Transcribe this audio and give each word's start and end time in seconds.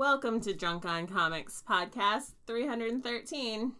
Welcome 0.00 0.40
to 0.40 0.54
Drunk 0.54 0.86
on 0.86 1.06
Comics 1.06 1.62
podcast 1.68 2.32
313. 2.46 3.72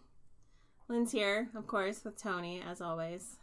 Lynn's 0.87 1.11
here, 1.11 1.49
of 1.55 1.65
course, 1.65 2.03
with 2.05 2.21
Tony, 2.21 2.61
as 2.61 2.79
always. 2.79 3.39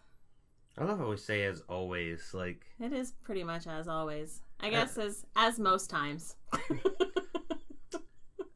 I 0.79 0.85
love 0.85 1.01
how 1.01 1.11
we 1.11 1.17
say 1.17 1.43
as 1.43 1.61
always. 1.69 2.31
Like 2.33 2.67
It 2.79 2.93
is 2.93 3.15
pretty 3.25 3.43
much 3.43 3.67
as 3.67 3.89
always. 3.89 4.43
I 4.61 4.71
guess 4.71 4.97
as 4.97 5.27
as 5.35 5.59
most 5.59 5.91
times. 5.91 6.37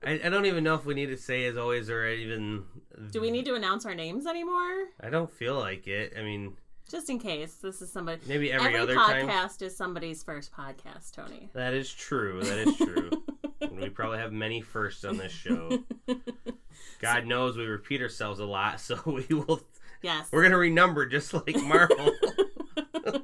I, 0.06 0.20
I 0.24 0.28
don't 0.28 0.46
even 0.46 0.62
know 0.62 0.76
if 0.76 0.84
we 0.84 0.94
need 0.94 1.06
to 1.06 1.16
say 1.16 1.46
as 1.46 1.56
always 1.56 1.90
or 1.90 2.06
even. 2.06 2.62
Do 3.10 3.20
we 3.20 3.32
need 3.32 3.46
to 3.46 3.56
announce 3.56 3.84
our 3.86 3.94
names 3.96 4.28
anymore? 4.28 4.84
I 5.00 5.10
don't 5.10 5.32
feel 5.32 5.58
like 5.58 5.88
it. 5.88 6.12
I 6.16 6.22
mean, 6.22 6.52
Just 6.88 7.10
in 7.10 7.18
case 7.18 7.54
this 7.54 7.82
is 7.82 7.92
somebody. 7.92 8.20
maybe 8.28 8.52
every, 8.52 8.78
other 8.78 8.94
podcast 8.94 9.58
time. 9.58 9.66
is 9.66 9.76
somebody's 9.76 10.22
first 10.22 10.52
podcast, 10.52 11.10
Tony. 11.10 11.50
That 11.54 11.74
is 11.74 11.92
true. 11.92 12.40
That 12.44 12.58
is 12.58 12.76
true. 12.76 13.10
We 13.70 13.88
probably 13.90 14.18
have 14.18 14.32
many 14.32 14.60
firsts 14.60 15.04
on 15.04 15.16
this 15.16 15.32
show. 15.32 15.84
God 17.00 17.26
knows 17.26 17.56
we 17.56 17.64
repeat 17.66 18.00
ourselves 18.00 18.40
a 18.40 18.44
lot, 18.44 18.80
so 18.80 19.00
we 19.06 19.26
will. 19.34 19.60
Yes. 20.02 20.28
We're 20.32 20.42
gonna 20.42 20.56
renumber 20.56 21.10
just 21.10 21.32
like 21.34 21.56
Marvel. 21.62 22.12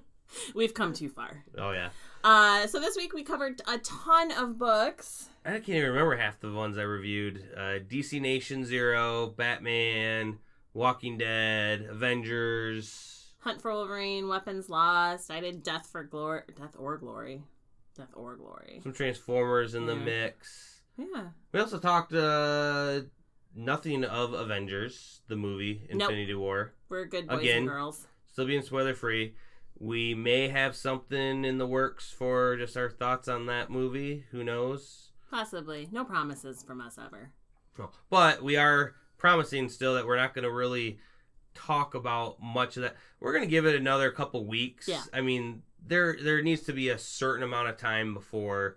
We've 0.55 0.75
come 0.75 0.93
too 0.93 1.09
far. 1.09 1.45
oh 1.57 1.73
yeah, 1.73 1.91
Uh, 2.25 2.67
so 2.67 2.81
this 2.81 2.97
week 2.97 3.13
we 3.13 3.23
covered 3.23 3.61
a 3.69 3.79
ton 3.79 4.33
of 4.33 4.59
books. 4.59 5.29
I 5.45 5.53
can't 5.53 5.69
even 5.71 5.91
remember 5.91 6.17
half 6.17 6.41
the 6.41 6.53
ones 6.53 6.79
I 6.79 6.83
reviewed. 6.83 7.45
Uh, 7.57 7.79
DC 7.87 8.21
Nation 8.21 8.65
Zero, 8.65 9.29
Batman, 9.37 10.39
Walking 10.75 11.19
Dead, 11.19 11.83
Avengers. 11.91 13.27
Hunt 13.41 13.61
for 13.63 13.73
Wolverine, 13.73 14.29
Weapons 14.29 14.69
Lost. 14.69 15.31
I 15.31 15.41
did 15.41 15.63
Death 15.63 15.87
for 15.91 16.03
Glory, 16.03 16.43
Death 16.57 16.75
or 16.79 16.97
Glory, 16.99 17.43
Death 17.99 18.09
or 18.15 18.37
Glory. 18.37 18.81
Some 18.83 18.93
Transformers 18.93 19.75
in 19.75 19.87
the 19.87 19.95
Yeah. 19.97 20.05
mix. 20.05 20.81
Yeah. 20.97 21.29
We 21.53 21.61
also 21.61 21.79
talked 21.79 22.13
uh 22.15 23.03
nothing 23.55 24.05
of 24.05 24.33
Avengers, 24.33 25.21
the 25.29 25.37
movie 25.37 25.83
Nope. 25.93 26.03
Infinity 26.11 26.35
War. 26.35 26.75
We're 26.89 27.05
good 27.07 27.27
boys 27.29 27.41
Again. 27.41 27.59
and 27.59 27.69
girls. 27.69 28.07
Still 28.33 28.47
being 28.47 28.63
spoiler 28.63 28.95
free. 28.95 29.35
We 29.81 30.15
may 30.15 30.49
have 30.49 30.75
something 30.77 31.45
in 31.45 31.59
the 31.59 31.67
works 31.67 32.11
for 32.11 32.57
just 32.57 32.77
our 32.77 32.91
thoughts 32.91 33.29
on 33.29 33.47
that 33.47 33.71
movie. 33.71 34.25
Who 34.31 34.43
knows? 34.45 35.11
Possibly. 35.31 35.89
No 35.93 36.05
promises 36.05 36.63
from 36.63 36.81
us 36.81 36.99
ever. 36.99 37.33
But 38.11 38.43
we 38.43 38.57
are 38.57 38.95
promising 39.19 39.69
still 39.69 39.95
that 39.95 40.07
we're 40.07 40.17
not 40.17 40.35
going 40.35 40.43
to 40.45 40.51
really 40.53 40.99
talk 41.55 41.95
about 41.95 42.41
much 42.43 42.77
of 42.77 42.83
that. 42.83 42.97
We're 43.21 43.33
going 43.33 43.45
to 43.45 43.51
give 43.51 43.67
it 43.67 43.77
another 43.77 44.11
couple 44.11 44.45
weeks. 44.47 44.89
Yeah. 44.89 45.03
I 45.13 45.21
mean, 45.21 45.63
there 45.87 46.17
there 46.23 46.43
needs 46.43 46.63
to 46.63 46.73
be 46.73 46.89
a 46.91 46.99
certain 46.99 47.43
amount 47.43 47.69
of 47.69 47.77
time 47.77 48.15
before 48.15 48.77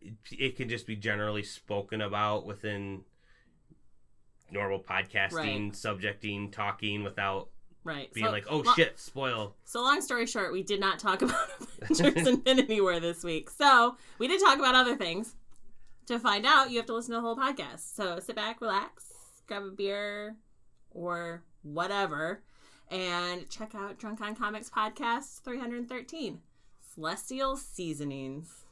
it, 0.00 0.14
it 0.32 0.56
can 0.56 0.68
just 0.68 0.86
be 0.86 0.96
generally 0.96 1.42
spoken 1.42 2.00
about 2.00 2.46
within 2.46 3.02
normal 4.50 4.80
podcasting, 4.82 5.32
Right. 5.68 5.76
subjecting, 5.76 6.50
talking 6.50 7.04
without 7.04 7.50
Right. 7.84 8.12
being 8.12 8.26
so, 8.26 8.32
like, 8.32 8.46
"Oh 8.48 8.58
lo- 8.58 8.72
shit, 8.74 8.98
spoil." 8.98 9.56
So 9.64 9.80
long 9.82 10.00
story 10.00 10.26
short, 10.26 10.52
we 10.52 10.62
did 10.62 10.80
not 10.80 10.98
talk 10.98 11.22
about 11.22 11.48
Avengers 11.82 12.26
Infinity 12.26 12.80
War 12.80 12.98
this 13.00 13.22
week. 13.22 13.48
So 13.50 13.96
we 14.18 14.26
did 14.28 14.40
talk 14.40 14.58
about 14.58 14.74
other 14.74 14.96
things. 14.96 15.36
To 16.06 16.18
find 16.18 16.44
out, 16.44 16.70
you 16.70 16.78
have 16.78 16.86
to 16.86 16.94
listen 16.94 17.12
to 17.12 17.18
the 17.18 17.20
whole 17.20 17.36
podcast. 17.36 17.94
So 17.94 18.18
sit 18.18 18.34
back, 18.34 18.60
relax, 18.60 19.12
grab 19.46 19.62
a 19.62 19.70
beer 19.70 20.36
or 20.90 21.44
whatever, 21.62 22.42
and 22.90 23.48
check 23.48 23.74
out 23.74 23.98
Drunk 23.98 24.20
on 24.20 24.34
Comics 24.34 24.68
Podcast 24.70 25.42
313 25.42 26.40
Celestial 26.94 27.56
Seasonings. 27.56 28.64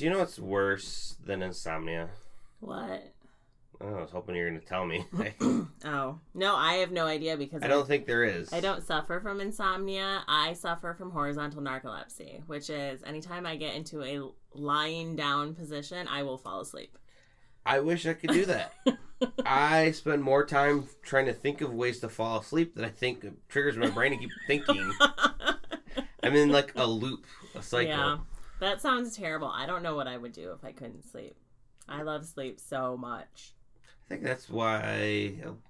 You 0.00 0.10
know 0.10 0.18
what's 0.18 0.38
worse 0.38 1.16
than 1.24 1.42
insomnia? 1.42 2.10
What? 2.60 3.14
Oh, 3.80 3.96
I 3.96 4.00
was 4.00 4.10
hoping 4.10 4.36
you 4.36 4.44
were 4.44 4.50
going 4.50 4.60
to 4.60 4.66
tell 4.66 4.86
me. 4.86 5.06
Oh, 5.86 6.18
no, 6.32 6.56
I 6.56 6.74
have 6.76 6.92
no 6.92 7.04
idea 7.04 7.36
because 7.36 7.62
I 7.62 7.66
don't 7.66 7.86
think 7.86 8.06
there 8.06 8.24
is. 8.24 8.50
I 8.54 8.60
don't 8.60 8.82
suffer 8.82 9.20
from 9.20 9.42
insomnia. 9.42 10.24
I 10.26 10.54
suffer 10.54 10.94
from 10.94 11.10
horizontal 11.10 11.60
narcolepsy, 11.60 12.40
which 12.46 12.70
is 12.70 13.02
anytime 13.02 13.44
I 13.44 13.56
get 13.56 13.74
into 13.74 14.02
a 14.02 14.30
lying 14.58 15.14
down 15.14 15.54
position, 15.54 16.08
I 16.08 16.22
will 16.22 16.38
fall 16.38 16.60
asleep. 16.60 16.96
I 17.66 17.80
wish 17.80 18.06
I 18.06 18.14
could 18.14 18.30
do 18.30 18.46
that. 18.46 18.72
I 19.44 19.90
spend 19.90 20.22
more 20.22 20.46
time 20.46 20.88
trying 21.02 21.26
to 21.26 21.34
think 21.34 21.60
of 21.60 21.74
ways 21.74 22.00
to 22.00 22.08
fall 22.08 22.40
asleep 22.40 22.74
than 22.74 22.86
I 22.86 22.90
think 22.90 23.26
triggers 23.50 23.76
my 23.76 23.90
brain 23.90 24.12
to 24.12 24.18
keep 24.18 24.30
thinking. 24.46 24.90
I'm 26.22 26.34
in 26.34 26.50
like 26.50 26.72
a 26.76 26.86
loop, 26.86 27.26
a 27.54 27.62
cycle. 27.62 27.88
Yeah, 27.88 28.16
that 28.60 28.80
sounds 28.80 29.16
terrible. 29.16 29.48
I 29.48 29.66
don't 29.66 29.82
know 29.82 29.94
what 29.96 30.06
I 30.08 30.16
would 30.16 30.32
do 30.32 30.52
if 30.52 30.64
I 30.64 30.72
couldn't 30.72 31.04
sleep. 31.10 31.36
I 31.88 32.02
love 32.02 32.24
sleep 32.26 32.58
so 32.60 32.96
much. 32.96 33.52
I 33.86 34.08
think 34.08 34.22
that's 34.22 34.48
why 34.50 34.80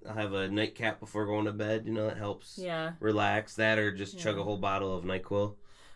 I 0.06 0.12
have 0.12 0.32
a 0.32 0.48
nightcap 0.48 0.98
before 1.00 1.26
going 1.26 1.44
to 1.44 1.52
bed. 1.52 1.84
You 1.86 1.92
know, 1.92 2.08
it 2.08 2.16
helps 2.16 2.58
Yeah. 2.58 2.92
relax. 3.00 3.54
That 3.56 3.78
or 3.78 3.92
just 3.92 4.18
chug 4.18 4.38
a 4.38 4.42
whole 4.42 4.58
bottle 4.58 4.96
of 4.96 5.04
Nyquil. 5.04 5.54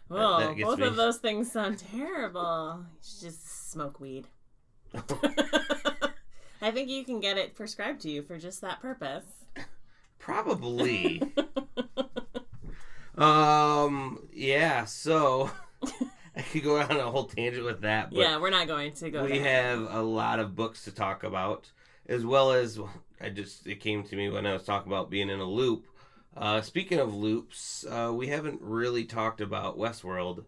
Well, 0.08 0.38
that 0.38 0.56
both 0.58 0.78
me. 0.78 0.86
of 0.86 0.96
those 0.96 1.18
things 1.18 1.50
sound 1.52 1.78
terrible. 1.78 2.78
You 2.80 2.98
should 3.02 3.20
just 3.28 3.70
smoke 3.70 4.00
weed. 4.00 4.26
I 6.60 6.70
think 6.70 6.88
you 6.88 7.04
can 7.04 7.20
get 7.20 7.36
it 7.38 7.54
prescribed 7.54 8.00
to 8.02 8.10
you 8.10 8.22
for 8.22 8.38
just 8.38 8.60
that 8.62 8.80
purpose. 8.80 9.26
Probably. 10.18 11.22
um. 13.18 14.26
Yeah. 14.32 14.84
So 14.84 15.50
I 16.38 16.42
could 16.42 16.62
go 16.62 16.78
on 16.80 16.90
a 16.92 17.10
whole 17.10 17.24
tangent 17.24 17.64
with 17.64 17.80
that, 17.82 18.10
but 18.10 18.20
yeah, 18.20 18.38
we're 18.38 18.50
not 18.50 18.66
going 18.68 18.92
to 18.92 19.10
go 19.10 19.24
we 19.24 19.38
there. 19.38 19.64
have 19.72 19.92
a 19.92 20.02
lot 20.02 20.38
of 20.38 20.54
books 20.54 20.84
to 20.84 20.92
talk 20.92 21.24
about, 21.24 21.70
as 22.06 22.24
well 22.24 22.52
as 22.52 22.78
I 23.20 23.28
just 23.30 23.66
it 23.66 23.80
came 23.80 24.04
to 24.04 24.16
me 24.16 24.28
when 24.30 24.46
I 24.46 24.52
was 24.52 24.64
talking 24.64 24.90
about 24.92 25.10
being 25.10 25.28
in 25.30 25.40
a 25.40 25.44
loop. 25.44 25.86
Uh, 26.36 26.60
speaking 26.60 27.00
of 27.00 27.12
loops, 27.14 27.84
uh, 27.90 28.12
we 28.14 28.28
haven't 28.28 28.60
really 28.62 29.04
talked 29.04 29.40
about 29.40 29.76
Westworld. 29.76 30.44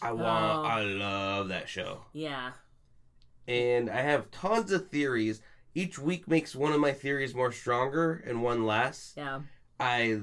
I 0.00 0.12
want, 0.12 0.26
Oh. 0.26 0.62
I 0.64 0.82
love 0.82 1.48
that 1.48 1.68
show, 1.68 2.00
Yeah. 2.14 2.52
and 3.46 3.90
I 3.90 4.00
have 4.00 4.30
tons 4.30 4.72
of 4.72 4.88
theories. 4.88 5.42
Each 5.74 5.98
week 5.98 6.26
makes 6.26 6.56
one 6.56 6.72
of 6.72 6.80
my 6.80 6.92
theories 6.92 7.34
more 7.34 7.52
stronger 7.52 8.24
and 8.26 8.42
one 8.42 8.64
less. 8.64 9.12
Yeah. 9.16 9.40
I 9.78 10.22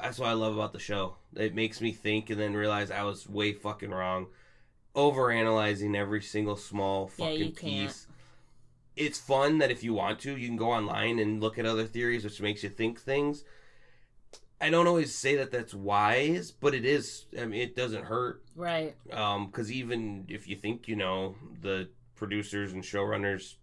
that's 0.00 0.18
what 0.18 0.28
I 0.28 0.32
love 0.32 0.54
about 0.54 0.72
the 0.72 0.78
show. 0.78 1.16
It 1.36 1.54
makes 1.54 1.80
me 1.80 1.92
think 1.92 2.30
and 2.30 2.40
then 2.40 2.54
realize 2.54 2.90
I 2.90 3.02
was 3.04 3.28
way 3.28 3.52
fucking 3.52 3.90
wrong. 3.90 4.26
Over 4.94 5.30
analyzing 5.30 5.96
every 5.96 6.22
single 6.22 6.56
small 6.56 7.10
Yeah, 7.16 7.26
fucking 7.26 7.52
can't. 7.52 7.88
piece. 7.88 8.06
It's 8.96 9.18
fun 9.18 9.58
that 9.58 9.72
if 9.72 9.82
you 9.82 9.92
want 9.92 10.20
to, 10.20 10.36
you 10.36 10.46
can 10.46 10.56
go 10.56 10.70
online 10.70 11.18
and 11.18 11.40
look 11.40 11.58
at 11.58 11.66
other 11.66 11.84
theories, 11.84 12.22
which 12.22 12.40
makes 12.40 12.62
you 12.62 12.68
think 12.68 13.00
things. 13.00 13.42
I 14.60 14.70
don't 14.70 14.86
always 14.86 15.12
say 15.12 15.34
that 15.36 15.50
that's 15.50 15.74
wise, 15.74 16.52
but 16.52 16.74
it 16.74 16.84
is. 16.84 17.26
I 17.38 17.44
mean, 17.44 17.60
it 17.60 17.74
doesn't 17.74 18.04
hurt. 18.04 18.42
Right. 18.54 18.94
Um, 19.12 19.46
because 19.46 19.72
even 19.72 20.26
if 20.28 20.46
you 20.46 20.54
think 20.54 20.86
you 20.86 20.94
know, 20.94 21.34
the 21.60 21.88
producers 22.14 22.72
and 22.72 22.84
showrunners, 22.84 23.54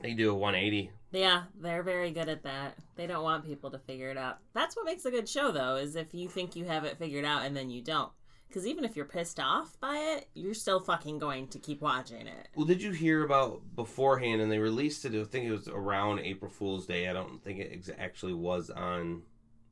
they 0.00 0.14
do 0.14 0.30
a 0.30 0.34
180. 0.34 0.90
Yeah, 1.12 1.42
they're 1.60 1.82
very 1.82 2.10
good 2.12 2.28
at 2.28 2.44
that. 2.44 2.76
They 2.96 3.06
don't 3.06 3.24
want 3.24 3.44
people 3.44 3.70
to 3.70 3.78
figure 3.78 4.10
it 4.10 4.16
out. 4.16 4.38
That's 4.54 4.76
what 4.76 4.86
makes 4.86 5.04
a 5.04 5.10
good 5.10 5.28
show, 5.28 5.50
though, 5.50 5.76
is 5.76 5.96
if 5.96 6.14
you 6.14 6.28
think 6.28 6.54
you 6.54 6.64
have 6.66 6.84
it 6.84 6.98
figured 6.98 7.24
out 7.24 7.44
and 7.44 7.56
then 7.56 7.70
you 7.70 7.82
don't. 7.82 8.12
Because 8.48 8.66
even 8.66 8.84
if 8.84 8.96
you're 8.96 9.04
pissed 9.04 9.38
off 9.38 9.78
by 9.80 9.96
it, 9.96 10.28
you're 10.34 10.54
still 10.54 10.80
fucking 10.80 11.18
going 11.18 11.46
to 11.48 11.58
keep 11.60 11.80
watching 11.80 12.26
it. 12.26 12.48
Well, 12.56 12.66
did 12.66 12.82
you 12.82 12.90
hear 12.90 13.24
about 13.24 13.62
beforehand? 13.76 14.40
And 14.40 14.50
they 14.50 14.58
released 14.58 15.04
it. 15.04 15.14
I 15.14 15.22
think 15.24 15.46
it 15.46 15.52
was 15.52 15.68
around 15.68 16.20
April 16.20 16.50
Fool's 16.50 16.86
Day. 16.86 17.08
I 17.08 17.12
don't 17.12 17.42
think 17.44 17.60
it 17.60 17.70
ex- 17.72 17.90
actually 17.96 18.34
was 18.34 18.68
on 18.68 19.22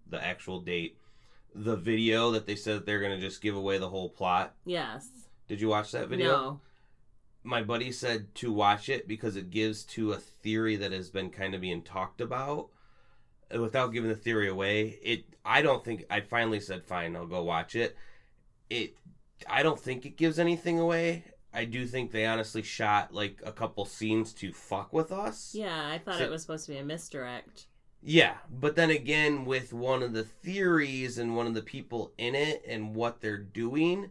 the 0.08 0.24
actual 0.24 0.60
date. 0.60 0.96
The 1.54 1.74
video 1.74 2.30
that 2.32 2.46
they 2.46 2.54
said 2.54 2.86
they're 2.86 3.00
going 3.00 3.18
to 3.18 3.26
just 3.26 3.42
give 3.42 3.56
away 3.56 3.78
the 3.78 3.88
whole 3.88 4.10
plot. 4.10 4.54
Yes. 4.64 5.08
Did 5.48 5.60
you 5.60 5.68
watch 5.68 5.90
that 5.92 6.08
video? 6.08 6.30
No. 6.30 6.60
My 7.42 7.62
buddy 7.62 7.92
said 7.92 8.34
to 8.36 8.52
watch 8.52 8.88
it 8.88 9.06
because 9.08 9.36
it 9.36 9.50
gives 9.50 9.84
to 9.84 10.12
a 10.12 10.16
theory 10.18 10.76
that 10.76 10.92
has 10.92 11.08
been 11.08 11.30
kind 11.30 11.54
of 11.54 11.60
being 11.60 11.82
talked 11.82 12.20
about. 12.20 12.68
Without 13.50 13.92
giving 13.92 14.10
the 14.10 14.16
theory 14.16 14.48
away, 14.48 14.98
it. 15.02 15.24
I 15.44 15.62
don't 15.62 15.82
think 15.82 16.04
I 16.10 16.20
finally 16.20 16.60
said 16.60 16.84
fine. 16.84 17.16
I'll 17.16 17.26
go 17.26 17.42
watch 17.42 17.74
it. 17.74 17.96
It. 18.68 18.94
I 19.48 19.62
don't 19.62 19.80
think 19.80 20.04
it 20.04 20.18
gives 20.18 20.38
anything 20.38 20.78
away. 20.78 21.24
I 21.54 21.64
do 21.64 21.86
think 21.86 22.10
they 22.12 22.26
honestly 22.26 22.60
shot 22.60 23.14
like 23.14 23.40
a 23.44 23.52
couple 23.52 23.86
scenes 23.86 24.34
to 24.34 24.52
fuck 24.52 24.92
with 24.92 25.10
us. 25.10 25.54
Yeah, 25.54 25.88
I 25.88 25.96
thought 25.96 26.18
So- 26.18 26.24
it 26.24 26.30
was 26.30 26.42
supposed 26.42 26.66
to 26.66 26.72
be 26.72 26.78
a 26.78 26.84
misdirect. 26.84 27.66
Yeah, 28.02 28.36
but 28.50 28.76
then 28.76 28.90
again, 28.90 29.44
with 29.46 29.72
one 29.72 30.02
of 30.02 30.12
the 30.12 30.24
theories 30.24 31.18
and 31.18 31.34
one 31.34 31.46
of 31.46 31.54
the 31.54 31.62
people 31.62 32.12
in 32.18 32.34
it 32.34 32.62
and 32.66 32.94
what 32.94 33.20
they're 33.20 33.38
doing, 33.38 34.10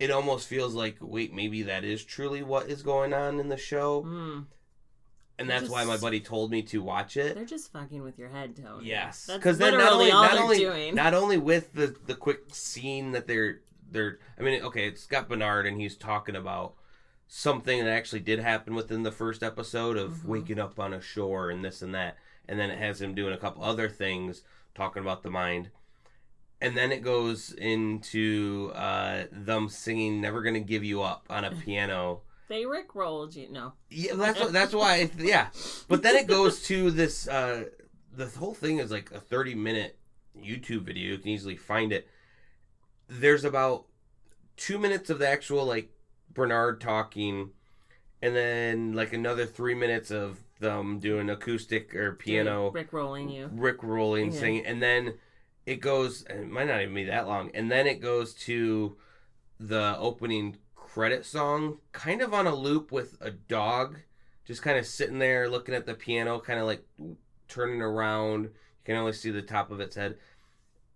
it 0.00 0.10
almost 0.10 0.48
feels 0.48 0.74
like, 0.74 0.96
wait, 1.00 1.32
maybe 1.32 1.62
that 1.62 1.84
is 1.84 2.04
truly 2.04 2.42
what 2.42 2.68
is 2.68 2.82
going 2.82 3.12
on 3.14 3.38
in 3.38 3.48
the 3.48 3.56
show. 3.56 4.02
Mm. 4.02 4.46
And 5.38 5.48
that's 5.48 5.70
why 5.70 5.84
my 5.84 5.96
buddy 5.96 6.20
told 6.20 6.50
me 6.50 6.62
to 6.64 6.82
watch 6.82 7.16
it. 7.16 7.34
They're 7.34 7.44
just 7.46 7.72
fucking 7.72 8.02
with 8.02 8.18
your 8.18 8.28
head, 8.28 8.56
Tony. 8.56 8.86
Yes, 8.88 9.30
because 9.32 9.56
then 9.58 9.74
not 9.78 9.92
only 9.92 10.10
not 10.10 10.36
only 10.38 10.58
doing. 10.58 10.94
not 10.94 11.14
only 11.14 11.38
with 11.38 11.72
the 11.72 11.94
the 12.06 12.14
quick 12.14 12.40
scene 12.52 13.12
that 13.12 13.26
they're 13.26 13.60
they're 13.90 14.18
I 14.38 14.42
mean 14.42 14.62
okay 14.64 14.86
it's 14.86 15.06
got 15.06 15.28
Bernard 15.30 15.66
and 15.66 15.80
he's 15.80 15.96
talking 15.96 16.36
about 16.36 16.74
something 17.26 17.82
that 17.84 17.90
actually 17.90 18.20
did 18.20 18.40
happen 18.40 18.74
within 18.74 19.02
the 19.02 19.12
first 19.12 19.42
episode 19.42 19.96
of 19.96 20.10
Mhm. 20.10 20.24
waking 20.26 20.58
up 20.58 20.78
on 20.78 20.92
a 20.92 21.00
shore 21.00 21.48
and 21.50 21.64
this 21.64 21.80
and 21.80 21.94
that 21.94 22.16
and 22.46 22.58
then 22.58 22.70
it 22.70 22.78
has 22.78 23.00
him 23.00 23.14
doing 23.14 23.32
a 23.32 23.38
couple 23.38 23.62
other 23.64 23.88
things 23.88 24.42
talking 24.74 25.02
about 25.02 25.22
the 25.22 25.30
mind 25.30 25.70
and 26.60 26.76
then 26.76 26.92
it 26.92 27.02
goes 27.02 27.52
into 27.52 28.70
uh, 28.74 29.24
them 29.32 29.68
singing 29.68 30.20
"Never 30.20 30.42
Gonna 30.42 30.60
Give 30.60 30.84
You 30.84 31.02
Up" 31.02 31.26
on 31.30 31.44
a 31.44 31.50
piano. 31.50 32.22
They 32.48 32.66
Rick 32.66 32.94
rolled 32.94 33.34
you. 33.34 33.48
No. 33.50 33.74
Yeah, 33.90 34.14
that's 34.14 34.40
what, 34.40 34.52
that's 34.52 34.74
why. 34.74 35.08
Yeah, 35.18 35.48
but 35.88 36.02
then 36.02 36.16
it 36.16 36.26
goes 36.26 36.62
to 36.64 36.90
this. 36.90 37.28
Uh, 37.28 37.64
the 38.12 38.26
whole 38.26 38.54
thing 38.54 38.78
is 38.78 38.90
like 38.90 39.10
a 39.12 39.20
thirty 39.20 39.54
minute 39.54 39.98
YouTube 40.36 40.82
video. 40.82 41.12
You 41.12 41.18
can 41.18 41.28
easily 41.28 41.56
find 41.56 41.92
it. 41.92 42.08
There's 43.08 43.44
about 43.44 43.86
two 44.56 44.78
minutes 44.78 45.10
of 45.10 45.18
the 45.18 45.28
actual 45.28 45.64
like 45.64 45.90
Bernard 46.32 46.80
talking, 46.80 47.50
and 48.20 48.34
then 48.34 48.92
like 48.94 49.12
another 49.12 49.46
three 49.46 49.74
minutes 49.74 50.10
of 50.10 50.38
them 50.58 50.98
doing 50.98 51.30
acoustic 51.30 51.94
or 51.94 52.12
piano, 52.12 52.70
Rick 52.70 52.92
rolling 52.92 53.30
you. 53.30 53.48
Rick 53.52 53.82
rolling, 53.82 54.32
Yeah. 54.32 54.38
singing, 54.40 54.66
and 54.66 54.82
then 54.82 55.14
it 55.70 55.80
goes. 55.80 56.24
and 56.24 56.40
It 56.40 56.50
might 56.50 56.66
not 56.66 56.80
even 56.82 56.94
be 56.94 57.04
that 57.04 57.26
long, 57.28 57.50
and 57.54 57.70
then 57.70 57.86
it 57.86 58.00
goes 58.00 58.34
to 58.34 58.96
the 59.60 59.96
opening 59.98 60.56
credit 60.74 61.24
song, 61.24 61.78
kind 61.92 62.22
of 62.22 62.34
on 62.34 62.46
a 62.48 62.54
loop 62.54 62.90
with 62.90 63.16
a 63.20 63.30
dog, 63.30 63.98
just 64.44 64.62
kind 64.62 64.78
of 64.78 64.86
sitting 64.86 65.18
there 65.20 65.48
looking 65.48 65.74
at 65.74 65.86
the 65.86 65.94
piano, 65.94 66.40
kind 66.40 66.58
of 66.58 66.66
like 66.66 66.84
turning 67.46 67.80
around. 67.80 68.44
You 68.44 68.50
can 68.84 68.96
only 68.96 69.12
see 69.12 69.30
the 69.30 69.42
top 69.42 69.70
of 69.70 69.80
its 69.80 69.94
head, 69.96 70.18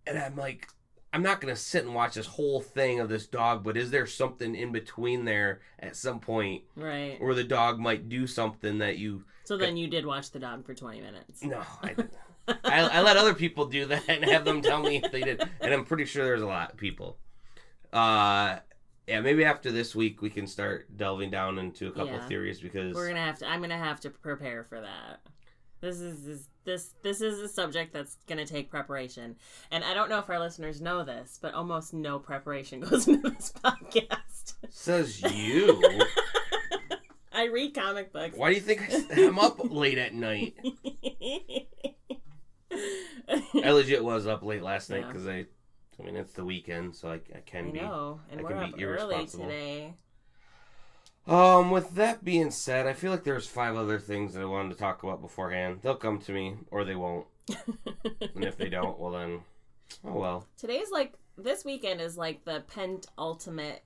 and 0.07 0.19
I'm 0.19 0.37
like. 0.37 0.69
I'm 1.13 1.23
not 1.23 1.41
gonna 1.41 1.55
sit 1.55 1.85
and 1.85 1.95
watch 1.95 2.15
this 2.15 2.27
whole 2.27 2.61
thing 2.61 2.99
of 2.99 3.09
this 3.09 3.29
dog, 3.29 3.63
but 3.63 3.77
is 3.77 3.93
there 3.93 4.05
something 4.05 4.57
in 4.57 4.73
between 4.73 5.25
there 5.25 5.61
at 5.79 5.95
some 5.95 6.19
point 6.19 6.65
Right. 6.75 7.21
where 7.21 7.37
the 7.37 7.45
dog 7.45 7.79
might 7.79 8.09
do 8.09 8.27
something 8.27 8.79
that 8.79 8.99
you 8.99 9.23
So 9.45 9.57
then 9.57 9.77
you 9.77 9.87
did 9.87 10.05
watch 10.05 10.33
the 10.33 10.41
dog 10.41 10.67
for 10.67 10.75
20 10.75 11.01
minutes. 11.01 11.45
no, 11.45 11.63
I 11.83 11.91
didn't. 11.95 12.15
I, 12.49 12.81
I 12.83 13.01
let 13.03 13.17
other 13.17 13.35
people 13.35 13.67
do 13.67 13.87
that 13.87 14.03
and 14.09 14.25
have 14.25 14.45
them 14.45 14.61
tell 14.63 14.83
me 14.83 14.97
if 15.03 15.11
they 15.11 15.21
did, 15.23 15.43
and 15.61 15.73
I'm 15.73 15.85
pretty 15.85 16.05
sure 16.05 16.25
there's 16.25 16.43
a 16.43 16.47
lot 16.47 16.73
of 16.73 16.77
people. 16.77 17.17
Uh, 17.93 18.59
yeah, 19.07 19.21
maybe 19.21 19.45
after 19.45 19.71
this 19.71 19.95
week 19.95 20.21
we 20.23 20.31
can 20.31 20.47
start 20.47 20.97
delving 20.97 21.31
down 21.31 21.59
into 21.59 21.87
a 21.89 21.91
couple 21.91 22.09
Yeah. 22.15 22.27
theories 22.27 22.61
because 22.61 22.95
We're 22.95 23.09
gonna 23.09 23.21
have 23.25 23.39
to. 23.39 23.47
I'm 23.49 23.61
gonna 23.61 23.79
have 23.79 24.01
to 24.01 24.11
prepare 24.11 24.65
for 24.65 24.81
that. 24.81 25.21
This 25.81 26.01
is 26.01 26.25
this 26.25 26.49
this 26.65 26.95
this 27.03 27.21
is 27.21 27.41
a 27.41 27.49
subject 27.49 27.93
that's 27.93 28.17
gonna 28.27 28.47
take 28.47 28.71
preparation, 28.71 29.37
and 29.71 29.85
I 29.85 29.93
don't 29.95 30.09
know 30.09 30.19
if 30.19 30.29
our 30.31 30.39
listeners 30.41 30.81
know 30.81 31.05
this, 31.05 31.39
but 31.41 31.53
almost 31.55 31.93
no 31.95 32.19
preparation 32.19 32.81
goes 32.89 33.07
into 33.07 33.29
this 33.31 33.53
podcast. 33.63 34.55
says 34.71 35.21
you. 35.35 35.83
I 37.33 37.45
read 37.47 37.75
comic 37.75 38.13
books. 38.13 38.37
Why 38.37 38.49
do 38.51 38.55
you 38.55 38.61
think 38.63 38.83
I'm 39.17 39.39
up 39.39 39.59
late 39.71 39.99
at 39.99 40.15
night? 40.15 40.55
I 43.29 43.71
legit 43.73 44.05
was 44.05 44.27
up 44.27 44.43
late 44.43 44.63
last 44.63 44.91
night 44.91 45.01
Yeah. 45.03 45.07
because 45.09 45.27
I, 45.27 45.47
I 46.01 46.03
mean 46.05 46.17
it's 46.17 46.33
the 46.33 46.45
weekend, 46.45 46.95
so 46.97 47.09
I, 47.09 47.15
I 47.15 47.39
I 47.39 47.41
can 47.47 47.71
be. 47.73 47.81
know, 47.81 48.21
and 48.31 48.41
I 48.41 48.43
we're 48.43 48.49
can 48.51 48.59
up 48.59 48.77
be 48.77 48.85
early 48.85 49.15
irresponsible. 49.15 49.45
today. 49.47 49.95
Um, 51.27 51.71
with 51.71 51.95
that 51.95 52.23
being 52.25 52.51
said, 52.51 52.87
I 52.87 52.93
feel 52.93 53.11
like 53.11 53.25
there's 53.25 53.47
five 53.47 53.77
other 53.77 53.99
things 53.99 54.35
that 54.35 54.43
I 54.43 54.45
wanted 54.45 54.71
to 54.73 54.79
talk 54.79 55.03
about 55.03 55.23
beforehand. 55.23 55.79
They'll 55.83 55.95
come 55.97 56.19
to 56.21 56.33
me, 56.33 56.57
or 56.71 56.85
they 56.85 56.95
won't. 56.97 57.27
And 58.35 58.45
if 58.45 58.57
they 58.59 58.69
don't, 58.69 58.99
well 58.99 59.13
then, 59.13 59.41
oh 60.05 60.13
well. 60.19 60.47
Today's 60.59 60.91
like 60.91 61.15
this 61.39 61.65
weekend 61.65 62.01
is 62.01 62.17
like 62.17 62.45
the 62.45 62.63
pent 62.75 63.07
ultimate 63.17 63.83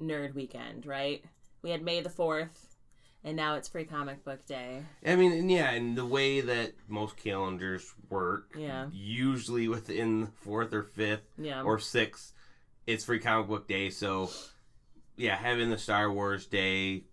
nerd 0.00 0.34
weekend, 0.34 0.86
right? 0.86 1.24
We 1.62 1.70
had 1.70 1.82
May 1.82 2.00
the 2.00 2.10
fourth, 2.10 2.71
and 3.24 3.36
now 3.36 3.54
it's 3.54 3.68
Free 3.68 3.84
Comic 3.84 4.24
Book 4.24 4.44
Day. 4.46 4.82
I 5.06 5.16
mean, 5.16 5.32
and 5.32 5.50
yeah, 5.50 5.70
and 5.70 5.96
the 5.96 6.06
way 6.06 6.40
that 6.40 6.72
most 6.88 7.16
calendars 7.16 7.92
work, 8.10 8.54
Yeah. 8.58 8.88
usually 8.92 9.68
within 9.68 10.20
the 10.22 10.26
fourth 10.42 10.72
or 10.72 10.82
fifth 10.82 11.22
Yeah. 11.38 11.62
or 11.62 11.78
sixth, 11.78 12.32
it's 12.86 13.04
free 13.04 13.20
comic 13.20 13.48
book 13.48 13.68
day. 13.68 13.90
So, 13.90 14.30
yeah, 15.16 15.36
having 15.36 15.70
the 15.70 15.78
Star 15.78 16.10
Wars 16.12 16.46
day 16.46 17.04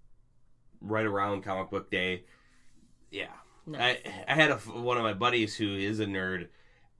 right 0.81 1.06
around 1.06 1.44
comic 1.44 1.69
book 1.69 1.91
day, 1.91 2.23
yeah. 3.11 3.27
Nice. 3.65 3.97
I 4.06 4.31
I 4.31 4.35
had 4.35 4.50
a, 4.51 4.57
one 4.57 4.97
of 4.97 5.03
my 5.03 5.13
buddies 5.13 5.56
who 5.56 5.75
is 5.75 6.00
a 6.00 6.06
nerd. 6.06 6.47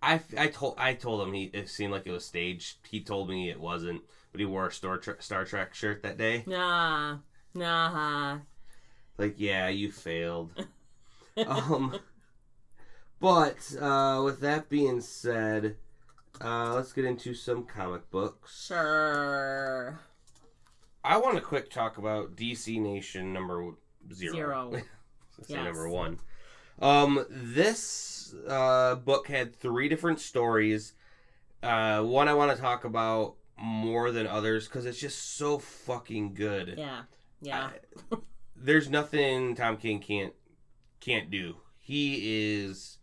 I, 0.04 0.22
I 0.38 0.48
told 0.48 0.76
I 0.78 0.94
told 0.94 1.28
him 1.28 1.34
he 1.34 1.46
it 1.46 1.68
seemed 1.68 1.92
like 1.92 2.06
it 2.06 2.12
was 2.12 2.26
staged. 2.26 2.78
He 2.88 3.02
told 3.02 3.28
me 3.28 3.50
it 3.50 3.60
wasn't, 3.60 4.04
but 4.32 4.40
he 4.40 4.46
wore 4.46 4.68
a 4.68 4.72
Star 4.72 4.98
Trek, 5.00 5.22
Star 5.24 5.46
Trek 5.46 5.74
shirt 5.74 6.04
that 6.04 6.18
day. 6.18 6.44
Nah. 6.46 7.18
Nah. 7.56 8.40
Like, 9.20 9.36
yeah, 9.38 9.68
you 9.68 9.92
failed. 9.92 10.52
um, 11.48 12.00
but 13.20 13.58
uh, 13.80 14.22
with 14.24 14.40
that 14.40 14.70
being 14.70 15.02
said, 15.02 15.76
uh, 16.42 16.74
let's 16.74 16.94
get 16.94 17.04
into 17.04 17.34
some 17.34 17.66
comic 17.66 18.10
books. 18.10 18.66
Sure. 18.68 20.00
I 21.04 21.18
want 21.18 21.36
to 21.36 21.42
quick 21.42 21.70
talk 21.70 21.98
about 21.98 22.38
DC 22.38 22.80
Nation 22.82 23.34
number 23.34 23.72
zero. 24.14 24.34
Zero. 24.34 24.70
Let's 25.38 25.48
say 25.50 25.56
Yes. 25.56 25.66
number 25.66 25.90
one. 25.90 26.20
Um, 26.82 27.26
this 27.30 28.34
uh, 28.48 28.96
book 28.96 29.28
had 29.28 29.54
three 29.56 29.90
different 29.90 30.20
stories. 30.20 30.94
Uh, 31.62 32.02
one 32.04 32.28
I 32.30 32.34
want 32.34 32.56
to 32.56 32.62
talk 32.62 32.86
about 32.86 33.36
more 33.58 34.12
than 34.12 34.28
others 34.28 34.68
because 34.68 34.86
it's 34.86 35.00
just 35.00 35.36
so 35.38 35.58
fucking 35.58 36.34
good. 36.36 36.76
Yeah. 36.78 37.02
Yeah. 37.42 37.70
I- 38.12 38.16
there's 38.62 38.90
nothing 38.90 39.56
Tom 39.56 39.78
King 39.78 40.00
can't 40.00 40.34
can't 41.00 41.30
do. 41.32 41.58
He 41.80 42.56
is 42.58 42.98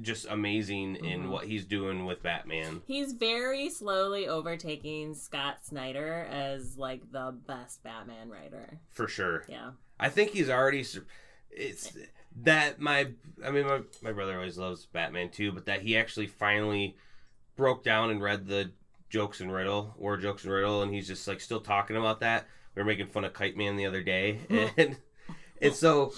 just 0.00 0.26
amazing 0.28 0.96
in 0.96 1.24
Mhm. 1.24 1.28
what 1.28 1.46
he's 1.46 1.64
doing 1.64 2.04
with 2.04 2.22
Batman. 2.22 2.82
He's 2.86 3.12
very 3.12 3.68
slowly 3.70 4.26
overtaking 4.26 5.14
Scott 5.14 5.64
Snyder 5.64 6.26
as 6.30 6.76
like 6.76 7.12
the 7.12 7.32
best 7.46 7.82
Batman 7.84 8.28
writer. 8.30 8.80
For 8.90 9.06
sure. 9.06 9.44
Yeah. 9.48 9.72
I 10.00 10.08
think 10.08 10.30
he's 10.30 10.50
already 10.50 10.84
it's 11.50 11.96
that 12.42 12.80
my 12.80 13.12
I 13.44 13.50
mean 13.52 13.66
my 13.66 13.82
my 14.02 14.12
brother 14.12 14.34
always 14.36 14.58
loves 14.58 14.86
Batman 14.86 15.30
too, 15.30 15.52
but 15.52 15.66
that 15.66 15.82
he 15.82 15.96
actually 15.96 16.26
finally 16.26 16.96
broke 17.54 17.84
down 17.84 18.10
and 18.10 18.20
read 18.20 18.46
the 18.46 18.72
jokes 19.10 19.40
and 19.40 19.52
riddle 19.52 19.94
or 19.96 20.16
jokes 20.16 20.42
and 20.42 20.52
riddle 20.52 20.82
and 20.82 20.92
he's 20.92 21.06
just 21.06 21.28
like 21.28 21.40
still 21.40 21.60
talking 21.60 21.96
about 21.96 22.18
that. 22.20 22.48
We 22.74 22.82
were 22.82 22.86
making 22.86 23.08
fun 23.08 23.24
of 23.24 23.32
Kite 23.32 23.56
Man 23.56 23.76
the 23.76 23.86
other 23.86 24.02
day 24.02 24.40
and 24.76 24.96
and 25.60 25.74
so 25.74 26.12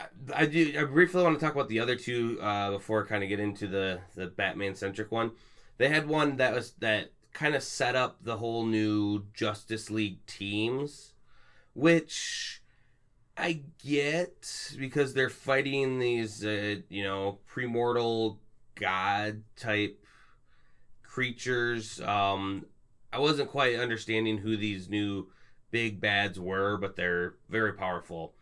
I, 0.00 0.06
I 0.34 0.46
do 0.46 0.74
I 0.78 0.84
briefly 0.84 1.22
want 1.22 1.38
to 1.38 1.44
talk 1.44 1.54
about 1.54 1.68
the 1.68 1.80
other 1.80 1.96
two 1.96 2.38
uh, 2.40 2.72
before 2.72 3.04
I 3.04 3.08
kind 3.08 3.22
of 3.22 3.28
get 3.28 3.40
into 3.40 3.66
the 3.66 4.00
the 4.14 4.26
Batman 4.26 4.74
centric 4.74 5.10
one. 5.10 5.32
They 5.78 5.88
had 5.88 6.08
one 6.08 6.36
that 6.36 6.54
was 6.54 6.72
that 6.80 7.12
kind 7.32 7.54
of 7.54 7.62
set 7.62 7.94
up 7.94 8.16
the 8.22 8.38
whole 8.38 8.64
new 8.64 9.26
Justice 9.34 9.90
League 9.90 10.24
teams, 10.26 11.12
which 11.74 12.62
I 13.36 13.60
get 13.84 14.72
because 14.78 15.12
they're 15.12 15.28
fighting 15.28 15.98
these 15.98 16.44
uh, 16.44 16.76
you 16.88 17.04
know 17.04 17.38
premortal 17.50 18.38
god 18.74 19.42
type 19.56 20.02
creatures. 21.02 22.00
Um, 22.00 22.66
I 23.12 23.18
wasn't 23.18 23.50
quite 23.50 23.76
understanding 23.76 24.38
who 24.38 24.56
these 24.56 24.88
new 24.88 25.28
big 25.70 26.00
bads 26.00 26.38
were, 26.38 26.76
but 26.76 26.96
they're 26.96 27.34
very 27.48 27.72
powerful. 27.72 28.34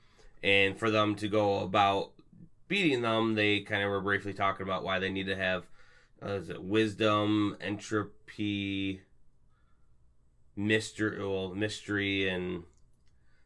And 0.42 0.78
for 0.78 0.90
them 0.90 1.14
to 1.16 1.28
go 1.28 1.60
about 1.60 2.12
beating 2.68 3.02
them, 3.02 3.34
they 3.34 3.60
kind 3.60 3.82
of 3.82 3.90
were 3.90 4.00
briefly 4.00 4.34
talking 4.34 4.66
about 4.66 4.84
why 4.84 4.98
they 4.98 5.10
need 5.10 5.26
to 5.26 5.36
have 5.36 5.64
uh, 6.24 6.34
is 6.34 6.48
it 6.48 6.62
wisdom, 6.62 7.56
entropy, 7.60 9.02
mystery, 10.56 11.18
well, 11.18 11.54
mystery, 11.54 12.28
and 12.28 12.64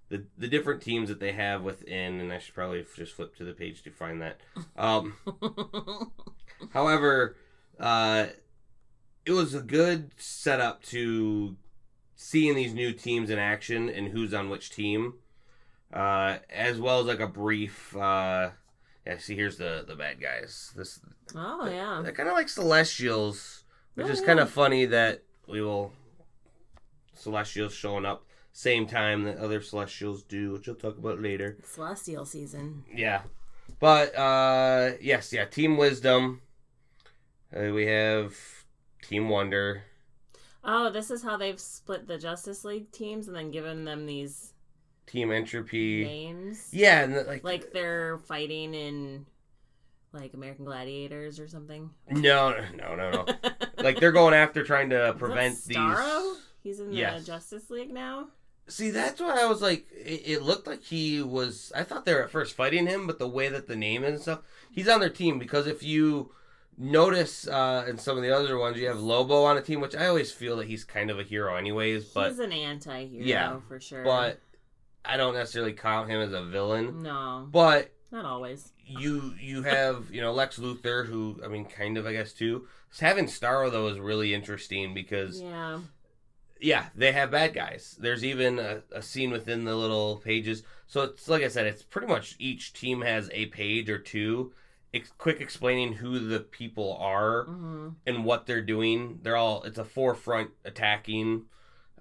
the 0.08 0.24
the 0.36 0.48
different 0.48 0.82
teams 0.82 1.08
that 1.08 1.20
they 1.20 1.32
have 1.32 1.62
within. 1.62 2.20
And 2.20 2.32
I 2.32 2.38
should 2.38 2.54
probably 2.54 2.84
just 2.94 3.14
flip 3.14 3.34
to 3.36 3.44
the 3.44 3.52
page 3.52 3.82
to 3.82 3.90
find 3.90 4.22
that. 4.22 4.40
Um, 4.76 5.14
However, 6.70 7.36
uh, 7.80 8.26
it 9.28 9.32
was 9.32 9.54
a 9.54 9.60
good 9.60 10.10
setup 10.16 10.82
to 10.84 11.54
seeing 12.16 12.54
these 12.56 12.72
new 12.74 12.92
teams 12.92 13.28
in 13.30 13.38
action 13.38 13.88
and 13.90 14.08
who's 14.08 14.32
on 14.32 14.48
which 14.48 14.70
team, 14.70 15.14
uh, 15.92 16.38
as 16.50 16.80
well 16.80 17.00
as 17.00 17.06
like 17.06 17.20
a 17.20 17.28
brief. 17.28 17.94
Uh, 17.96 18.50
Yeah, 19.06 19.18
see, 19.18 19.34
here's 19.36 19.56
the 19.58 19.84
the 19.86 19.94
bad 19.96 20.16
guys. 20.20 20.72
This 20.76 21.00
Oh 21.34 21.68
yeah. 21.68 22.00
they're 22.02 22.12
kind 22.12 22.28
of 22.28 22.34
like 22.34 22.48
Celestials, 22.48 23.64
which 23.94 24.06
Oh, 24.06 24.10
is 24.10 24.20
yeah. 24.20 24.26
kind 24.26 24.40
of 24.40 24.50
funny 24.50 24.86
that 24.86 25.22
we 25.46 25.60
will 25.60 25.92
Celestials 27.14 27.72
showing 27.74 28.04
up 28.06 28.24
same 28.52 28.86
time 28.86 29.24
that 29.24 29.36
other 29.38 29.60
Celestials 29.62 30.22
do, 30.24 30.52
which 30.52 30.66
we'll 30.66 30.76
talk 30.76 30.98
about 30.98 31.20
later. 31.22 31.58
Celestial 31.64 32.24
season. 32.24 32.84
Yeah, 32.94 33.22
but 33.80 34.14
uh 34.16 34.92
yes, 35.00 35.32
yeah, 35.32 35.44
Team 35.44 35.76
Wisdom. 35.76 36.42
Uh, 37.54 37.72
we 37.72 37.86
have 37.86 38.34
Team 39.02 39.28
Wonder. 39.28 39.82
Oh, 40.64 40.90
this 40.90 41.10
is 41.10 41.22
how 41.22 41.36
they've 41.36 41.58
split 41.60 42.06
the 42.06 42.18
Justice 42.18 42.64
League 42.64 42.90
teams 42.92 43.26
and 43.28 43.36
then 43.36 43.50
given 43.50 43.84
them 43.84 44.06
these 44.06 44.52
Team 45.06 45.32
Entropy. 45.32 46.04
names. 46.04 46.68
Yeah, 46.72 47.02
and 47.04 47.14
uh, 47.16 47.22
like, 47.26 47.44
Like 47.44 47.72
they're 47.72 48.18
fighting 48.18 48.74
in 48.74 49.26
like 50.12 50.34
American 50.34 50.64
Gladiators 50.64 51.38
or 51.38 51.48
something. 51.48 51.90
no, 52.10 52.54
no, 52.76 52.94
no, 52.96 53.10
no. 53.10 53.26
like 53.82 54.00
they're 54.00 54.12
going 54.12 54.34
after 54.34 54.64
trying 54.64 54.90
to 54.90 55.14
prevent 55.18 55.56
Starro? 55.56 56.34
these. 56.34 56.42
He's 56.62 56.80
in 56.80 56.92
Yes. 56.92 57.20
the 57.20 57.26
Justice 57.26 57.70
League 57.70 57.92
now. 57.92 58.28
See, 58.66 58.90
that's 58.90 59.18
why 59.20 59.40
I 59.40 59.46
was 59.46 59.62
like, 59.62 59.86
it, 59.92 60.22
it 60.26 60.42
looked 60.42 60.66
like 60.66 60.82
he 60.82 61.22
was. 61.22 61.72
I 61.74 61.84
thought 61.84 62.04
they 62.04 62.12
were 62.12 62.24
at 62.24 62.30
first 62.30 62.54
fighting 62.54 62.86
him, 62.86 63.06
but 63.06 63.18
the 63.18 63.28
way 63.28 63.48
that 63.48 63.66
the 63.66 63.76
name 63.76 64.04
is 64.04 64.10
and 64.12 64.20
stuff, 64.20 64.40
he's 64.70 64.88
on 64.88 65.00
their 65.00 65.08
team 65.08 65.38
because 65.38 65.66
if 65.66 65.82
you 65.82 66.32
notice 66.78 67.46
uh, 67.48 67.84
in 67.88 67.98
some 67.98 68.16
of 68.16 68.22
the 68.22 68.30
other 68.34 68.56
ones, 68.58 68.78
you 68.78 68.86
have 68.86 69.00
Lobo 69.00 69.44
on 69.44 69.56
a 69.58 69.60
team, 69.62 69.80
which 69.80 69.96
I 69.96 70.06
always 70.06 70.30
feel 70.32 70.56
that 70.58 70.68
he's 70.68 70.84
kind 70.84 71.10
of 71.10 71.18
a 71.18 71.22
hero, 71.22 71.56
anyways. 71.56 72.06
But 72.06 72.28
He's 72.30 72.38
an 72.38 72.52
anti-hero 72.52 73.24
Yeah, 73.24 73.60
for 73.68 73.80
sure. 73.80 74.04
but 74.04 74.40
I 75.04 75.16
don't 75.16 75.34
necessarily 75.34 75.72
count 75.72 76.08
him 76.10 76.20
as 76.20 76.32
a 76.32 76.44
villain. 76.44 77.02
no, 77.02 77.48
But 77.50 77.92
not 78.10 78.24
always. 78.24 78.72
you 78.86 79.34
you 79.40 79.62
have 79.64 80.06
you 80.10 80.20
know 80.20 80.32
Lex 80.32 80.58
Luthor, 80.58 81.06
who 81.06 81.40
I 81.44 81.48
mean, 81.48 81.64
kind 81.66 81.98
of 81.98 82.06
I 82.06 82.12
guess 82.12 82.32
too. 82.32 82.66
Having 83.00 83.26
Starro 83.26 83.70
though 83.70 83.88
is 83.88 83.98
really 83.98 84.32
interesting 84.32 84.94
because 84.94 85.40
Yeah. 85.42 85.80
yeah, 86.60 86.86
they 86.94 87.12
have 87.12 87.30
bad 87.30 87.52
guys. 87.54 87.96
There's 88.00 88.24
even 88.24 88.58
a, 88.58 88.82
a 88.92 89.02
scene 89.02 89.30
within 89.30 89.64
the 89.64 89.76
little 89.76 90.16
pages. 90.16 90.62
So 90.86 91.02
it's 91.02 91.28
like 91.28 91.42
I 91.42 91.48
said, 91.48 91.66
it's 91.66 91.82
pretty 91.82 92.06
much 92.08 92.34
each 92.38 92.72
team 92.72 93.02
has 93.02 93.28
a 93.32 93.46
page 93.46 93.90
or 93.90 93.98
two, 93.98 94.52
ex- 94.94 95.12
quick 95.18 95.40
explaining 95.40 95.94
who 95.94 96.18
the 96.18 96.40
people 96.40 96.96
are 97.00 97.44
hmm 97.44 97.88
and 98.06 98.24
what 98.24 98.46
they're 98.46 98.62
doing. 98.62 99.20
They're 99.22 99.36
all 99.36 99.62
it's 99.62 99.78
a 99.78 99.84
forefront 99.84 100.50
attacking. 100.64 101.44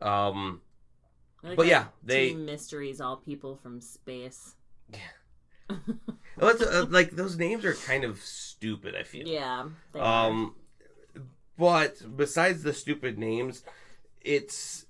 Um, 0.02 0.62
But 1.42 1.68
yeah, 1.68 1.86
they- 2.04 2.34
mysteries, 2.34 3.00
all 3.02 3.18
people 3.18 3.56
from 3.56 3.82
space. 3.82 4.56
it's, 5.70 6.62
uh, 6.62 6.86
like 6.90 7.12
those 7.12 7.38
names 7.38 7.66
are 7.66 7.74
kind 7.74 8.04
of 8.04 8.22
stupid. 8.22 8.96
I 8.96 9.04
feel. 9.04 9.28
Yeah. 9.28 9.70
they 9.94 10.00
are. 10.00 10.30
Um, 10.30 10.56
but 11.58 12.16
besides 12.16 12.64
the 12.64 12.74
stupid 12.74 13.18
names, 13.18 13.64
it's 14.22 14.86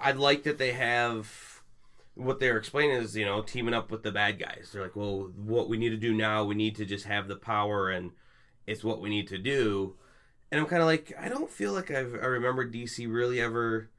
I 0.00 0.12
like 0.12 0.44
that 0.44 0.58
they 0.58 0.72
have 0.72 1.26
what 2.18 2.40
they're 2.40 2.58
explaining 2.58 2.96
is 2.96 3.16
you 3.16 3.24
know 3.24 3.42
teaming 3.42 3.74
up 3.74 3.90
with 3.90 4.02
the 4.02 4.12
bad 4.12 4.38
guys. 4.38 4.70
They're 4.72 4.82
like, 4.82 4.96
well, 4.96 5.30
what 5.36 5.68
we 5.68 5.78
need 5.78 5.90
to 5.90 5.96
do 5.96 6.12
now, 6.12 6.44
we 6.44 6.54
need 6.54 6.76
to 6.76 6.84
just 6.84 7.06
have 7.06 7.28
the 7.28 7.36
power, 7.36 7.88
and 7.88 8.10
it's 8.66 8.84
what 8.84 9.00
we 9.00 9.08
need 9.08 9.28
to 9.28 9.38
do. 9.38 9.94
And 10.50 10.60
I'm 10.60 10.66
kind 10.66 10.82
of 10.82 10.86
like, 10.86 11.12
I 11.18 11.28
don't 11.28 11.50
feel 11.50 11.72
like 11.72 11.90
I've 11.90 12.14
I 12.14 12.26
remember 12.26 12.68
DC 12.68 13.10
really 13.10 13.40
ever 13.40 13.90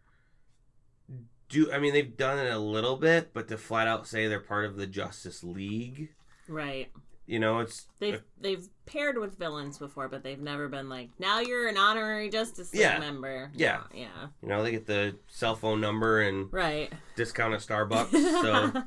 do. 1.48 1.72
I 1.72 1.80
mean, 1.80 1.94
they've 1.94 2.18
done 2.18 2.46
it 2.46 2.52
a 2.52 2.60
little 2.60 2.98
bit, 2.98 3.34
but 3.34 3.48
to 3.48 3.58
flat 3.58 3.88
out 3.88 4.08
say 4.08 4.28
they're 4.28 4.40
part 4.40 4.66
of 4.66 4.76
the 4.76 4.88
Justice 4.88 5.44
League, 5.44 6.10
right. 6.48 6.92
You 7.30 7.38
know, 7.38 7.60
it's 7.60 7.86
They've 8.00 8.22
they've 8.42 8.68
paired 8.88 9.20
with 9.20 9.38
villains 9.38 9.78
before, 9.78 10.10
but 10.10 10.24
they've 10.24 10.40
never 10.40 10.68
been 10.68 10.90
like, 10.90 11.10
now 11.20 11.40
you're 11.40 11.68
an 11.68 11.78
honorary 11.78 12.28
Justice 12.30 12.74
League 12.74 12.82
Yeah. 12.82 12.98
member. 12.98 13.52
Yeah. 13.54 13.84
No, 13.94 14.00
yeah. 14.00 14.08
you 14.42 14.50
know 14.50 14.64
they 14.64 14.72
get 14.72 14.88
the 14.88 15.16
cell 15.28 15.56
phone 15.56 15.80
number 15.80 16.22
and 16.22 16.52
Right. 16.52 16.92
discount 17.16 17.54
at 17.54 17.60
Starbucks. 17.60 18.10
So, 18.10 18.84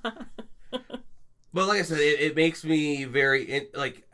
but 1.54 1.68
like 1.68 1.78
I 1.78 1.82
said, 1.82 1.98
it, 2.00 2.20
it 2.20 2.36
makes 2.36 2.64
me 2.64 3.04
very 3.04 3.44
it, 3.44 3.76
like 3.76 4.08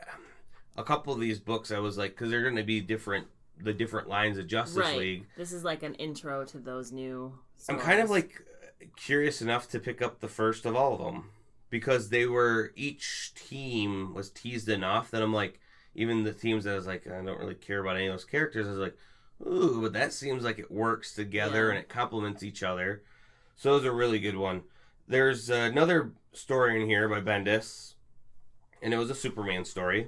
a 0.77 0.83
couple 0.83 1.11
of 1.11 1.19
these 1.19 1.39
books. 1.39 1.71
I 1.71 1.79
was 1.79 1.97
like, 1.97 2.11
because 2.11 2.29
they're 2.29 2.43
going 2.43 2.55
to 2.57 2.63
be 2.63 2.81
different, 2.81 3.25
the 3.59 3.73
different 3.73 4.07
lines 4.09 4.37
of 4.37 4.45
Justice 4.45 4.77
right. 4.77 4.97
League. 4.97 5.25
This 5.37 5.51
is 5.51 5.63
like 5.63 5.81
an 5.81 5.95
intro 5.95 6.45
to 6.45 6.59
those 6.59 6.91
new. 6.91 7.33
I'm 7.67 7.79
kind 7.79 7.99
of 7.99 8.11
like 8.11 8.43
curious 8.95 9.41
enough 9.41 9.67
to 9.69 9.79
pick 9.79 10.03
up 10.03 10.19
the 10.19 10.27
first 10.27 10.67
of 10.67 10.75
all 10.75 10.93
of 10.93 10.99
them 10.99 11.31
because 11.69 12.09
they 12.09 12.25
were 12.25 12.71
each 12.75 13.33
team 13.35 14.13
was 14.13 14.29
teased 14.29 14.69
enough 14.69 15.11
that 15.11 15.21
I'm 15.21 15.33
like, 15.33 15.59
even 15.95 16.23
the 16.23 16.33
teams 16.33 16.63
that 16.63 16.73
I 16.73 16.75
was 16.75 16.87
like, 16.87 17.07
I 17.07 17.21
don't 17.21 17.39
really 17.39 17.55
care 17.55 17.79
about 17.79 17.95
any 17.97 18.07
of 18.07 18.13
those 18.13 18.25
characters. 18.25 18.67
I 18.67 18.71
was 18.71 18.79
like, 18.79 18.97
ooh, 19.45 19.81
but 19.81 19.93
that 19.93 20.13
seems 20.13 20.43
like 20.43 20.59
it 20.59 20.71
works 20.71 21.13
together 21.13 21.65
Yeah. 21.65 21.69
and 21.71 21.79
it 21.79 21.89
complements 21.89 22.43
each 22.43 22.63
other. 22.63 23.03
So 23.55 23.71
it 23.71 23.75
was 23.75 23.85
a 23.85 23.91
really 23.91 24.19
good 24.19 24.37
one. 24.37 24.63
There's 25.07 25.49
another 25.49 26.11
story 26.33 26.81
in 26.81 26.87
here 26.87 27.09
by 27.09 27.19
Bendis, 27.21 27.95
and 28.81 28.93
it 28.93 28.97
was 28.97 29.09
a 29.09 29.15
Superman 29.15 29.65
story. 29.65 30.07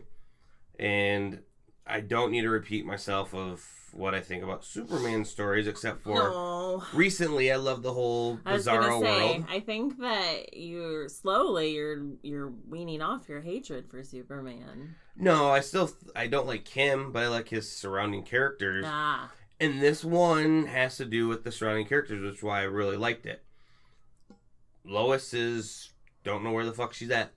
And 0.80 1.40
I 1.86 2.00
don't 2.02 2.32
need 2.32 2.42
to 2.42 2.50
repeat 2.50 2.86
myself 2.86 3.34
of 3.34 3.68
what 3.94 4.16
I 4.16 4.22
think 4.22 4.44
about 4.44 4.64
Superman 4.64 5.26
stories, 5.26 5.68
except 5.68 6.02
for 6.04 6.16
No. 6.16 6.84
recently 6.94 7.52
I 7.52 7.58
love 7.58 7.84
the 7.84 7.94
whole 7.94 8.40
I 8.46 8.54
was 8.54 8.66
Bizarro 8.66 8.82
gonna 9.02 9.06
say, 9.06 9.28
world. 9.34 9.46
I 9.50 9.60
think 9.60 10.00
that 10.00 10.56
you're 10.58 11.10
slowly 11.10 11.74
you're 11.74 12.02
you're 12.24 12.54
weaning 12.70 13.02
off 13.02 13.28
your 13.28 13.42
hatred 13.42 13.90
for 13.90 14.04
Superman. 14.04 14.96
No, 15.16 15.50
I 15.50 15.60
still 15.60 15.92
I 16.16 16.28
don't 16.28 16.48
like 16.48 16.68
him, 16.68 17.12
but 17.12 17.24
I 17.24 17.28
like 17.28 17.50
his 17.50 17.72
surrounding 17.72 18.24
characters. 18.24 18.86
Ah, 18.88 19.32
And 19.60 19.82
this 19.82 20.04
one 20.04 20.66
has 20.68 20.98
to 20.98 21.06
do 21.06 21.28
with 21.28 21.44
the 21.44 21.52
surrounding 21.52 21.86
characters, 21.86 22.22
which 22.22 22.38
is 22.38 22.44
why 22.44 22.62
I 22.62 22.64
really 22.64 22.98
liked 22.98 23.26
it. 23.26 23.44
Lois 24.84 25.34
is 25.34 25.90
don't 26.24 26.44
know 26.44 26.52
where 26.52 26.66
the 26.66 26.74
fuck 26.74 26.94
she's 26.94 27.12
at. 27.12 27.32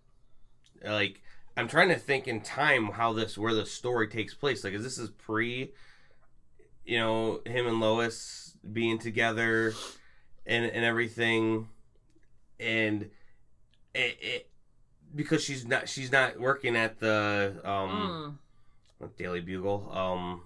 Like 0.84 1.20
I'm 1.56 1.68
trying 1.68 1.88
to 1.90 1.98
think 1.98 2.26
in 2.26 2.40
time 2.40 2.86
how 2.92 3.12
this 3.12 3.36
where 3.38 3.54
the 3.54 3.66
story 3.66 4.08
takes 4.08 4.34
place. 4.34 4.64
Like 4.64 4.74
is 4.74 4.82
this 4.82 4.98
is 4.98 5.10
pre 5.10 5.72
you 6.84 6.98
know, 6.98 7.40
him 7.46 7.66
and 7.66 7.80
Lois 7.80 8.56
being 8.72 8.98
together 8.98 9.74
and 10.46 10.64
and 10.64 10.84
everything 10.84 11.68
and 12.60 13.10
it, 13.94 14.18
it 14.20 14.50
because 15.14 15.42
she's 15.42 15.66
not 15.66 15.88
she's 15.88 16.10
not 16.12 16.38
working 16.40 16.76
at 16.76 16.98
the 16.98 17.60
um 17.64 18.38
mm, 19.00 19.08
Daily 19.16 19.40
Bugle, 19.40 19.90
um 19.92 20.42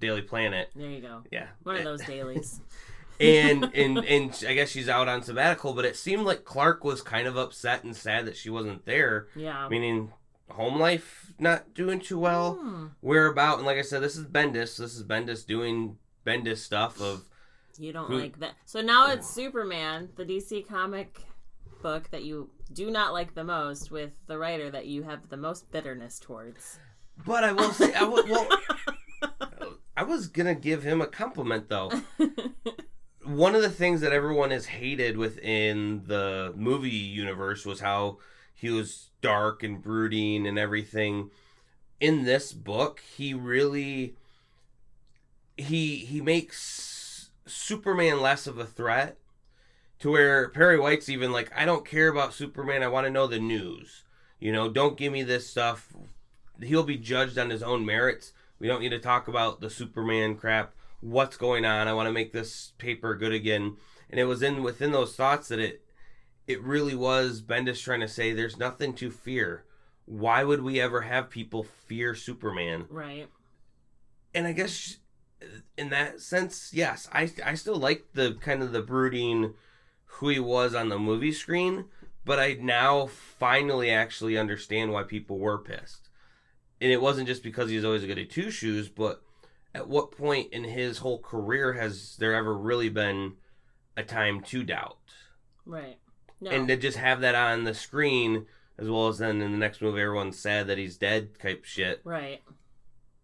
Daily 0.00 0.22
Planet. 0.22 0.70
there 0.74 0.88
you 0.90 1.00
go. 1.00 1.22
Yeah. 1.30 1.48
One 1.62 1.76
of 1.76 1.84
those 1.84 2.02
dailies. 2.04 2.60
and 3.20 3.70
and 3.74 3.98
and 3.98 4.44
I 4.48 4.54
guess 4.54 4.70
she's 4.70 4.88
out 4.88 5.08
on 5.08 5.22
sabbatical, 5.22 5.74
but 5.74 5.84
it 5.84 5.96
seemed 5.96 6.24
like 6.24 6.44
Clark 6.44 6.84
was 6.84 7.02
kind 7.02 7.26
of 7.26 7.36
upset 7.36 7.84
and 7.84 7.94
sad 7.94 8.24
that 8.26 8.36
she 8.36 8.48
wasn't 8.48 8.86
there, 8.86 9.28
Yeah. 9.36 9.68
meaning 9.68 10.12
home 10.52 10.78
life 10.78 11.32
not 11.38 11.74
doing 11.74 12.00
too 12.00 12.18
well. 12.18 12.54
Hmm. 12.54 12.86
We're 13.02 13.26
about, 13.26 13.58
and 13.58 13.66
like 13.66 13.78
I 13.78 13.82
said, 13.82 14.02
this 14.02 14.16
is 14.16 14.24
Bendis. 14.26 14.76
This 14.76 14.94
is 14.94 15.02
Bendis 15.04 15.46
doing 15.46 15.96
Bendis 16.26 16.58
stuff 16.58 17.00
of 17.00 17.24
You 17.78 17.92
don't 17.92 18.08
Who- 18.08 18.18
like 18.20 18.38
that. 18.40 18.54
So 18.66 18.80
now 18.80 19.10
it's 19.10 19.28
Superman, 19.28 20.10
the 20.16 20.24
DC 20.24 20.66
comic 20.68 21.22
book 21.82 22.10
that 22.10 22.24
you 22.24 22.50
do 22.72 22.90
not 22.90 23.12
like 23.12 23.34
the 23.34 23.44
most, 23.44 23.90
with 23.90 24.12
the 24.26 24.38
writer 24.38 24.70
that 24.70 24.86
you 24.86 25.02
have 25.04 25.28
the 25.30 25.36
most 25.36 25.70
bitterness 25.72 26.18
towards. 26.20 26.78
But 27.26 27.42
I 27.44 27.52
will 27.52 27.72
say, 27.72 27.92
I 27.94 28.04
will, 28.04 28.26
well, 28.26 28.48
I 29.96 30.02
was 30.02 30.28
gonna 30.28 30.54
give 30.54 30.82
him 30.82 31.00
a 31.00 31.06
compliment 31.06 31.68
though. 31.68 31.90
One 33.24 33.54
of 33.54 33.62
the 33.62 33.70
things 33.70 34.00
that 34.00 34.12
everyone 34.12 34.50
has 34.50 34.66
hated 34.66 35.16
within 35.16 36.02
the 36.06 36.52
movie 36.56 36.88
universe 36.90 37.66
was 37.66 37.80
how 37.80 38.18
he 38.54 38.70
was 38.70 39.09
dark 39.20 39.62
and 39.62 39.82
brooding 39.82 40.46
and 40.46 40.58
everything. 40.58 41.30
In 42.00 42.24
this 42.24 42.52
book, 42.52 43.02
he 43.16 43.34
really 43.34 44.14
he 45.56 45.96
he 45.96 46.20
makes 46.20 47.30
Superman 47.46 48.20
less 48.20 48.46
of 48.46 48.58
a 48.58 48.64
threat 48.64 49.18
to 50.00 50.10
where 50.10 50.48
Perry 50.48 50.78
White's 50.78 51.08
even 51.08 51.30
like, 51.30 51.52
I 51.54 51.64
don't 51.64 51.84
care 51.84 52.08
about 52.08 52.34
Superman. 52.34 52.82
I 52.82 52.88
want 52.88 53.06
to 53.06 53.12
know 53.12 53.26
the 53.26 53.38
news. 53.38 54.04
You 54.38 54.50
know, 54.50 54.70
don't 54.70 54.96
give 54.96 55.12
me 55.12 55.22
this 55.22 55.46
stuff. 55.46 55.88
He'll 56.62 56.82
be 56.82 56.96
judged 56.96 57.38
on 57.38 57.50
his 57.50 57.62
own 57.62 57.84
merits. 57.84 58.32
We 58.58 58.66
don't 58.66 58.80
need 58.80 58.90
to 58.90 58.98
talk 58.98 59.28
about 59.28 59.60
the 59.60 59.70
Superman 59.70 60.36
crap. 60.36 60.72
What's 61.00 61.36
going 61.36 61.64
on? 61.64 61.88
I 61.88 61.92
want 61.92 62.06
to 62.06 62.12
make 62.12 62.32
this 62.32 62.72
paper 62.78 63.14
good 63.14 63.32
again. 63.32 63.76
And 64.08 64.18
it 64.18 64.24
was 64.24 64.42
in 64.42 64.62
within 64.62 64.92
those 64.92 65.14
thoughts 65.14 65.48
that 65.48 65.58
it 65.58 65.82
it 66.46 66.62
really 66.62 66.94
was 66.94 67.42
Bendis 67.42 67.82
trying 67.82 68.00
to 68.00 68.08
say 68.08 68.32
there's 68.32 68.58
nothing 68.58 68.94
to 68.94 69.10
fear. 69.10 69.64
Why 70.06 70.42
would 70.44 70.62
we 70.62 70.80
ever 70.80 71.02
have 71.02 71.30
people 71.30 71.62
fear 71.62 72.14
Superman? 72.14 72.86
right. 72.90 73.28
and 74.34 74.46
I 74.46 74.52
guess 74.52 74.98
in 75.76 75.90
that 75.90 76.20
sense, 76.20 76.70
yes, 76.72 77.08
I 77.12 77.30
I 77.44 77.54
still 77.54 77.76
like 77.76 78.06
the 78.14 78.34
kind 78.34 78.62
of 78.62 78.72
the 78.72 78.82
brooding 78.82 79.54
who 80.04 80.28
he 80.28 80.40
was 80.40 80.74
on 80.74 80.88
the 80.88 80.98
movie 80.98 81.32
screen, 81.32 81.86
but 82.24 82.38
I 82.38 82.54
now 82.54 83.06
finally 83.06 83.90
actually 83.90 84.36
understand 84.36 84.92
why 84.92 85.04
people 85.04 85.38
were 85.38 85.58
pissed. 85.58 86.08
And 86.80 86.90
it 86.90 87.00
wasn't 87.00 87.28
just 87.28 87.42
because 87.42 87.70
he's 87.70 87.84
always 87.84 88.02
a 88.02 88.06
goody 88.06 88.26
two 88.26 88.50
shoes, 88.50 88.88
but 88.88 89.22
at 89.74 89.88
what 89.88 90.10
point 90.10 90.52
in 90.52 90.64
his 90.64 90.98
whole 90.98 91.18
career 91.18 91.74
has 91.74 92.16
there 92.16 92.34
ever 92.34 92.56
really 92.56 92.88
been 92.88 93.34
a 93.96 94.02
time 94.02 94.42
to 94.42 94.62
doubt? 94.62 94.98
Right. 95.64 95.98
No. 96.40 96.50
And 96.50 96.66
to 96.68 96.76
just 96.76 96.96
have 96.98 97.20
that 97.20 97.34
on 97.34 97.64
the 97.64 97.74
screen, 97.74 98.46
as 98.78 98.88
well 98.88 99.08
as 99.08 99.18
then 99.18 99.42
in 99.42 99.52
the 99.52 99.58
next 99.58 99.82
movie, 99.82 100.00
everyone's 100.00 100.38
sad 100.38 100.66
that 100.68 100.78
he's 100.78 100.96
dead 100.96 101.38
type 101.38 101.64
shit. 101.64 102.00
right. 102.04 102.42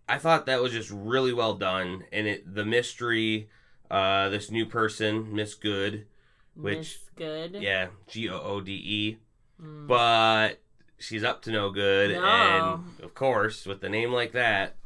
I 0.08 0.18
thought 0.18 0.46
that 0.46 0.62
was 0.62 0.70
just 0.70 0.90
really 0.90 1.32
well 1.32 1.54
done, 1.54 2.04
and 2.12 2.28
it 2.28 2.54
the 2.54 2.64
mystery, 2.64 3.48
uh, 3.90 4.28
this 4.28 4.52
new 4.52 4.64
person, 4.64 5.34
Miss 5.34 5.54
Good, 5.54 6.06
Which- 6.54 6.76
Miss 6.78 6.98
good. 7.16 7.54
yeah, 7.56 7.88
G 8.06 8.28
O 8.28 8.38
O 8.40 8.60
D 8.60 8.72
E, 8.72 9.18
Mm. 9.60 9.88
but 9.88 10.60
she's 10.98 11.24
up 11.24 11.42
to 11.42 11.50
no 11.50 11.70
good, 11.70 12.12
No. 12.14 12.22
and 12.24 13.00
of 13.04 13.14
course, 13.14 13.66
with 13.66 13.80
the 13.80 13.88
name 13.88 14.12
like 14.12 14.30
that. 14.32 14.76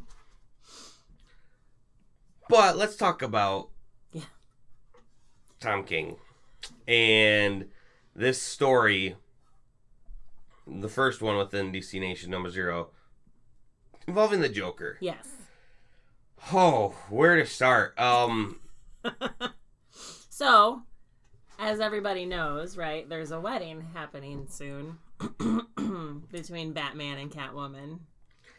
But 2.48 2.76
let's 2.76 2.96
talk 2.96 3.20
about 3.22 3.68
Yeah. 4.12 4.22
Tom 5.60 5.84
King 5.84 6.16
and 6.88 7.68
this 8.20 8.40
story. 8.40 9.16
The 10.66 10.88
first 10.88 11.22
one 11.22 11.36
within 11.36 11.72
DC 11.72 11.98
Nation 11.98 12.30
number 12.30 12.50
zero, 12.50 12.90
involving 14.06 14.40
the 14.40 14.48
Joker. 14.48 14.98
Yes. 15.00 15.26
Oh, 16.52 16.94
where 17.08 17.36
to 17.36 17.46
start? 17.46 17.98
Um, 17.98 18.60
So, 20.28 20.82
as 21.58 21.80
everybody 21.80 22.24
knows, 22.24 22.76
right, 22.76 23.06
there's 23.06 23.30
a 23.30 23.38
wedding 23.40 23.88
happening 23.92 24.46
soon 24.48 24.96
between 26.32 26.72
Batman 26.72 27.18
and 27.18 27.30
Catwoman. 27.30 27.98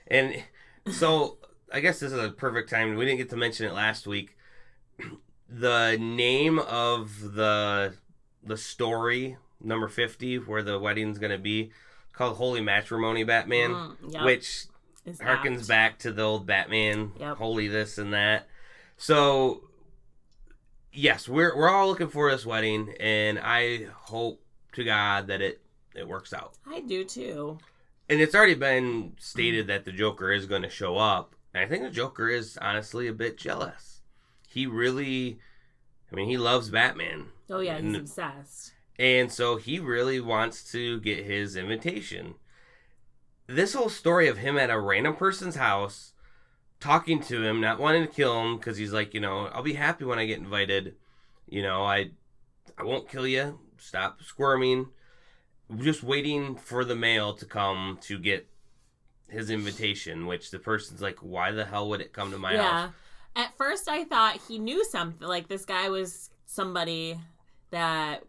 and 0.07 0.43
so 0.91 1.37
I 1.73 1.79
guess 1.79 1.99
this 1.99 2.11
is 2.11 2.19
a 2.19 2.29
perfect 2.29 2.69
time. 2.69 2.95
We 2.95 3.05
didn't 3.05 3.17
get 3.17 3.29
to 3.31 3.37
mention 3.37 3.65
it 3.67 3.73
last 3.73 4.07
week. 4.07 4.35
The 5.53 5.97
name 5.99 6.59
of 6.59 7.33
the 7.33 7.95
the 8.41 8.55
story 8.55 9.35
number 9.63 9.87
fifty, 9.87 10.37
where 10.37 10.63
the 10.63 10.79
wedding's 10.79 11.17
gonna 11.19 11.37
be, 11.37 11.71
called 12.13 12.37
Holy 12.37 12.61
Matrimony 12.61 13.23
Batman, 13.23 13.71
Mm, 13.71 14.13
yep, 14.13 14.23
which 14.25 14.65
is 15.05 15.19
harkens 15.19 15.59
apt. 15.61 15.67
back 15.67 15.99
to 15.99 16.11
the 16.11 16.21
old 16.23 16.45
Batman, 16.45 17.11
Yep. 17.19 17.37
holy 17.37 17.67
this 17.67 17.97
and 17.97 18.13
that. 18.13 18.47
So, 18.97 19.63
yes, 20.93 21.27
we're 21.27 21.55
we're 21.55 21.69
all 21.69 21.87
looking 21.87 22.09
for 22.09 22.31
this 22.31 22.45
wedding, 22.45 22.93
and 22.99 23.39
I 23.39 23.85
hope 23.93 24.43
to 24.73 24.83
God 24.83 25.27
that 25.27 25.41
it 25.41 25.61
it 25.95 26.07
works 26.07 26.33
out. 26.33 26.53
I 26.65 26.79
do 26.81 27.03
too. 27.03 27.57
And 28.09 28.19
it's 28.19 28.35
already 28.35 28.55
been 28.55 29.13
stated 29.19 29.67
that 29.67 29.85
the 29.85 29.91
Joker 29.91 30.31
is 30.31 30.45
going 30.45 30.63
to 30.63 30.69
show 30.69 30.97
up, 30.97 31.33
and 31.53 31.63
I 31.63 31.67
think 31.67 31.83
the 31.83 31.89
Joker 31.89 32.27
is 32.29 32.57
honestly 32.61 33.07
a 33.07 33.13
bit 33.13 33.37
jealous. 33.37 34.01
He 34.49 34.67
really, 34.67 35.39
I 36.11 36.15
mean, 36.15 36.27
he 36.27 36.37
loves 36.37 36.69
Batman, 36.69 37.27
Oh 37.49 37.59
yeah, 37.61 37.75
he's 37.77 37.85
And- 37.85 37.95
obsessed. 37.95 38.73
And 39.01 39.31
so 39.31 39.55
he 39.55 39.79
really 39.79 40.19
wants 40.19 40.71
to 40.71 40.99
get 40.99 41.25
his 41.25 41.55
invitation. 41.55 42.35
This 43.47 43.73
whole 43.73 43.89
story 43.89 44.27
of 44.27 44.37
him 44.37 44.59
at 44.59 44.69
a 44.69 44.79
random 44.79 45.15
person's 45.15 45.55
house, 45.55 46.13
talking 46.79 47.19
to 47.23 47.43
him, 47.43 47.59
not 47.59 47.79
wanting 47.79 48.03
to 48.05 48.13
kill 48.13 48.39
him 48.39 48.57
because 48.57 48.77
he's 48.77 48.93
like, 48.93 49.15
you 49.15 49.19
know, 49.19 49.47
I'll 49.47 49.63
be 49.63 49.73
happy 49.73 50.05
when 50.05 50.19
I 50.19 50.27
get 50.27 50.37
invited. 50.37 50.97
You 51.49 51.63
know, 51.63 51.83
I, 51.83 52.11
I 52.77 52.83
won't 52.83 53.09
kill 53.09 53.25
you. 53.25 53.57
Stop 53.79 54.21
squirming. 54.21 54.89
Just 55.77 56.03
waiting 56.03 56.55
for 56.55 56.85
the 56.85 56.95
mail 56.95 57.33
to 57.33 57.45
come 57.45 57.97
to 58.01 58.19
get 58.19 58.47
his 59.29 59.49
invitation. 59.49 60.27
Which 60.27 60.51
the 60.51 60.59
person's 60.59 61.01
like, 61.01 61.17
why 61.21 61.51
the 61.51 61.65
hell 61.65 61.89
would 61.89 62.01
it 62.01 62.13
come 62.13 62.29
to 62.29 62.37
my 62.37 62.53
yeah. 62.53 62.71
house? 62.71 62.91
At 63.35 63.57
first, 63.57 63.89
I 63.89 64.03
thought 64.03 64.39
he 64.47 64.59
knew 64.59 64.85
something. 64.85 65.27
Like 65.27 65.47
this 65.47 65.65
guy 65.65 65.89
was 65.89 66.29
somebody 66.45 67.19
that 67.71 68.23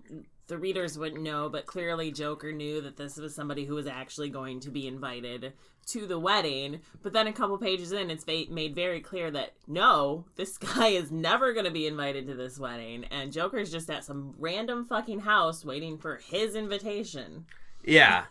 the 0.49 0.59
readers 0.59 0.99
wouldn't 0.99 1.23
know, 1.23 1.49
but 1.49 1.67
clearly 1.67 2.11
Joker 2.11 2.53
knew 2.53 2.81
that 2.81 2.97
this 2.97 3.17
was 3.17 3.35
somebody 3.35 3.65
who 3.65 3.75
was 3.75 3.87
actually 3.87 4.29
going 4.29 4.61
to 4.61 4.71
be 4.71 4.87
invited 4.87 5.53
to 5.87 6.07
the 6.07 6.19
wedding. 6.19 6.81
But 7.03 7.13
then 7.13 7.27
a 7.27 7.33
couple 7.33 7.59
pages 7.59 7.93
in, 7.93 8.11
it's 8.11 8.27
made 8.27 8.75
very 8.75 9.01
clear 9.01 9.31
that 9.31 9.55
no, 9.67 10.27
this 10.37 10.59
guy 10.77 10.89
is 10.89 11.11
never 11.11 11.53
going 11.53 11.65
to 11.65 11.71
be 11.71 11.87
invited 11.87 12.27
to 12.27 12.35
this 12.35 12.59
wedding, 12.59 13.05
and 13.11 13.33
Joker's 13.33 13.71
just 13.71 13.91
at 13.91 14.05
some 14.05 14.35
random 14.39 14.85
fucking 14.85 15.21
house 15.21 15.65
waiting 15.65 15.99
for 15.99 16.17
his 16.17 16.55
invitation. 16.55 17.47
Yeah. 17.85 18.25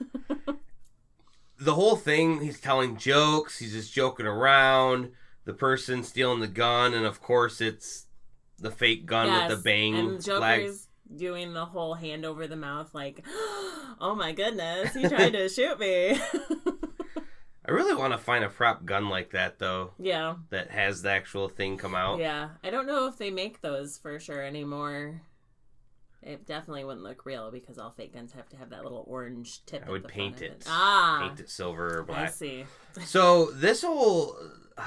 the 1.60 1.76
whole 1.76 1.96
thing, 1.96 2.42
he's 2.42 2.60
telling 2.60 2.98
jokes, 2.98 3.60
he's 3.60 3.74
just 3.74 3.94
joking 3.94 4.26
around. 4.26 5.12
The 5.46 5.54
person 5.54 6.04
stealing 6.04 6.40
the 6.40 6.48
gun, 6.48 6.94
and 6.94 7.06
of 7.06 7.22
course, 7.22 7.62
it's 7.62 8.06
the 8.60 8.70
fake 8.70 9.08
gun 9.08 9.32
with 9.32 9.58
the 9.58 9.64
bang 9.64 9.96
and 9.96 10.24
flag. 10.24 10.72
Doing 11.16 11.54
the 11.54 11.66
whole 11.66 11.94
hand 11.96 12.26
over 12.26 12.48
the 12.48 12.56
mouth, 12.56 12.94
like, 12.94 13.26
"Oh 14.00 14.16
my 14.18 14.32
goodness, 14.32 14.94
he 14.94 15.08
tried 15.08 15.34
to 15.34 15.50
shoot 15.58 15.80
me." 15.80 16.20
I 17.64 17.72
really 17.72 17.94
want 17.94 18.14
to 18.14 18.18
find 18.18 18.44
a 18.44 18.50
prop 18.50 18.86
gun 18.86 19.10
like 19.10 19.32
that, 19.32 19.60
though, 19.60 19.92
yeah, 20.00 20.36
that 20.50 20.72
has 20.72 21.02
the 21.02 21.12
actual 21.12 21.48
thing 21.48 21.78
come 21.78 21.94
out. 21.96 22.20
yeah. 22.20 22.50
I 22.64 22.70
don't 22.72 22.88
know 22.88 23.08
if 23.08 23.18
they 23.18 23.30
make 23.30 23.62
those 23.62 23.98
for 23.98 24.20
sure 24.20 24.42
anymore. 24.42 25.22
It 26.24 26.46
definitely 26.46 26.84
wouldn't 26.84 27.04
look 27.04 27.26
real 27.26 27.50
because 27.52 27.78
all 27.80 27.92
fake 27.92 28.14
guns 28.14 28.32
have 28.34 28.48
to 28.50 28.58
have 28.58 28.70
that 28.70 28.84
little 28.84 29.04
orange 29.08 29.66
tip. 29.66 29.84
I 29.88 29.90
would 29.92 30.08
paint 30.08 30.36
of 30.38 30.42
it. 30.44 30.64
Ah, 30.68 31.20
Paint 31.28 31.40
it 31.40 31.50
silver 31.50 32.00
or 32.00 32.04
black. 32.04 32.30
I 32.30 32.32
see. 32.32 32.66
So, 33.06 33.52
this 33.52 33.82
whole. 33.84 34.36
Uh, 34.78 34.84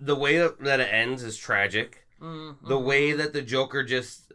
the 0.00 0.14
way 0.16 0.38
that 0.38 0.80
it 0.80 0.88
ends 0.92 1.22
is 1.22 1.36
tragic. 1.36 2.06
Mm, 2.22 2.56
the 2.66 2.78
way 2.78 3.12
that 3.12 3.32
the 3.32 3.42
Joker 3.42 3.82
just 3.84 4.32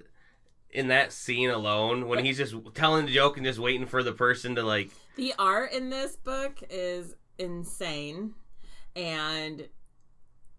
in 0.71 0.89
that 0.89 1.11
scene 1.11 1.49
alone, 1.49 2.07
when 2.07 2.23
he's 2.23 2.37
just 2.37 2.55
telling 2.73 3.05
the 3.05 3.13
joke 3.13 3.37
and 3.37 3.45
just 3.45 3.59
waiting 3.59 3.87
for 3.87 4.03
the 4.03 4.11
person 4.11 4.55
to 4.55 4.63
like, 4.63 4.89
The 5.15 5.33
art 5.39 5.71
in 5.71 5.89
this 5.89 6.15
book 6.15 6.59
is 6.69 7.15
insane. 7.37 8.33
And 8.95 9.69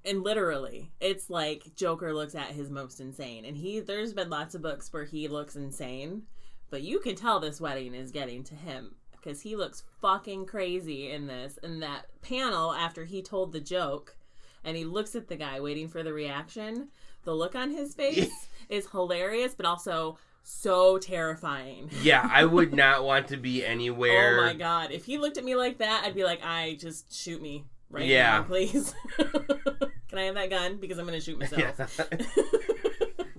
and 0.03 0.23
literally 0.23 0.93
it's 0.99 1.29
like 1.29 1.75
Joker 1.77 2.15
looks 2.15 2.35
at 2.35 2.49
his 2.49 2.71
most 2.71 3.01
insane. 3.01 3.45
And 3.45 3.57
he 3.57 3.81
there's 3.81 4.13
been 4.13 4.31
lots 4.31 4.55
of 4.55 4.63
books 4.63 4.93
where 4.93 5.05
he 5.05 5.29
looks 5.29 5.57
insane 5.57 6.23
but 6.71 6.83
you 6.83 7.01
can 7.01 7.17
tell 7.17 7.41
this 7.41 7.61
wedding 7.61 7.95
is 7.95 8.13
getting 8.13 8.45
to 8.45 8.55
him 8.55 8.95
because 9.11 9.43
he 9.43 9.57
looks 9.57 9.83
fucking 10.01 10.47
crazy 10.47 11.11
in 11.11 11.27
this. 11.27 11.59
In 11.63 11.81
that 11.81 12.07
panel 12.23 12.73
after 12.73 13.05
he 13.05 13.23
told 13.23 13.53
the 13.53 13.61
joke 13.61 14.17
and 14.65 14.77
he 14.77 14.85
looks 14.85 15.15
at 15.15 15.29
the 15.29 15.37
guy 15.37 15.61
waiting 15.61 15.89
for 15.89 16.03
the 16.03 16.13
reaction 16.13 16.89
the 17.25 17.35
look 17.35 17.55
on 17.55 17.71
his 17.71 17.95
face 17.97 18.49
is 18.71 18.89
hilarious 18.91 19.55
but 19.55 19.67
also 19.67 20.17
so 20.43 20.97
terrifying 20.99 21.91
yeah, 22.03 22.27
I 22.33 22.45
would 22.47 22.73
not 22.85 23.05
want 23.05 23.29
to 23.29 23.37
be 23.37 23.65
anywhere. 23.65 24.39
Oh 24.41 24.47
my 24.47 24.55
god! 24.55 24.91
If 24.91 25.05
he 25.05 25.19
looked 25.19 25.37
at 25.37 25.45
me 25.45 25.55
like 25.55 25.79
that, 25.79 26.05
I'd 26.05 26.15
be 26.15 26.25
like, 26.25 26.41
"I 26.43 26.77
just 26.81 27.13
shoot 27.15 27.43
me 27.43 27.65
right 27.91 28.07
Yeah. 28.07 28.39
now, 28.39 28.43
please." 28.45 28.95
Can 29.19 30.19
I 30.19 30.23
have 30.23 30.35
that 30.37 30.49
gun 30.51 30.79
because 30.79 30.99
I'm 30.99 31.05
gonna 31.05 31.21
shoot 31.21 31.39
myself? 31.41 32.01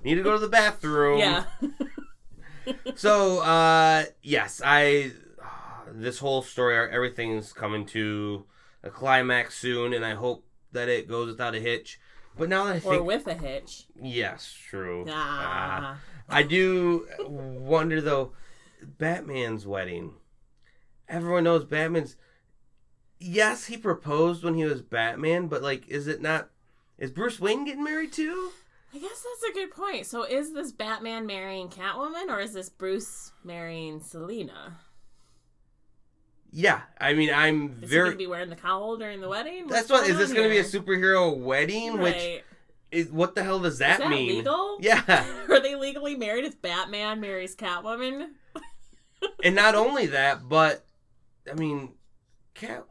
Need 0.04 0.16
to 0.16 0.24
go 0.24 0.34
to 0.34 0.40
the 0.40 0.48
bathroom. 0.48 1.20
yeah. 1.20 1.46
So, 2.96 3.40
uh, 3.40 4.06
yes, 4.22 4.62
I. 4.64 5.12
This 5.94 6.20
whole 6.20 6.42
story, 6.42 6.76
everything's 6.90 7.52
coming 7.52 7.86
to 7.88 8.46
a 8.84 8.90
climax 8.90 9.58
soon, 9.58 9.92
and 9.94 10.06
I 10.06 10.14
hope 10.14 10.46
that 10.72 10.88
it 10.88 11.08
goes 11.10 11.28
without 11.28 11.54
a 11.56 11.60
hitch. 11.60 12.00
But 12.38 12.50
now 12.50 12.66
that 12.66 12.86
I 12.86 12.90
or 12.90 13.04
with 13.04 13.28
a 13.28 13.34
hitch. 13.34 13.86
yes, 14.02 14.54
true. 14.70 15.06
Ah. 15.10 16.00
I 16.30 16.44
do 16.44 17.08
wonder 17.20 18.02
though, 18.02 18.34
Batman's 18.82 19.68
wedding. 19.68 20.14
Everyone 21.10 21.44
knows 21.44 21.66
Batman's. 21.66 22.16
Yes, 23.20 23.66
he 23.66 23.78
proposed 23.78 24.44
when 24.44 24.56
he 24.56 24.64
was 24.64 24.82
Batman, 24.82 25.48
but 25.48 25.62
like, 25.62 25.88
is 25.88 26.08
it 26.08 26.22
not? 26.22 26.50
Is 26.98 27.12
Bruce 27.12 27.40
Wayne 27.40 27.66
getting 27.66 27.84
married 27.84 28.14
too? 28.14 28.52
I 28.94 28.98
guess 28.98 29.24
that's 29.24 29.52
a 29.52 29.54
good 29.54 29.72
point. 29.72 30.06
So, 30.06 30.24
is 30.24 30.54
this 30.54 30.72
Batman 30.72 31.26
marrying 31.26 31.70
Catwoman, 31.70 32.30
or 32.30 32.40
is 32.40 32.54
this 32.54 32.70
Bruce 32.70 33.32
marrying 33.44 34.02
Selina? 34.02 34.80
Yeah, 36.52 36.82
I 37.00 37.14
mean, 37.14 37.34
I'm 37.34 37.80
Is 37.82 37.92
he 37.92 37.98
gonna 37.98 38.16
be 38.16 38.28
wearing 38.28 38.50
the 38.50 38.56
cowl 38.58 38.98
during 38.98 39.22
the 39.22 39.30
wedding? 39.30 39.68
That's 39.68 39.90
What's 39.90 40.02
what 40.04 40.10
is 40.10 40.18
this 40.18 40.34
going 40.34 40.44
to 40.44 40.50
be 40.50 40.58
a 40.58 40.64
superhero 40.64 41.38
wedding? 41.38 41.98
Which 42.00 42.42
is 42.92 43.10
what 43.10 43.36
the 43.36 43.44
hell 43.44 43.60
does 43.60 43.74
Is 43.74 43.80
that, 43.80 44.00
that 44.00 44.10
mean? 44.10 44.38
legal? 44.40 44.78
Yeah, 44.82 45.26
Are 45.50 45.62
they 45.62 45.76
legally 45.76 46.16
married 46.16 46.44
if 46.44 46.62
Batman 46.62 47.22
marries 47.22 47.56
Catwoman? 47.56 48.32
and 49.44 49.56
not 49.56 49.76
only 49.76 50.08
that, 50.08 50.50
but 50.50 50.86
I 51.50 51.54
mean, 51.56 51.94
Cat. 52.54 52.84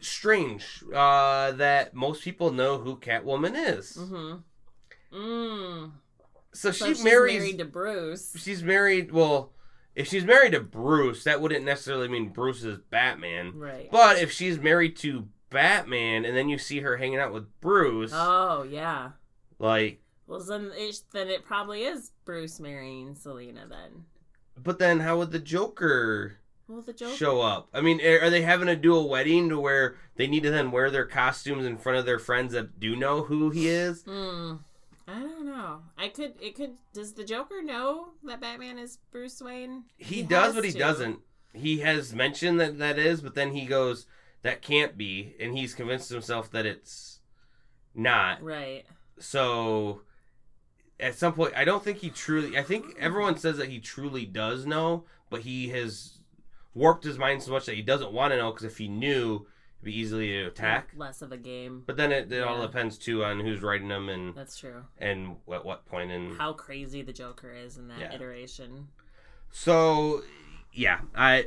Strange 0.00 0.84
uh, 0.94 1.50
that 1.52 1.92
most 1.92 2.22
people 2.22 2.52
know 2.52 2.78
who 2.78 2.96
Catwoman 2.96 3.54
is. 3.56 3.96
Mm-hmm. 3.98 5.16
Mm. 5.16 5.90
So, 6.52 6.70
So 6.70 6.72
she 6.86 6.94
she's 6.94 7.04
marries. 7.04 7.38
married 7.40 7.58
to 7.58 7.64
Bruce. 7.64 8.32
she's 8.38 8.62
married. 8.62 9.10
Well, 9.12 9.52
if 9.98 10.06
she's 10.08 10.24
married 10.24 10.52
to 10.52 10.60
Bruce, 10.60 11.24
that 11.24 11.40
wouldn't 11.40 11.64
necessarily 11.64 12.08
mean 12.08 12.28
Bruce 12.28 12.62
is 12.64 12.78
Batman. 12.90 13.52
Right. 13.54 13.90
But 13.90 14.18
if 14.18 14.30
she's 14.32 14.58
married 14.58 14.96
to 14.98 15.28
Batman 15.50 16.24
and 16.24 16.36
then 16.36 16.48
you 16.48 16.56
see 16.56 16.80
her 16.80 16.96
hanging 16.98 17.18
out 17.18 17.32
with 17.32 17.46
Bruce, 17.60 18.12
oh 18.14 18.62
yeah. 18.62 19.10
like, 19.58 20.00
Well, 20.26 20.40
then 20.40 20.70
it, 20.74 21.00
then 21.12 21.28
it 21.28 21.44
probably 21.44 21.82
is 21.82 22.12
Bruce 22.24 22.60
marrying 22.60 23.14
Selina 23.14 23.66
then. 23.68 24.04
but 24.62 24.78
then 24.78 25.00
how 25.00 25.18
would 25.18 25.30
the 25.32 25.38
Joker 25.38 26.38
Well, 26.68 26.82
the 26.82 26.92
Joker. 26.92 27.16
show 27.16 27.40
up? 27.40 27.68
I 27.74 27.80
mean, 27.80 28.00
are 28.00 28.30
they 28.30 28.42
having 28.42 28.66
to 28.68 28.76
do 28.76 28.94
a 28.94 29.04
wedding 29.06 29.48
to 29.48 29.58
where 29.58 29.96
they 30.16 30.26
need 30.26 30.42
to 30.44 30.50
then 30.50 30.70
wear 30.70 30.90
their 30.90 31.06
costumes 31.06 31.64
in 31.64 31.76
front 31.78 31.98
of 31.98 32.04
their 32.06 32.18
friends 32.18 32.52
that 32.52 32.78
do 32.78 32.94
know 32.94 33.22
who 33.22 33.50
he 33.50 33.68
is? 33.68 34.02
Hmm. 34.04 34.56
I 35.08 35.20
don't 35.20 35.46
know. 35.46 35.80
I 35.96 36.08
could. 36.08 36.34
It 36.40 36.54
could. 36.54 36.74
Does 36.92 37.14
the 37.14 37.24
Joker 37.24 37.62
know 37.62 38.08
that 38.24 38.40
Batman 38.40 38.78
is 38.78 38.98
Bruce 39.10 39.40
Wayne? 39.40 39.84
He, 39.96 40.22
does, 40.22 40.54
but 40.54 40.64
he 40.64 40.72
to. 40.72 40.78
doesn't. 40.78 41.20
He 41.54 41.78
has 41.78 42.14
mentioned 42.14 42.60
that 42.60 42.78
that 42.78 42.98
is, 42.98 43.22
but 43.22 43.34
then 43.34 43.52
he 43.54 43.64
goes, 43.64 44.06
"That 44.42 44.60
can't 44.60 44.98
be," 44.98 45.34
and 45.40 45.56
he's 45.56 45.74
convinced 45.74 46.10
himself 46.10 46.50
that 46.50 46.66
it's 46.66 47.20
not. 47.94 48.42
Right. 48.42 48.84
So, 49.18 50.02
at 51.00 51.14
some 51.14 51.32
point, 51.32 51.54
I 51.56 51.64
don't 51.64 51.82
think 51.82 51.98
he 51.98 52.10
truly. 52.10 52.58
I 52.58 52.62
think 52.62 52.94
everyone 52.98 53.38
says 53.38 53.56
that 53.56 53.70
he 53.70 53.80
truly 53.80 54.26
does 54.26 54.66
know, 54.66 55.04
but 55.30 55.40
he 55.40 55.68
has 55.70 56.18
warped 56.74 57.04
his 57.04 57.18
mind 57.18 57.42
so 57.42 57.52
much 57.52 57.64
that 57.64 57.76
he 57.76 57.82
doesn't 57.82 58.12
want 58.12 58.32
to 58.32 58.36
know. 58.36 58.50
Because 58.50 58.66
if 58.66 58.76
he 58.76 58.88
knew, 58.88 59.46
be 59.82 59.96
easily 59.96 60.28
to 60.28 60.46
attack. 60.46 60.90
Less 60.96 61.22
of 61.22 61.30
a 61.32 61.36
game. 61.36 61.84
But 61.86 61.96
then 61.96 62.10
it, 62.12 62.32
it 62.32 62.42
all 62.42 62.60
depends 62.62 62.98
too 62.98 63.22
on 63.24 63.40
who's 63.40 63.62
writing 63.62 63.88
them 63.88 64.08
and 64.08 64.34
That's 64.34 64.56
true. 64.58 64.84
and 64.98 65.36
at 65.52 65.64
what 65.64 65.86
point 65.86 66.10
in 66.10 66.34
How 66.36 66.52
crazy 66.52 67.02
the 67.02 67.12
Joker 67.12 67.52
is 67.54 67.76
in 67.78 67.88
that 67.88 67.98
Yeah. 68.00 68.14
iteration. 68.14 68.88
So, 69.50 70.22
yeah, 70.72 71.00
I 71.14 71.46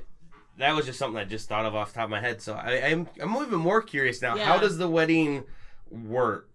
that 0.58 0.76
was 0.76 0.86
just 0.86 1.00
something 1.00 1.20
I 1.20 1.26
just 1.26 1.48
thought 1.50 1.65
of 1.65 1.76
off 1.76 1.89
the 1.94 1.96
top 1.96 2.06
of 2.06 2.10
my 2.12 2.20
head. 2.20 2.41
So 2.41 2.54
I, 2.54 2.88
I'm 2.88 3.08
I'm 3.22 3.36
even 3.38 3.60
more 3.60 3.82
curious 3.82 4.22
now. 4.22 4.38
How 4.38 4.58
does 4.58 4.78
the 4.78 4.88
wedding 4.89 5.44
work? 5.89 6.48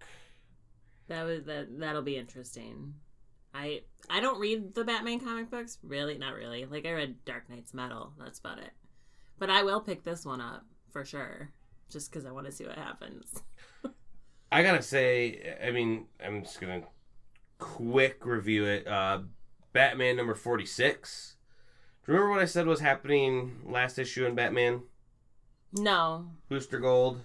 That 1.07 1.23
was 1.23 1.43
that. 1.45 1.79
That'll 1.79 2.01
be 2.01 2.17
interesting. 2.17 2.95
I 3.53 3.81
I 4.09 4.19
don't 4.19 4.39
read 4.39 4.75
the 4.75 4.83
Batman 4.83 5.19
comic 5.19 5.49
books. 5.49 5.77
Really, 5.83 6.17
not 6.17 6.33
really. 6.35 6.65
Like 6.65 6.85
I 6.85 6.91
read 6.91 7.23
Dark 7.25 7.49
Nights 7.49 7.73
Metal. 7.73 8.13
That's 8.19 8.39
about 8.39 8.59
it. 8.59 8.71
But 9.39 9.49
I 9.49 9.63
will 9.63 9.79
pick 9.81 10.03
this 10.03 10.25
one 10.25 10.41
up 10.41 10.65
for 10.91 11.05
sure, 11.05 11.51
just 11.89 12.11
because 12.11 12.25
I 12.25 12.31
want 12.31 12.45
to 12.45 12.51
see 12.51 12.65
what 12.65 12.77
happens. 12.77 13.41
I 14.51 14.63
gotta 14.63 14.81
say, 14.81 15.55
I 15.65 15.71
mean, 15.71 16.05
I'm 16.25 16.43
just 16.43 16.61
gonna 16.61 16.83
quick 17.59 18.25
review 18.25 18.65
it. 18.65 18.87
Uh, 18.87 19.19
Batman 19.73 20.15
number 20.15 20.35
forty 20.35 20.65
six. 20.65 21.35
Do 22.05 22.11
you 22.11 22.17
remember 22.17 22.35
what 22.35 22.41
I 22.41 22.45
said 22.45 22.65
was 22.67 22.79
happening 22.79 23.59
last 23.65 23.99
issue 23.99 24.25
in 24.25 24.35
Batman? 24.35 24.83
No. 25.73 26.27
Booster 26.47 26.79
Gold, 26.79 27.19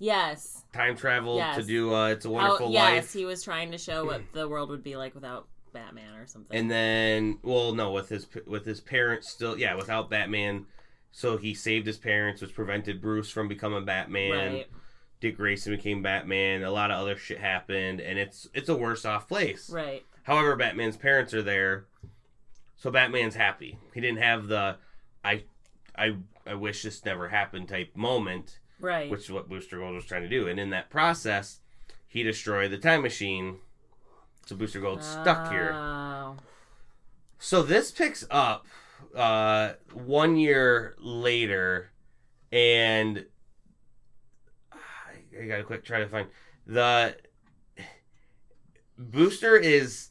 Yes. 0.00 0.64
time 0.72 0.96
travel 0.96 1.36
Yes. 1.36 1.56
to 1.56 1.62
do 1.62 1.94
uh, 1.94 2.08
It's 2.08 2.24
a 2.24 2.30
Wonderful 2.30 2.70
yes, 2.72 2.82
Life. 2.82 2.94
Yes, 2.94 3.12
he 3.12 3.24
was 3.24 3.42
trying 3.44 3.70
to 3.72 3.78
show 3.78 4.04
what 4.04 4.22
the 4.32 4.48
world 4.48 4.70
would 4.70 4.82
be 4.82 4.96
like 4.96 5.14
without 5.14 5.46
Batman 5.72 6.14
or 6.14 6.26
something. 6.26 6.56
and 6.56 6.70
then 6.70 7.38
well 7.42 7.72
no 7.74 7.92
with 7.92 8.08
his 8.08 8.26
with 8.46 8.64
his 8.64 8.80
parents 8.80 9.28
still 9.28 9.56
yeah 9.58 9.74
without 9.74 10.08
batman 10.08 10.64
so 11.10 11.36
he 11.36 11.54
saved 11.54 11.86
his 11.86 11.96
parents 11.98 12.40
which 12.40 12.54
prevented 12.54 13.00
bruce 13.00 13.30
from 13.30 13.48
becoming 13.48 13.84
batman 13.84 14.52
right. 14.54 14.66
dick 15.20 15.36
grayson 15.36 15.74
became 15.74 16.02
batman 16.02 16.62
a 16.62 16.70
lot 16.70 16.90
of 16.90 17.00
other 17.00 17.16
shit 17.16 17.38
happened 17.38 18.00
and 18.00 18.18
it's 18.18 18.46
it's 18.54 18.68
a 18.68 18.74
worse 18.76 19.04
off 19.04 19.26
place 19.28 19.70
Right. 19.70 20.04
however 20.24 20.54
batman's 20.56 20.96
parents 20.96 21.32
are 21.34 21.42
there 21.42 21.86
so 22.76 22.90
batman's 22.90 23.34
happy 23.34 23.78
he 23.94 24.00
didn't 24.00 24.18
have 24.22 24.46
the 24.48 24.76
i 25.24 25.44
i 25.96 26.16
i 26.46 26.54
wish 26.54 26.82
this 26.82 27.04
never 27.04 27.28
happened 27.28 27.68
type 27.68 27.96
moment 27.96 28.58
Right. 28.80 29.10
which 29.10 29.22
is 29.24 29.30
what 29.32 29.48
booster 29.48 29.78
gold 29.78 29.94
was 29.96 30.04
trying 30.04 30.22
to 30.22 30.28
do 30.28 30.46
and 30.46 30.60
in 30.60 30.70
that 30.70 30.88
process 30.90 31.60
he 32.06 32.22
destroyed 32.22 32.70
the 32.70 32.78
time 32.78 33.02
machine 33.02 33.56
so 34.46 34.54
booster 34.56 34.80
gold's 34.80 35.06
stuck 35.06 35.50
here 35.50 35.72
Oh. 35.74 36.36
so 37.38 37.62
this 37.62 37.90
picks 37.90 38.24
up 38.30 38.66
uh 39.14 39.72
one 39.92 40.36
year 40.36 40.94
later 40.98 41.90
and 42.52 43.24
I, 44.72 45.44
gotta 45.46 45.64
quick 45.64 45.84
try 45.84 46.00
to 46.00 46.08
find 46.08 46.28
the 46.66 47.16
booster 48.96 49.56
is 49.56 50.10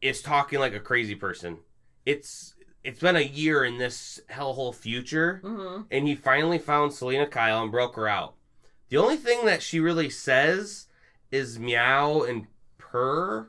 is 0.00 0.20
talking 0.22 0.58
like 0.58 0.74
a 0.74 0.80
crazy 0.80 1.14
person. 1.14 1.58
It's 2.04 2.54
it's 2.82 3.00
been 3.00 3.16
a 3.16 3.20
year 3.20 3.64
in 3.64 3.78
this 3.78 4.20
hellhole 4.30 4.74
future 4.74 5.40
hmm 5.42 5.82
and 5.90 6.06
he 6.06 6.14
finally 6.14 6.58
found 6.58 6.92
Selina 6.92 7.26
Kyle 7.26 7.62
and 7.62 7.72
broke 7.72 7.96
her 7.96 8.08
out. 8.08 8.34
The 8.90 8.98
only 8.98 9.16
thing 9.16 9.46
that 9.46 9.62
she 9.62 9.80
really 9.80 10.10
says 10.10 10.86
is 11.30 11.58
meow 11.58 12.22
and 12.22 12.46
purr. 12.78 13.48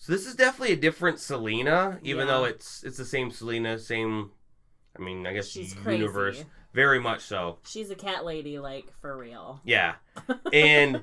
So 0.00 0.12
this 0.12 0.26
is 0.26 0.34
definitely 0.34 0.72
a 0.72 0.78
different 0.80 1.20
Selina, 1.20 1.98
even 2.02 2.26
Yeah. 2.26 2.32
though 2.34 2.44
it's 2.44 2.82
it's 2.82 2.96
the 2.96 3.04
same 3.04 3.30
Selina, 3.30 3.78
same. 3.78 4.30
I 4.98 5.02
mean, 5.02 5.26
I 5.26 5.34
guess 5.34 5.50
She's 5.50 5.74
crazy. 5.74 6.00
universe, 6.00 6.44
very 6.72 6.98
much 6.98 7.20
so. 7.20 7.58
She's 7.66 7.90
a 7.90 7.94
cat 7.94 8.24
lady, 8.24 8.58
like 8.58 8.86
for 9.02 9.14
real. 9.14 9.60
Yeah, 9.62 9.96
and 10.54 11.02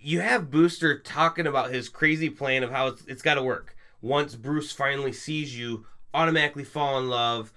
you 0.00 0.20
have 0.20 0.50
Booster 0.50 0.98
talking 0.98 1.46
about 1.46 1.70
his 1.72 1.88
crazy 1.88 2.28
plan 2.28 2.64
of 2.64 2.72
how 2.72 2.88
it's, 2.88 3.04
it's 3.06 3.22
got 3.22 3.34
to 3.34 3.42
work. 3.42 3.76
Once 4.02 4.34
Bruce 4.34 4.72
finally 4.72 5.12
sees 5.12 5.56
you, 5.56 5.86
automatically 6.12 6.64
fall 6.64 6.98
in 6.98 7.08
love. 7.08 7.52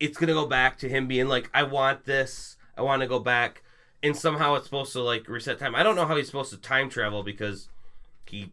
It's 0.00 0.16
gonna 0.16 0.32
go 0.32 0.46
back 0.46 0.78
to 0.78 0.88
him 0.88 1.06
being 1.08 1.28
like, 1.28 1.50
"I 1.52 1.62
want 1.64 2.06
this. 2.06 2.56
I 2.74 2.80
want 2.80 3.02
to 3.02 3.06
go 3.06 3.18
back," 3.18 3.62
and 4.02 4.16
somehow 4.16 4.54
it's 4.54 4.64
supposed 4.64 4.92
to 4.94 5.02
like 5.02 5.28
reset 5.28 5.58
time. 5.58 5.74
I 5.74 5.82
don't 5.82 5.94
know 5.94 6.06
how 6.06 6.16
he's 6.16 6.26
supposed 6.26 6.52
to 6.52 6.56
time 6.58 6.88
travel 6.88 7.22
because 7.22 7.68
he 8.24 8.52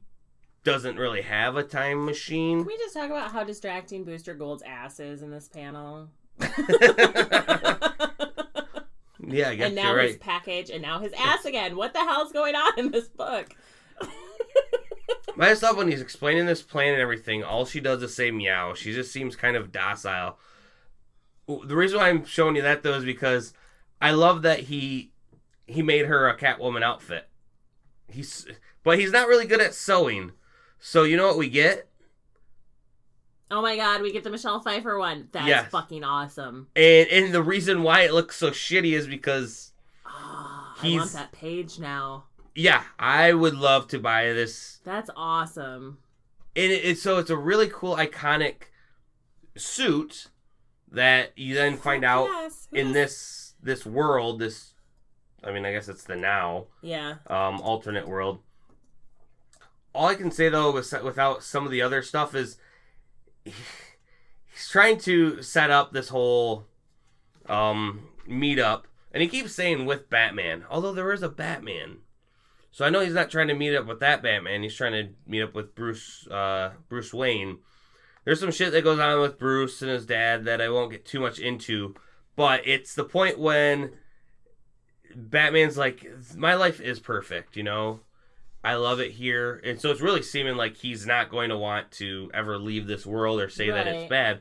doesn't 0.64 0.98
really 0.98 1.22
have 1.22 1.58
a 1.58 1.64
time 1.64 2.06
machine. 2.06 2.60
Can 2.60 2.68
we 2.68 2.78
just 2.78 2.94
talk 2.94 3.10
about 3.10 3.32
how 3.32 3.44
distracting 3.44 4.04
Booster 4.04 4.34
Gold's 4.34 4.64
ass 4.64 5.00
is 5.00 5.22
in 5.22 5.32
this 5.32 5.48
panel? 5.48 6.10
Yeah, 9.34 9.50
I 9.50 9.56
guess 9.56 9.68
and 9.68 9.76
now 9.76 9.94
you're 9.94 10.02
his 10.02 10.18
package, 10.18 10.70
and 10.70 10.82
now 10.82 11.00
his 11.00 11.14
ass 11.14 11.46
again. 11.46 11.76
What 11.76 11.94
the 11.94 12.00
hell's 12.00 12.32
going 12.32 12.56
on 12.56 12.78
in 12.78 12.92
this 12.92 13.08
book? 13.08 13.56
Just 15.40 15.62
thought 15.62 15.78
when 15.78 15.90
he's 15.90 16.02
explaining 16.02 16.46
this 16.46 16.62
plan 16.62 16.94
and 16.94 17.02
everything, 17.02 17.44
all 17.44 17.66
she 17.66 17.80
does 17.80 18.04
is 18.04 18.16
say 18.16 18.32
meow. 18.32 18.74
She 18.76 18.94
just 18.94 19.12
seems 19.12 19.36
kind 19.36 19.56
of 19.56 19.72
docile. 19.72 20.38
The 21.48 21.76
reason 21.76 21.98
why 21.98 22.10
I'm 22.10 22.24
showing 22.24 22.56
you 22.56 22.62
that 22.62 22.84
though 22.84 22.94
is 22.94 23.04
because 23.04 23.54
I 24.00 24.12
love 24.12 24.44
that 24.44 24.60
he 24.60 25.12
he 25.66 25.82
made 25.82 26.06
her 26.06 26.28
a 26.28 26.38
Catwoman 26.38 26.84
outfit. 26.84 27.28
He's 28.08 28.46
but 28.84 29.00
he's 29.00 29.12
not 29.12 29.28
really 29.28 29.48
good 29.48 29.62
at 29.62 29.74
sewing. 29.74 30.34
So 30.86 31.04
you 31.04 31.16
know 31.16 31.28
what 31.28 31.38
we 31.38 31.48
get? 31.50 31.88
Oh 33.50 33.62
my 33.62 33.78
god, 33.78 34.02
we 34.02 34.12
get 34.12 34.26
the 34.26 34.30
Michelle 34.30 34.60
Pfeiffer 34.60 34.98
one. 35.00 35.30
That's 35.32 35.48
Yes. 35.48 35.72
fucking 35.72 36.04
awesome. 36.04 36.68
And 36.76 37.08
and 37.10 37.34
the 37.34 37.42
reason 37.42 37.84
why 37.84 38.02
it 38.02 38.14
looks 38.14 38.36
so 38.36 38.52
shitty 38.52 38.92
is 38.92 39.08
because 39.08 39.72
Ah, 40.06 40.76
I 40.78 40.86
He's- 40.86 41.00
want 41.00 41.14
that 41.14 41.32
page 41.32 41.80
now. 41.80 42.26
yeah, 42.54 42.84
I 43.00 43.32
would 43.32 43.56
love 43.56 43.88
to 43.90 44.00
buy 44.00 44.26
this 44.34 44.82
That's 44.84 45.10
awesome. 45.16 46.00
and 46.56 46.72
it, 46.72 46.84
it's 46.84 47.02
so 47.02 47.18
it's 47.18 47.30
a 47.30 47.38
really 47.38 47.70
cool 47.72 47.96
iconic 47.96 48.64
suit 49.56 50.28
that 50.92 51.32
you 51.38 51.56
then 51.56 51.78
find 51.78 52.04
out 52.04 52.26
Yes, 52.28 52.68
in 52.74 52.92
this 52.92 53.54
this 53.64 53.86
world 53.86 54.40
this 54.40 54.74
i 55.44 55.52
mean 55.52 55.66
i 55.66 55.72
guess 55.72 55.88
it's 55.88 56.04
the 56.04 56.16
now 56.16 56.66
Yeah. 56.82 57.16
um 57.28 57.62
alternate 57.62 58.08
world 58.08 58.42
all 59.94 60.08
i 60.08 60.16
can 60.16 60.32
say 60.32 60.50
though 60.50 60.72
with, 60.72 60.94
without 61.04 61.44
some 61.44 61.66
of 61.66 61.72
the 61.72 61.82
other 61.82 62.02
stuff 62.02 62.36
is 62.36 62.58
he's 63.44 64.70
trying 64.70 64.98
to 65.00 65.42
set 65.42 65.70
up 65.70 65.92
this 65.92 66.10
whole 66.10 66.66
um 67.48 68.08
meetup. 68.28 68.84
And 69.12 69.22
he 69.22 69.28
keeps 69.28 69.54
saying 69.54 69.86
with 69.86 70.10
batman 70.10 70.64
although 70.70 70.94
there 70.94 71.12
is 71.12 71.24
a 71.24 71.30
batman. 71.30 71.98
So 72.72 72.86
i 72.86 72.90
know 72.90 73.02
he's 73.02 73.14
not 73.14 73.30
trying 73.30 73.50
to 73.50 73.54
meet 73.54 73.76
up 73.76 73.86
with 73.86 74.00
that 74.00 74.24
batman. 74.24 74.64
He's 74.64 74.76
trying 74.76 74.94
to 74.94 75.14
meet 75.28 75.42
up 75.42 75.54
with 75.54 75.76
bruce 75.76 76.28
uh 76.28 76.72
bruce 76.90 77.14
wayne. 77.14 77.60
There's 78.26 78.40
some 78.40 78.52
shit 78.52 78.72
that 78.72 78.84
goes 78.84 79.00
on 79.00 79.20
with 79.20 79.40
bruce 79.40 79.82
and 79.82 79.92
his 79.92 80.06
dad 80.06 80.46
that 80.46 80.62
i 80.62 80.70
won't 80.70 80.92
get 80.92 81.06
too 81.06 81.20
much 81.20 81.40
into 81.40 81.96
but 82.36 82.66
it's 82.66 82.96
the 82.96 83.04
point 83.04 83.38
when 83.38 83.92
batman's 85.16 85.78
like 85.78 86.08
my 86.36 86.56
life 86.56 86.80
is 86.80 87.00
perfect 87.00 87.56
you 87.56 87.62
know 87.62 88.00
I 88.64 88.76
love 88.76 89.00
it 89.00 89.12
here. 89.12 89.62
And 89.66 89.80
so 89.82 89.92
it's 89.92 90.00
really 90.02 90.22
seeming 90.22 90.56
like 90.56 90.78
he's 90.78 91.06
not 91.06 91.30
going 91.30 91.50
to 91.50 91.58
want 91.58 91.92
to 91.94 92.32
ever 92.34 92.58
leave 92.58 92.88
this 92.88 93.06
world 93.06 93.42
or 93.42 93.50
say 93.50 93.70
that 93.70 93.88
it's 93.88 94.10
bad. 94.10 94.40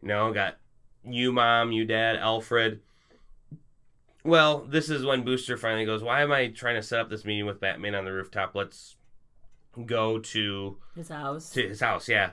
You 0.00 0.08
know, 0.08 0.32
got 0.32 0.58
you 1.04 1.32
mom, 1.32 1.72
you 1.72 1.84
dad, 1.84 2.16
Alfred. 2.16 2.80
Well, 4.22 4.64
this 4.64 4.88
is 4.88 5.04
when 5.04 5.22
Booster 5.24 5.56
finally 5.56 5.84
goes, 5.84 6.02
Why 6.02 6.22
am 6.22 6.32
I 6.32 6.48
trying 6.48 6.76
to 6.76 6.82
set 6.82 7.00
up 7.00 7.10
this 7.10 7.24
meeting 7.24 7.46
with 7.46 7.60
Batman 7.60 7.94
on 7.94 8.04
the 8.04 8.12
rooftop? 8.12 8.54
Let's 8.54 8.96
go 9.86 10.18
to 10.18 10.78
His 10.94 11.08
house. 11.08 11.50
to 11.50 11.68
his 11.68 11.80
house, 11.80 12.08
yeah. 12.08 12.30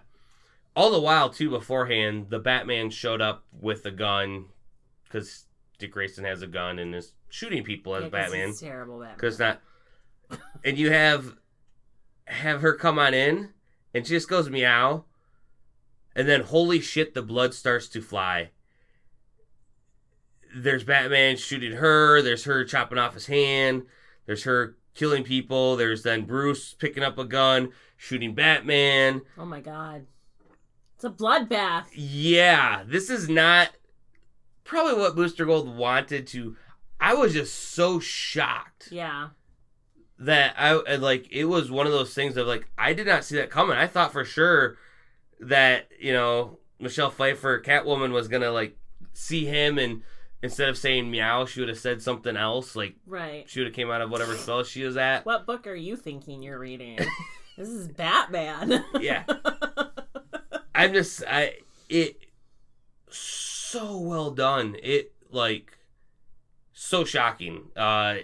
all 0.76 0.92
the 0.92 1.02
while 1.02 1.30
too 1.30 1.50
beforehand, 1.50 2.28
the 2.30 2.40
Batman 2.40 2.90
showed 2.92 3.20
up 3.20 3.44
with 3.60 3.86
a 3.86 3.92
gun 3.92 4.46
because 5.04 5.46
Dick 5.80 5.92
Grayson 5.92 6.24
has 6.24 6.42
a 6.44 6.48
gun 6.48 6.78
and 6.80 6.94
is 6.96 7.14
shooting 7.30 7.64
people 7.64 7.96
as 7.96 8.04
Yeah, 8.04 8.10
Batman. 8.10 8.54
terrible 8.54 9.00
Batman. 9.00 9.16
because 9.18 9.40
not 9.40 9.60
and 10.64 10.78
you 10.78 10.92
have 10.92 11.36
have 12.26 12.62
her 12.62 12.74
come 12.74 12.98
on 13.00 13.14
in 13.14 13.50
and 13.94 14.06
she 14.08 14.14
just 14.14 14.30
goes 14.30 14.50
meow 14.50 15.04
and 16.16 16.28
then 16.28 16.42
holy 16.42 16.80
shit 16.80 17.14
the 17.14 17.22
blood 17.22 17.54
starts 17.54 17.88
to 17.88 18.02
fly 18.02 18.50
there's 20.56 20.84
batman 20.84 21.38
shooting 21.38 21.74
her 21.74 22.22
there's 22.22 22.44
her 22.44 22.64
chopping 22.64 22.98
off 22.98 23.14
his 23.14 23.28
hand 23.28 23.84
there's 24.26 24.44
her 24.44 24.76
killing 24.94 25.24
people 25.24 25.76
there's 25.76 26.04
then 26.04 26.26
bruce 26.26 26.74
picking 26.74 27.04
up 27.04 27.18
a 27.18 27.26
gun 27.26 27.70
shooting 27.98 28.34
batman 28.34 29.22
Oh 29.38 29.46
my 29.46 29.62
god. 29.62 30.06
It's 30.96 31.04
a 31.06 31.10
bloodbath. 31.10 31.86
yeah 31.94 32.84
this 32.86 33.10
is 33.10 33.28
not 33.30 33.70
probably 34.64 34.94
what 35.00 35.16
booster 35.16 35.46
gold 35.46 35.76
wanted 35.76 36.28
to 36.28 36.56
i 37.00 37.14
was 37.14 37.34
just 37.34 37.54
so 37.74 38.00
shocked 38.00 38.90
Yeah. 38.92 39.30
That 40.22 40.54
I 40.58 40.96
like 40.96 41.28
it 41.32 41.46
was 41.46 41.70
one 41.72 41.86
of 41.88 41.92
those 41.92 42.14
things 42.14 42.38
of 42.38 42.48
like 42.48 42.68
I 42.78 42.94
did 42.94 43.08
not 43.08 43.24
see 43.24 43.36
that 43.38 43.50
coming. 43.50 43.78
I 43.78 43.88
thought 43.88 44.12
for 44.12 44.24
sure 44.24 44.78
that 45.40 45.88
you 46.00 46.14
know 46.14 46.60
Michelle 46.80 47.10
Pfeiffer 47.12 47.60
Catwoman 47.62 48.12
was 48.12 48.28
gonna 48.28 48.52
like 48.52 48.78
see 49.14 49.46
him 49.46 49.78
and 49.80 50.04
instead 50.44 50.70
of 50.70 50.78
saying 50.78 51.10
meow, 51.10 51.46
she 51.46 51.60
would 51.60 51.70
have 51.70 51.80
said 51.80 52.02
something 52.02 52.36
else. 52.38 52.76
Like 52.76 52.96
Right. 53.06 53.50
she 53.50 53.60
would 53.60 53.68
have 53.68 53.76
came 53.76 53.90
out 53.92 54.02
of 54.02 54.10
whatever 54.12 54.36
spell 54.36 54.64
she 54.64 54.84
was 54.84 54.96
at. 54.98 55.26
What 55.26 55.46
book 55.46 55.66
are 55.68 55.76
you 55.76 55.96
thinking 55.96 56.42
you're 56.44 56.60
reading? 56.60 56.98
this 57.58 57.70
is 57.70 57.88
Batman. 57.88 58.84
Yeah, 59.00 59.24
I'm 60.76 60.94
just 60.94 61.24
I 61.28 61.56
it 61.90 62.18
so 63.10 63.98
well 63.98 64.32
done. 64.32 64.76
It 64.82 65.14
like 65.32 65.78
so 66.74 67.06
shocking. 67.06 67.70
Uh, 67.76 68.18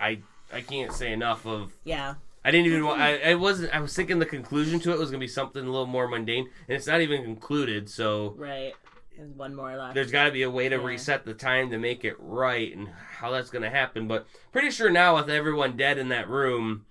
I 0.00 0.20
I 0.54 0.60
can't 0.60 0.92
say 0.92 1.12
enough 1.12 1.46
of 1.46 1.72
yeah. 1.84 2.14
I 2.44 2.50
didn't 2.50 2.66
even. 2.66 2.84
I, 2.84 3.30
I 3.30 3.34
wasn't. 3.36 3.74
I 3.74 3.80
was 3.80 3.94
thinking 3.94 4.18
the 4.18 4.26
conclusion 4.26 4.78
to 4.80 4.92
it 4.92 4.98
was 4.98 5.10
gonna 5.10 5.18
be 5.20 5.26
something 5.28 5.62
a 5.62 5.70
little 5.70 5.86
more 5.86 6.06
mundane, 6.08 6.48
and 6.68 6.76
it's 6.76 6.86
not 6.86 7.00
even 7.00 7.22
concluded. 7.24 7.88
So 7.88 8.34
Right. 8.36 8.74
There's 9.16 9.32
one 9.32 9.54
more 9.54 9.76
left. 9.76 9.94
there's 9.94 10.10
got 10.10 10.24
to 10.24 10.32
be 10.32 10.42
a 10.42 10.50
way 10.50 10.68
to 10.68 10.76
Yeah. 10.76 10.84
reset 10.84 11.24
the 11.24 11.34
time 11.34 11.70
to 11.70 11.78
make 11.78 12.04
it 12.04 12.16
right, 12.18 12.74
and 12.76 12.88
how 12.88 13.30
that's 13.30 13.48
gonna 13.48 13.70
happen. 13.70 14.08
But 14.08 14.26
pretty 14.52 14.70
sure 14.72 14.90
now, 14.90 15.14
with 15.16 15.30
everyone 15.30 15.76
dead 15.76 15.98
in 15.98 16.08
that 16.08 16.28
room, 16.28 16.84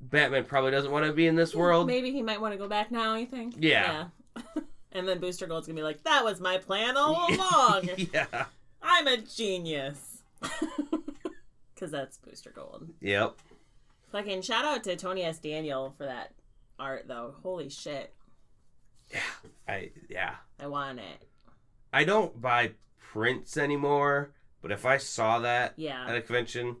Batman 0.00 0.44
probably 0.44 0.70
doesn't 0.72 0.90
want 0.92 1.06
to 1.06 1.12
be 1.12 1.26
in 1.26 1.34
this 1.36 1.54
world. 1.54 1.86
Maybe 1.86 2.12
he 2.12 2.22
might 2.22 2.40
want 2.40 2.52
to 2.52 2.58
go 2.58 2.68
back 2.68 2.90
now, 2.90 3.16
you 3.16 3.26
think? 3.26 3.54
Yeah. 3.58 4.08
Yeah. 4.36 4.42
and 4.92 5.08
then 5.08 5.18
Booster 5.18 5.46
Gold's 5.46 5.66
gonna 5.66 5.76
be 5.78 5.82
like, 5.82 6.02
that 6.04 6.22
was 6.22 6.38
my 6.40 6.58
plan 6.58 6.96
all 6.98 7.26
along. 7.34 7.88
yeah. 8.12 8.44
I'm 8.82 9.06
a 9.08 9.16
genius. 9.16 10.18
Because 11.76 11.90
that's 11.92 12.16
Booster 12.16 12.50
Gold. 12.50 12.88
Yep. 13.02 13.36
Fucking 14.10 14.40
shout 14.42 14.64
out 14.64 14.82
to 14.84 14.96
Tony 14.96 15.22
S. 15.22 15.38
Daniel 15.38 15.94
for 15.98 16.06
that 16.06 16.32
art, 16.78 17.04
though. 17.06 17.34
Holy 17.42 17.68
shit. 17.68 18.14
Yeah, 19.12 19.20
I 19.68 19.90
yeah. 20.08 20.34
I 20.58 20.66
want 20.68 20.98
it. 20.98 21.28
I 21.92 22.04
don't 22.04 22.40
buy 22.40 22.72
prints 22.98 23.56
anymore, 23.58 24.32
but 24.62 24.72
if 24.72 24.84
I 24.86 24.96
saw 24.96 25.38
that 25.40 25.74
Yeah. 25.76 26.06
at 26.08 26.16
a 26.16 26.22
convention, 26.22 26.76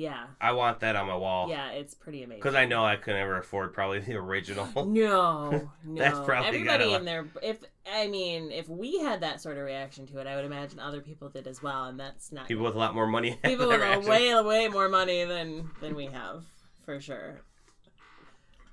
Yeah. 0.00 0.28
I 0.40 0.52
want 0.52 0.80
that 0.80 0.96
on 0.96 1.06
my 1.08 1.14
wall. 1.16 1.50
Yeah, 1.50 1.72
it's 1.72 1.92
pretty 1.92 2.22
amazing. 2.22 2.40
Because 2.40 2.54
I 2.54 2.64
know 2.64 2.86
I 2.86 2.96
could 2.96 3.16
never 3.16 3.36
afford 3.36 3.74
probably 3.74 3.98
the 3.98 4.14
original. 4.14 4.66
No, 4.86 5.50
no. 5.84 6.02
That's 6.02 6.18
probably 6.20 6.48
everybody 6.48 6.84
gotta- 6.84 6.96
in 6.96 7.04
there. 7.04 7.26
If 7.42 7.58
I 7.92 8.06
mean, 8.06 8.50
if 8.50 8.66
we 8.66 8.98
had 9.00 9.20
that 9.20 9.42
sort 9.42 9.58
of 9.58 9.64
reaction 9.64 10.06
to 10.06 10.18
it, 10.18 10.26
I 10.26 10.36
would 10.36 10.46
imagine 10.46 10.80
other 10.80 11.02
people 11.02 11.28
did 11.28 11.46
as 11.46 11.62
well, 11.62 11.84
and 11.84 12.00
that's 12.00 12.32
not 12.32 12.48
People 12.48 12.64
with 12.64 12.76
a 12.76 12.78
lot 12.78 12.94
more 12.94 13.06
money. 13.06 13.38
people 13.44 13.68
with 13.68 13.78
reaction. 13.78 14.08
way, 14.08 14.42
way 14.42 14.68
more 14.68 14.88
money 14.88 15.24
than 15.24 15.70
than 15.82 15.94
we 15.94 16.06
have, 16.06 16.44
for 16.86 16.98
sure. 16.98 17.42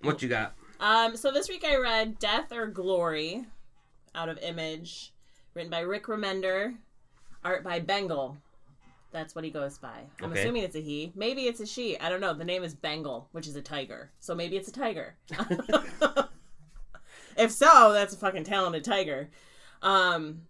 What 0.02 0.22
you 0.22 0.30
got? 0.30 0.54
Um, 0.80 1.18
so 1.18 1.30
this 1.32 1.50
week 1.50 1.66
I 1.66 1.76
read 1.76 2.20
Death 2.20 2.54
or 2.54 2.68
Glory 2.68 3.44
out 4.16 4.30
of 4.30 4.38
Image, 4.38 5.12
written 5.56 5.72
by 5.72 5.82
Rick 5.82 6.06
Remender, 6.06 6.76
art 7.44 7.66
by 7.66 7.82
Bengal. 7.82 8.38
That's 9.12 9.34
what 9.34 9.44
he 9.46 9.50
goes 9.52 9.78
by. 9.78 10.02
I'm 10.22 10.32
Okay. 10.32 10.42
assuming 10.42 10.64
it's 10.64 10.76
a 10.76 10.82
he. 10.82 11.12
Maybe 11.16 11.44
it's 11.44 11.60
a 11.60 11.66
she. 11.66 11.98
I 12.00 12.10
don't 12.10 12.22
know. 12.22 12.34
The 12.34 12.44
name 12.44 12.64
is 12.64 12.74
Bengal, 12.76 13.30
which 13.32 13.48
is 13.48 13.56
a 13.56 13.62
tiger. 13.62 14.12
So 14.20 14.36
maybe 14.36 14.58
it's 14.58 14.68
a 14.68 14.72
tiger. 14.74 15.16
if 17.38 17.52
so, 17.52 17.94
that's 17.94 18.14
a 18.14 18.18
fucking 18.18 18.44
talented 18.44 18.84
tiger. 18.84 19.30
Um, 19.82 20.42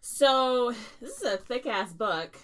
so 0.00 0.74
this 1.00 1.16
is 1.18 1.22
a 1.22 1.36
thick 1.36 1.66
ass 1.66 1.92
book. 1.92 2.36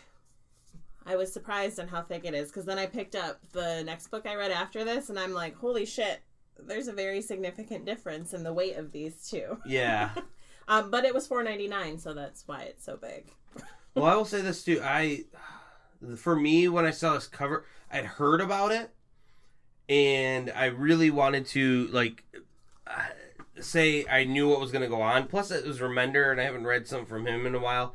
I 1.04 1.16
was 1.16 1.32
surprised 1.32 1.78
on 1.78 1.88
how 1.88 2.02
thick 2.02 2.24
it 2.24 2.34
is 2.34 2.48
because 2.48 2.64
then 2.64 2.78
I 2.78 2.86
picked 2.86 3.14
up 3.14 3.38
the 3.52 3.82
next 3.84 4.08
book 4.08 4.26
I 4.26 4.34
read 4.34 4.50
after 4.50 4.84
this, 4.84 5.08
and 5.10 5.18
I'm 5.18 5.32
like, 5.32 5.56
holy 5.56 5.86
shit, 5.86 6.20
there's 6.58 6.88
a 6.88 6.92
very 6.92 7.22
significant 7.22 7.84
difference 7.84 8.32
in 8.34 8.42
the 8.42 8.52
weight 8.52 8.76
of 8.76 8.90
these 8.92 9.28
two. 9.28 9.58
Yeah. 9.66 10.10
Um, 10.68 10.90
but 10.90 11.04
it 11.04 11.14
was 11.14 11.28
four 11.28 11.44
ninety 11.44 11.68
nine, 11.68 11.96
so 11.96 12.12
that's 12.12 12.42
why 12.48 12.62
it's 12.62 12.84
so 12.84 12.96
big. 12.96 13.30
Well, 13.96 14.04
I 14.04 14.14
will 14.14 14.24
say 14.24 14.42
this 14.42 14.62
too. 14.62 14.80
I, 14.82 15.24
for 16.16 16.36
me, 16.36 16.68
when 16.68 16.84
I 16.84 16.90
saw 16.90 17.14
this 17.14 17.26
cover, 17.26 17.64
I'd 17.90 18.04
heard 18.04 18.40
about 18.40 18.72
it, 18.72 18.90
and 19.88 20.50
I 20.54 20.66
really 20.66 21.10
wanted 21.10 21.46
to 21.46 21.88
like 21.88 22.24
say 23.60 24.04
I 24.06 24.24
knew 24.24 24.48
what 24.48 24.60
was 24.60 24.70
going 24.70 24.82
to 24.82 24.88
go 24.88 25.02
on. 25.02 25.26
Plus, 25.26 25.50
it 25.50 25.66
was 25.66 25.80
Remender, 25.80 26.30
and 26.30 26.40
I 26.40 26.44
haven't 26.44 26.66
read 26.66 26.86
something 26.86 27.06
from 27.06 27.26
him 27.26 27.46
in 27.46 27.54
a 27.54 27.60
while. 27.60 27.94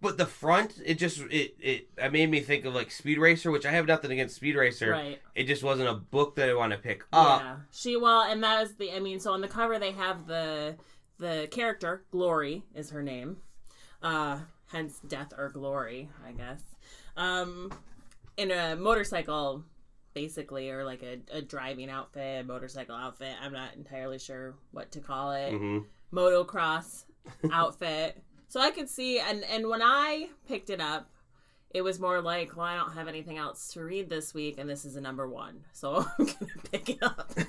But 0.00 0.18
the 0.18 0.26
front, 0.26 0.80
it 0.84 0.94
just 0.94 1.20
it 1.30 1.54
it, 1.60 1.88
it 1.96 2.12
made 2.12 2.28
me 2.28 2.40
think 2.40 2.64
of 2.64 2.74
like 2.74 2.90
Speed 2.90 3.18
Racer, 3.18 3.52
which 3.52 3.64
I 3.64 3.70
have 3.70 3.86
nothing 3.86 4.10
against 4.10 4.34
Speed 4.34 4.56
Racer. 4.56 4.90
Right. 4.90 5.20
It 5.36 5.44
just 5.44 5.62
wasn't 5.62 5.90
a 5.90 5.94
book 5.94 6.34
that 6.36 6.48
I 6.48 6.54
want 6.54 6.72
to 6.72 6.78
pick 6.78 7.04
up. 7.12 7.40
Yeah. 7.40 7.56
She 7.70 7.96
well, 7.96 8.22
and 8.22 8.42
that 8.42 8.64
is 8.64 8.74
the. 8.74 8.92
I 8.92 8.98
mean, 8.98 9.20
so 9.20 9.32
on 9.32 9.42
the 9.42 9.48
cover 9.48 9.78
they 9.78 9.92
have 9.92 10.26
the 10.26 10.74
the 11.18 11.46
character 11.52 12.02
Glory 12.10 12.64
is 12.74 12.90
her 12.90 13.02
name, 13.02 13.36
uh, 14.02 14.40
hence 14.72 15.00
Death 15.06 15.32
or 15.36 15.50
Glory, 15.50 16.08
I 16.26 16.32
guess. 16.32 16.62
Um, 17.16 17.70
in 18.36 18.50
a 18.50 18.74
motorcycle, 18.74 19.62
basically, 20.14 20.70
or 20.70 20.84
like 20.84 21.02
a, 21.02 21.18
a 21.36 21.42
driving 21.42 21.90
outfit, 21.90 22.46
motorcycle 22.46 22.96
outfit. 22.96 23.34
I'm 23.40 23.52
not 23.52 23.74
entirely 23.76 24.18
sure 24.18 24.54
what 24.72 24.90
to 24.92 25.00
call 25.00 25.32
it. 25.32 25.52
hmm 25.52 25.78
Motocross 26.12 27.04
outfit. 27.52 28.22
So 28.48 28.60
I 28.60 28.70
could 28.70 28.88
see, 28.88 29.18
and 29.18 29.44
and 29.44 29.68
when 29.68 29.80
I 29.82 30.28
picked 30.46 30.68
it 30.70 30.80
up, 30.80 31.08
it 31.74 31.82
was 31.82 31.98
more 31.98 32.20
like, 32.20 32.56
well, 32.56 32.66
I 32.66 32.76
don't 32.76 32.92
have 32.92 33.08
anything 33.08 33.38
else 33.38 33.72
to 33.72 33.82
read 33.82 34.08
this 34.10 34.34
week, 34.34 34.56
and 34.58 34.68
this 34.68 34.84
is 34.84 34.96
a 34.96 35.00
number 35.00 35.26
one, 35.28 35.64
so 35.72 36.06
I'm 36.18 36.26
gonna 36.26 36.52
pick 36.70 36.90
it 36.90 36.98
up. 37.02 37.32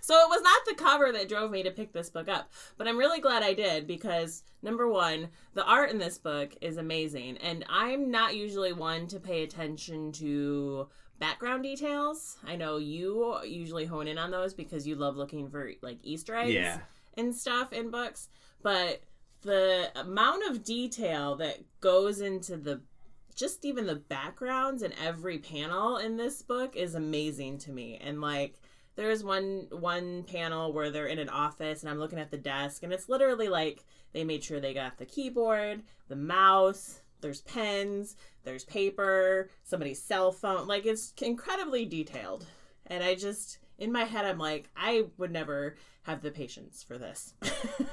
so 0.00 0.14
it 0.14 0.28
was 0.28 0.42
not 0.42 0.60
the 0.66 0.74
cover 0.76 1.12
that 1.12 1.28
drove 1.28 1.50
me 1.50 1.62
to 1.64 1.70
pick 1.70 1.92
this 1.92 2.10
book 2.10 2.28
up, 2.28 2.50
but 2.76 2.86
I'm 2.86 2.98
really 2.98 3.20
glad 3.20 3.42
I 3.42 3.54
did 3.54 3.86
because 3.86 4.42
number 4.62 4.88
one, 4.88 5.28
the 5.54 5.64
art 5.64 5.90
in 5.90 5.98
this 5.98 6.18
book 6.18 6.54
is 6.60 6.76
amazing, 6.76 7.38
and 7.38 7.64
I'm 7.68 8.10
not 8.10 8.36
usually 8.36 8.72
one 8.72 9.06
to 9.08 9.20
pay 9.20 9.42
attention 9.42 10.12
to 10.12 10.88
background 11.18 11.64
details. 11.64 12.36
I 12.46 12.54
know 12.56 12.76
you 12.76 13.38
usually 13.44 13.86
hone 13.86 14.06
in 14.06 14.18
on 14.18 14.30
those 14.30 14.54
because 14.54 14.86
you 14.86 14.94
love 14.94 15.16
looking 15.16 15.48
for 15.50 15.72
like 15.82 15.98
Easter 16.04 16.34
eggs 16.36 16.52
Yeah. 16.54 16.78
and 17.16 17.34
stuff 17.34 17.72
in 17.72 17.90
books, 17.90 18.28
but 18.62 19.02
the 19.42 19.90
amount 19.94 20.48
of 20.50 20.64
detail 20.64 21.36
that 21.36 21.58
goes 21.80 22.20
into 22.20 22.56
the 22.56 22.80
just 23.34 23.64
even 23.64 23.86
the 23.86 23.94
backgrounds 23.94 24.82
in 24.82 24.92
every 24.94 25.38
panel 25.38 25.96
in 25.96 26.16
this 26.16 26.42
book 26.42 26.74
is 26.74 26.96
amazing 26.96 27.56
to 27.56 27.70
me. 27.70 27.96
And 28.02 28.20
like 28.20 28.60
there's 28.96 29.22
one 29.22 29.68
one 29.70 30.24
panel 30.24 30.72
where 30.72 30.90
they're 30.90 31.06
in 31.06 31.20
an 31.20 31.28
office 31.28 31.82
and 31.82 31.90
I'm 31.90 32.00
looking 32.00 32.18
at 32.18 32.32
the 32.32 32.36
desk 32.36 32.82
and 32.82 32.92
it's 32.92 33.08
literally 33.08 33.48
like 33.48 33.84
they 34.12 34.24
made 34.24 34.42
sure 34.42 34.58
they 34.58 34.74
got 34.74 34.98
the 34.98 35.06
keyboard, 35.06 35.82
the 36.08 36.16
mouse, 36.16 37.00
there's 37.20 37.42
pens, 37.42 38.16
there's 38.42 38.64
paper, 38.64 39.50
somebody's 39.62 40.02
cell 40.02 40.32
phone. 40.32 40.66
Like 40.66 40.84
it's 40.84 41.12
incredibly 41.22 41.84
detailed. 41.84 42.44
And 42.86 43.04
I 43.04 43.14
just 43.14 43.58
in 43.78 43.92
my 43.92 44.02
head 44.02 44.24
I'm 44.24 44.38
like 44.38 44.68
I 44.76 45.04
would 45.16 45.30
never 45.30 45.76
have 46.08 46.22
the 46.22 46.30
patience 46.30 46.82
for 46.82 46.98
this. 46.98 47.34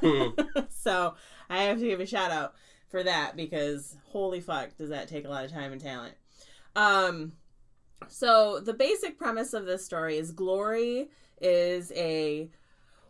so 0.69 1.15
I 1.49 1.63
have 1.63 1.79
to 1.79 1.85
give 1.85 1.99
a 1.99 2.05
shout 2.05 2.31
out 2.31 2.53
for 2.87 3.03
that 3.03 3.35
because 3.35 3.97
holy 4.05 4.39
fuck 4.39 4.75
does 4.77 4.89
that 4.89 5.07
take 5.07 5.25
a 5.25 5.29
lot 5.29 5.45
of 5.45 5.51
time 5.51 5.71
and 5.71 5.81
talent. 5.81 6.15
Um 6.75 7.33
so 8.07 8.59
the 8.59 8.73
basic 8.73 9.17
premise 9.17 9.53
of 9.53 9.65
this 9.65 9.85
story 9.85 10.17
is 10.17 10.31
Glory 10.31 11.09
is 11.41 11.91
a 11.95 12.49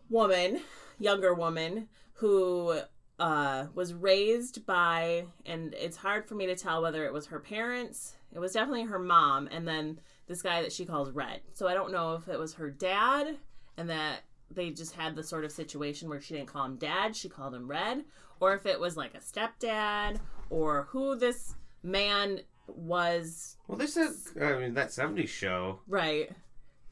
woman, 0.10 0.62
younger 1.00 1.34
woman 1.34 1.88
who 2.14 2.80
uh, 3.20 3.66
was 3.74 3.94
raised 3.94 4.66
by, 4.66 5.26
and 5.46 5.74
it's 5.74 5.98
hard 5.98 6.28
for 6.28 6.36
me 6.36 6.46
to 6.48 6.56
tell 6.56 6.82
whether 6.82 7.06
it 7.06 7.14
was 7.14 7.28
her 7.28 7.40
parents. 7.40 8.16
It 8.34 8.40
was 8.40 8.54
definitely 8.54 8.84
her 8.84 9.00
mom, 9.00 9.48
and 9.52 9.68
then 9.68 10.00
this 10.28 10.42
guy 10.42 10.62
that 10.62 10.74
she 10.74 10.86
calls 10.86 11.12
Red. 11.12 11.42
So 11.54 11.68
I 11.68 11.74
don't 11.74 11.92
know 11.92 12.16
if 12.16 12.28
it 12.28 12.40
was 12.40 12.56
her 12.56 12.70
dad, 12.70 13.38
and 13.78 13.90
that 13.90 14.22
they 14.52 14.70
just 14.72 14.96
had 14.96 15.16
the 15.16 15.24
sort 15.24 15.46
of 15.46 15.52
situation 15.52 16.10
where 16.10 16.22
she 16.22 16.34
didn't 16.36 16.48
call 16.48 16.66
him 16.66 16.78
dad, 16.78 17.16
she 17.16 17.30
called 17.30 17.54
him 17.54 17.68
Red, 17.68 18.04
or 18.40 18.54
if 18.54 18.66
it 18.66 18.80
was 18.80 18.98
like 18.98 19.14
a 19.16 19.20
stepdad, 19.20 20.20
or 20.50 20.88
who 20.92 21.16
this 21.16 21.56
man 21.84 22.40
was. 22.68 23.58
Well, 23.68 23.78
this 23.78 23.98
is, 23.98 24.32
I 24.42 24.58
mean 24.60 24.74
that 24.76 24.90
'70s 24.90 25.28
show. 25.28 25.80
Right. 25.88 26.32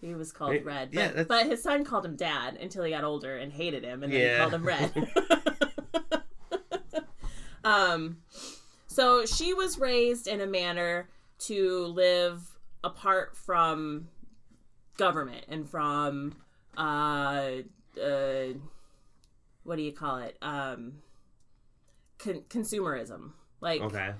He 0.01 0.13
was 0.15 0.33
called 0.33 0.51
Right. 0.51 0.65
Red, 0.65 0.89
Yeah, 0.91 1.07
but, 1.07 1.15
that's- 1.15 1.27
but 1.27 1.45
his 1.47 1.63
son 1.63 1.85
called 1.85 2.05
him 2.05 2.17
Dad 2.17 2.55
until 2.57 2.83
he 2.83 2.91
got 2.91 3.05
older 3.05 3.37
and 3.37 3.53
hated 3.53 3.85
him, 3.85 4.03
and 4.03 4.11
then 4.11 4.31
he 4.33 4.37
called 4.37 4.53
him 4.53 4.65
Red. 4.65 4.91
um, 7.63 8.17
so 8.87 9.25
she 9.25 9.53
was 9.53 9.79
raised 9.79 10.27
in 10.27 10.41
a 10.41 10.45
manner 10.45 11.07
to 11.39 11.85
live 11.87 12.41
apart 12.83 13.37
from 13.37 14.09
government 14.97 15.45
and 15.47 15.69
from 15.69 16.35
uh, 16.77 17.61
uh, 18.01 18.45
what 19.63 19.75
do 19.77 19.81
you 19.81 19.91
call 19.93 20.17
it? 20.17 20.37
Um, 20.41 20.93
con- 22.17 22.43
consumerism, 22.49 23.31
like 23.61 23.81
Okay. 23.81 24.13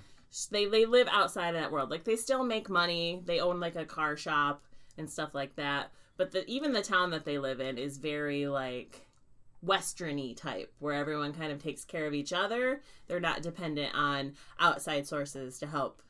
they 0.51 0.65
they 0.65 0.85
live 0.85 1.07
outside 1.11 1.49
of 1.55 1.61
that 1.61 1.71
world. 1.71 1.89
Like 1.89 2.03
they 2.03 2.15
still 2.15 2.43
make 2.43 2.69
money. 2.69 3.21
They 3.25 3.39
own 3.39 3.59
like 3.59 3.75
a 3.75 3.85
car 3.85 4.15
shop 4.17 4.63
and 4.97 5.09
stuff 5.09 5.33
like 5.33 5.55
that. 5.55 5.91
But 6.17 6.31
the, 6.31 6.45
even 6.49 6.73
the 6.73 6.83
town 6.83 7.09
that 7.11 7.25
they 7.25 7.39
live 7.39 7.59
in 7.59 7.77
is 7.77 7.97
very 7.97 8.47
like 8.47 9.07
westerny 9.65 10.35
type, 10.35 10.71
where 10.79 10.93
everyone 10.93 11.33
kind 11.33 11.51
of 11.51 11.61
takes 11.61 11.85
care 11.85 12.05
of 12.05 12.13
each 12.13 12.33
other. 12.33 12.81
They're 13.07 13.19
not 13.19 13.41
dependent 13.41 13.95
on 13.95 14.33
outside 14.59 15.07
sources 15.07 15.57
to 15.59 15.67
help 15.67 16.01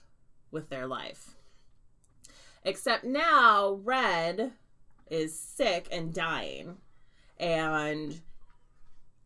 with 0.52 0.70
their 0.70 0.88
life. 0.88 1.36
Except 2.64 3.04
now, 3.04 3.80
Red 3.84 4.54
is 5.10 5.38
sick 5.38 5.88
and 5.92 6.14
dying, 6.14 6.78
and 7.40 8.22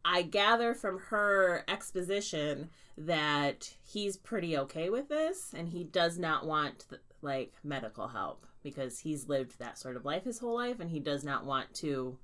I 0.10 0.22
gather 0.22 0.74
from 0.74 1.00
her 1.10 1.66
exposition 1.68 2.70
that 2.98 3.76
he's 3.84 4.16
pretty 4.16 4.58
okay 4.58 4.90
with 4.90 5.10
this 5.10 5.54
and 5.56 5.68
he 5.68 5.84
does 5.84 6.18
not 6.18 6.46
want 6.46 6.86
like 7.22 7.54
medical 7.64 8.08
help 8.08 8.46
because 8.64 9.00
he's 9.00 9.28
lived 9.28 9.60
that 9.60 9.78
sort 9.78 9.98
of 9.98 10.06
life 10.06 10.24
his 10.24 10.40
whole 10.40 10.56
life 10.56 10.80
and 10.80 10.90
he 10.90 11.00
does 11.00 11.24
not 11.24 11.46
want 11.46 11.74
to 11.74 12.18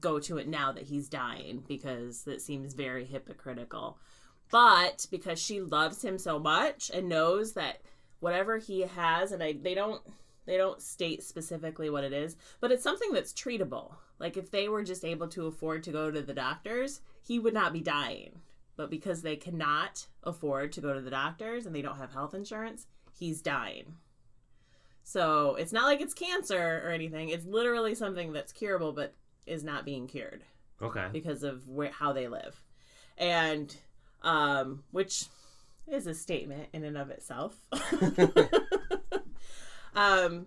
go 0.00 0.18
to 0.18 0.38
it 0.38 0.48
now 0.48 0.72
that 0.72 0.84
he's 0.84 1.08
dying 1.08 1.62
because 1.68 2.26
it 2.26 2.40
seems 2.40 2.74
very 2.74 3.04
hypocritical. 3.04 3.98
But 4.50 5.06
because 5.10 5.38
she 5.38 5.60
loves 5.60 6.02
him 6.02 6.18
so 6.18 6.38
much 6.38 6.90
and 6.92 7.08
knows 7.08 7.52
that 7.52 7.82
whatever 8.20 8.58
he 8.58 8.80
has 8.80 9.30
and 9.30 9.42
I 9.42 9.52
they 9.52 9.74
don't 9.74 10.02
they 10.48 10.56
don't 10.56 10.80
state 10.80 11.22
specifically 11.22 11.90
what 11.90 12.04
it 12.04 12.12
is, 12.14 12.34
but 12.58 12.72
it's 12.72 12.82
something 12.82 13.12
that's 13.12 13.34
treatable. 13.34 13.96
Like 14.18 14.38
if 14.38 14.50
they 14.50 14.66
were 14.70 14.82
just 14.82 15.04
able 15.04 15.28
to 15.28 15.46
afford 15.46 15.82
to 15.82 15.92
go 15.92 16.10
to 16.10 16.22
the 16.22 16.32
doctors, 16.32 17.02
he 17.22 17.38
would 17.38 17.52
not 17.52 17.74
be 17.74 17.82
dying. 17.82 18.40
But 18.74 18.88
because 18.88 19.20
they 19.20 19.36
cannot 19.36 20.06
afford 20.24 20.72
to 20.72 20.80
go 20.80 20.94
to 20.94 21.02
the 21.02 21.10
doctors 21.10 21.66
and 21.66 21.74
they 21.74 21.82
don't 21.82 21.98
have 21.98 22.12
health 22.12 22.32
insurance, 22.32 22.86
he's 23.12 23.42
dying. 23.42 23.96
So 25.04 25.56
it's 25.56 25.72
not 25.72 25.84
like 25.84 26.00
it's 26.00 26.14
cancer 26.14 26.80
or 26.82 26.92
anything. 26.92 27.28
It's 27.28 27.44
literally 27.44 27.94
something 27.94 28.32
that's 28.32 28.52
curable 28.52 28.92
but 28.92 29.12
is 29.46 29.62
not 29.62 29.84
being 29.84 30.06
cured 30.06 30.44
Okay. 30.80 31.08
because 31.12 31.42
of 31.42 31.68
where 31.68 31.90
how 31.90 32.14
they 32.14 32.26
live, 32.26 32.62
and 33.18 33.76
um, 34.22 34.82
which 34.92 35.26
is 35.86 36.06
a 36.06 36.14
statement 36.14 36.68
in 36.72 36.84
and 36.84 36.96
of 36.96 37.10
itself. 37.10 37.60
um, 39.94 40.46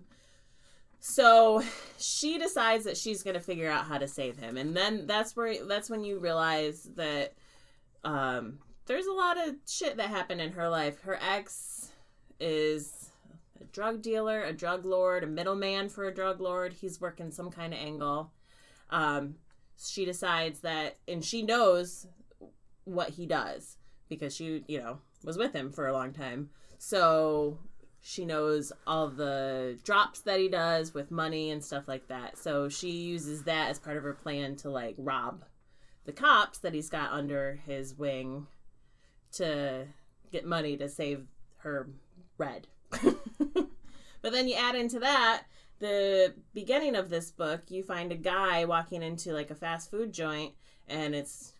so 1.00 1.62
she 1.98 2.38
decides 2.38 2.84
that 2.84 2.96
she's 2.96 3.22
going 3.22 3.34
to 3.34 3.40
figure 3.40 3.70
out 3.70 3.86
how 3.86 3.98
to 3.98 4.06
save 4.06 4.38
him, 4.38 4.56
and 4.56 4.76
then 4.76 5.06
that's 5.06 5.34
where 5.36 5.64
that's 5.66 5.90
when 5.90 6.04
you 6.04 6.18
realize 6.18 6.88
that 6.96 7.34
um, 8.04 8.58
there's 8.86 9.06
a 9.06 9.12
lot 9.12 9.36
of 9.36 9.56
shit 9.68 9.96
that 9.96 10.08
happened 10.08 10.40
in 10.40 10.52
her 10.52 10.68
life. 10.68 11.00
Her 11.02 11.18
ex 11.20 11.92
is 12.40 13.10
a 13.60 13.64
drug 13.64 14.02
dealer, 14.02 14.42
a 14.42 14.52
drug 14.52 14.84
lord, 14.84 15.24
a 15.24 15.26
middleman 15.26 15.88
for 15.88 16.06
a 16.06 16.14
drug 16.14 16.40
lord. 16.40 16.72
He's 16.72 17.00
working 17.00 17.30
some 17.30 17.50
kind 17.50 17.72
of 17.72 17.80
angle. 17.80 18.32
Um, 18.90 19.36
she 19.76 20.04
decides 20.04 20.60
that, 20.60 20.98
and 21.08 21.24
she 21.24 21.42
knows 21.42 22.06
what 22.84 23.10
he 23.10 23.26
does 23.26 23.76
because 24.08 24.34
she, 24.34 24.64
you 24.68 24.78
know, 24.78 24.98
was 25.24 25.38
with 25.38 25.52
him 25.52 25.70
for 25.70 25.86
a 25.86 25.92
long 25.92 26.12
time. 26.12 26.50
So 26.78 27.58
she 28.02 28.24
knows 28.24 28.72
all 28.86 29.08
the 29.08 29.78
drops 29.84 30.20
that 30.20 30.40
he 30.40 30.48
does 30.48 30.92
with 30.92 31.10
money 31.10 31.50
and 31.50 31.64
stuff 31.64 31.86
like 31.86 32.08
that. 32.08 32.36
So 32.36 32.68
she 32.68 32.90
uses 32.90 33.44
that 33.44 33.70
as 33.70 33.78
part 33.78 33.96
of 33.96 34.02
her 34.02 34.12
plan 34.12 34.56
to 34.56 34.70
like 34.70 34.96
rob 34.98 35.44
the 36.04 36.12
cops 36.12 36.58
that 36.58 36.74
he's 36.74 36.90
got 36.90 37.12
under 37.12 37.60
his 37.64 37.96
wing 37.96 38.48
to 39.30 39.86
get 40.32 40.44
money 40.44 40.76
to 40.76 40.88
save 40.88 41.26
her 41.58 41.88
red. 42.38 42.66
but 42.90 44.32
then 44.32 44.48
you 44.48 44.56
add 44.56 44.74
into 44.74 44.98
that 44.98 45.44
the 45.82 46.32
beginning 46.54 46.94
of 46.94 47.10
this 47.10 47.32
book, 47.32 47.62
you 47.68 47.82
find 47.82 48.12
a 48.12 48.16
guy 48.16 48.64
walking 48.64 49.02
into 49.02 49.32
like 49.32 49.50
a 49.50 49.54
fast 49.54 49.90
food 49.90 50.12
joint, 50.12 50.54
and 50.88 51.12
it's 51.12 51.54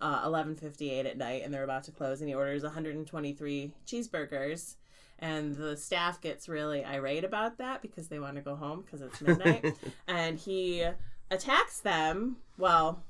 uh, 0.00 0.28
11:58 0.28 1.06
at 1.06 1.16
night, 1.16 1.42
and 1.44 1.54
they're 1.54 1.62
about 1.62 1.84
to 1.84 1.92
close, 1.92 2.20
and 2.20 2.28
he 2.28 2.34
orders 2.34 2.64
123 2.64 3.72
cheeseburgers, 3.86 4.74
and 5.18 5.56
the 5.56 5.76
staff 5.76 6.20
gets 6.20 6.48
really 6.48 6.84
irate 6.84 7.24
about 7.24 7.58
that 7.58 7.82
because 7.82 8.08
they 8.08 8.18
want 8.18 8.36
to 8.36 8.42
go 8.42 8.54
home 8.56 8.82
because 8.82 9.00
it's 9.00 9.20
midnight, 9.20 9.74
and 10.08 10.38
he 10.38 10.84
attacks 11.30 11.80
them. 11.80 12.36
Well, 12.56 13.02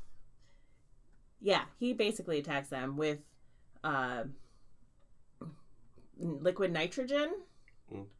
yeah, 1.40 1.62
he 1.79 1.92
basically 1.92 2.38
attacks 2.38 2.68
them 2.68 2.97
with 2.97 3.18
uh, 3.85 4.25
liquid 6.18 6.73
nitrogen. 6.73 7.33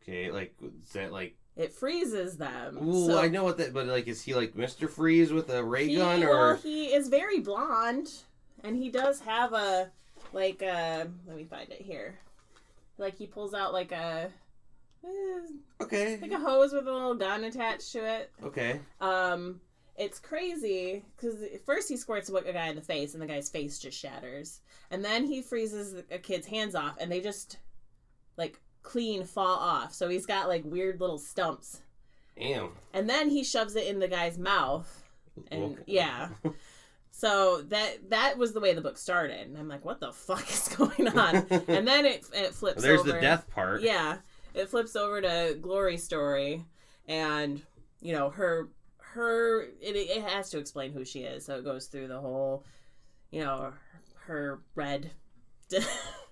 okay. 0.03 0.31
Like 0.31 0.55
is 0.85 0.93
that 0.93 1.13
like? 1.13 1.37
It 1.57 1.73
freezes 1.73 2.37
them. 2.37 2.79
Ooh, 2.81 3.07
So- 3.07 3.19
I 3.19 3.27
know 3.29 3.43
what 3.43 3.59
that. 3.59 3.73
But 3.75 3.87
like, 3.87 4.07
is 4.07 4.23
he 4.23 4.35
like 4.35 4.55
Mister 4.55 4.87
Freeze 4.87 5.33
with 5.33 5.51
a 5.51 5.65
ray 5.65 5.89
he, 5.89 5.97
gun 5.97 6.21
well, 6.21 6.33
or? 6.51 6.57
he 6.57 6.87
is 6.87 7.09
very 7.09 7.41
blonde, 7.41 8.09
and 8.63 8.77
he 8.77 8.91
does 8.91 9.21
have 9.21 9.53
a 9.53 9.91
like 10.33 10.63
a. 10.63 11.09
Let 11.27 11.37
me 11.37 11.45
find 11.45 11.71
it 11.73 11.83
here. 11.83 12.19
Like 12.99 13.17
he 13.17 13.27
pulls 13.27 13.55
out 13.55 13.73
like 13.73 13.93
a 13.93 14.31
eh, 15.05 15.09
Okay. 15.81 16.19
like 16.21 16.33
a 16.33 16.39
hose 16.39 16.73
with 16.73 16.87
a 16.87 16.93
little 16.93 17.15
gun 17.15 17.45
attached 17.45 17.93
to 17.93 18.05
it. 18.05 18.31
Okay. 18.43 18.81
Um, 19.01 19.61
it's 19.97 20.19
crazy 20.19 21.05
because 21.17 21.37
first 21.67 21.89
he 21.89 21.97
squirts 21.97 22.29
a 22.29 22.53
guy 22.53 22.69
in 22.69 22.77
the 22.77 22.83
face, 22.83 23.15
and 23.15 23.23
the 23.23 23.27
guy's 23.27 23.49
face 23.49 23.79
just 23.79 23.99
shatters, 23.99 24.61
and 24.91 25.05
then 25.05 25.25
he 25.25 25.43
freezes 25.43 25.95
a 26.11 26.19
kid's 26.19 26.47
hands 26.47 26.75
off, 26.75 26.97
and 27.01 27.11
they 27.11 27.21
just 27.21 27.59
like 28.37 28.61
clean 28.83 29.25
fall 29.25 29.59
off. 29.59 29.93
So 29.95 30.09
he's 30.09 30.27
got 30.27 30.49
like 30.49 30.63
weird 30.65 31.01
little 31.01 31.19
stumps, 31.19 31.81
Damn. 32.37 32.71
and 32.95 33.09
then 33.11 33.29
he 33.31 33.43
shoves 33.43 33.75
it 33.77 33.87
in 33.89 33.99
the 33.99 34.09
guy's 34.09 34.39
mouth. 34.39 35.05
And 35.51 35.73
Okay. 35.75 35.83
yeah. 35.87 36.29
So 37.19 37.63
that 37.63 38.11
that 38.11 38.39
was 38.39 38.53
the 38.53 38.61
way 38.61 38.75
the 38.75 38.81
book 38.81 38.97
started. 38.97 39.49
And 39.49 39.59
I'm 39.59 39.67
like, 39.67 39.85
what 39.85 39.99
the 39.99 40.13
fuck 40.13 40.49
is 40.49 40.69
going 40.77 41.09
on? 41.09 41.35
and 41.67 41.85
then 41.85 42.07
it 42.07 42.25
it 42.33 42.55
flips 42.55 42.79
over 42.79 42.87
There's 42.87 43.01
over. 43.01 43.11
the 43.11 43.21
death 43.21 43.51
part. 43.51 43.83
Yeah. 43.83 44.19
It 44.55 44.69
flips 44.69 44.95
over 44.95 45.21
to 45.21 45.59
Glory 45.61 45.97
story 45.97 46.65
and 47.09 47.61
you 48.01 48.13
know, 48.13 48.31
her 48.31 48.69
her 48.99 49.63
it, 49.63 49.97
it 49.97 50.23
has 50.23 50.51
to 50.51 50.59
explain 50.59 50.93
who 50.93 51.05
she 51.05 51.23
is. 51.23 51.45
So 51.45 51.57
it 51.57 51.65
goes 51.65 51.87
through 51.87 52.07
the 52.07 52.21
whole 52.21 52.65
you 53.33 53.41
know, 53.41 53.73
her 54.27 54.61
red 54.77 55.11
that's 55.71 55.89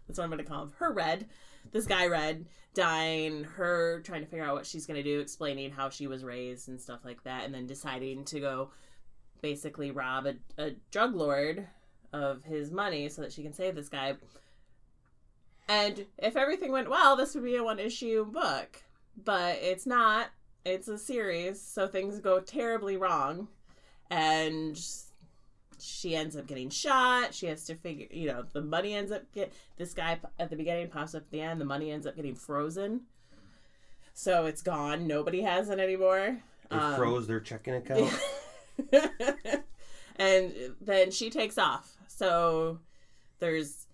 what 0.07 0.21
I'm 0.21 0.31
gonna 0.31 0.45
call 0.45 0.63
him. 0.63 0.73
Her 0.79 0.93
red. 0.93 1.27
This 1.73 1.87
guy 1.89 2.07
red 2.07 2.47
dying, 2.75 3.43
her 3.43 4.03
trying 4.03 4.21
to 4.21 4.29
figure 4.29 4.45
out 4.45 4.55
what 4.55 4.67
she's 4.67 4.87
gonna 4.87 5.03
do, 5.03 5.19
explaining 5.19 5.73
how 5.73 5.91
she 5.91 6.07
was 6.07 6.23
raised 6.23 6.69
and 6.69 6.81
stuff 6.81 7.01
like 7.05 7.25
that, 7.25 7.45
and 7.45 7.53
then 7.53 7.67
deciding 7.67 8.25
to 8.27 8.39
go 8.39 8.71
basically 9.43 9.91
rob 9.91 10.27
a, 10.27 10.35
a 10.59 10.71
drug 10.91 11.15
lord 11.15 11.67
of 12.13 12.43
his 12.45 12.71
money 12.71 13.09
so 13.09 13.23
that 13.23 13.33
she 13.33 13.43
can 13.43 13.53
save 13.53 13.75
this 13.75 13.89
guy. 13.89 14.15
And 15.69 16.07
if 16.19 16.37
everything 16.37 16.71
went 16.73 16.89
well, 16.89 17.17
this 17.17 17.35
would 17.35 17.45
be 17.45 17.57
a 17.57 17.65
one 17.65 17.79
issue 17.79 18.25
book. 18.25 18.83
But 19.25 19.57
it's 19.61 19.87
not. 19.87 20.29
It's 20.65 20.89
a 20.89 20.99
series, 20.99 21.61
so 21.61 21.87
things 21.87 22.19
go 22.21 22.41
terribly 22.41 22.97
wrong. 22.97 23.49
And 24.11 24.81
she 25.79 26.15
ends 26.17 26.37
up 26.37 26.47
getting 26.47 26.71
shot. 26.71 27.35
She 27.35 27.47
has 27.47 27.65
to 27.67 27.75
figure, 27.75 28.07
you 28.11 28.29
know, 28.29 28.45
the 28.53 28.63
money 28.63 28.95
ends 28.95 29.13
up 29.13 29.23
get 29.33 29.53
this 29.77 29.93
guy 29.95 30.19
at 30.39 30.51
the 30.51 30.57
beginning 30.57 30.89
pops 30.89 31.15
up 31.15 31.23
at 31.23 31.31
the 31.31 31.41
end. 31.41 31.61
The 31.61 31.65
money 31.65 31.91
ends 31.91 32.07
up 32.07 32.17
getting 32.17 32.35
frozen, 32.35 33.03
so 34.15 34.47
it's 34.47 34.63
gone. 34.63 35.07
Nobody 35.07 35.43
has 35.43 35.69
it 35.69 35.79
anymore. 35.79 36.39
They 36.71 36.77
Um, 36.77 36.97
froze 36.97 37.27
their 37.27 37.41
checking 37.41 37.75
account. 37.75 38.13
and 40.17 40.55
then 40.81 41.11
she 41.11 41.31
takes 41.31 41.59
off. 41.59 41.97
So 42.09 42.81
there's 43.39 43.87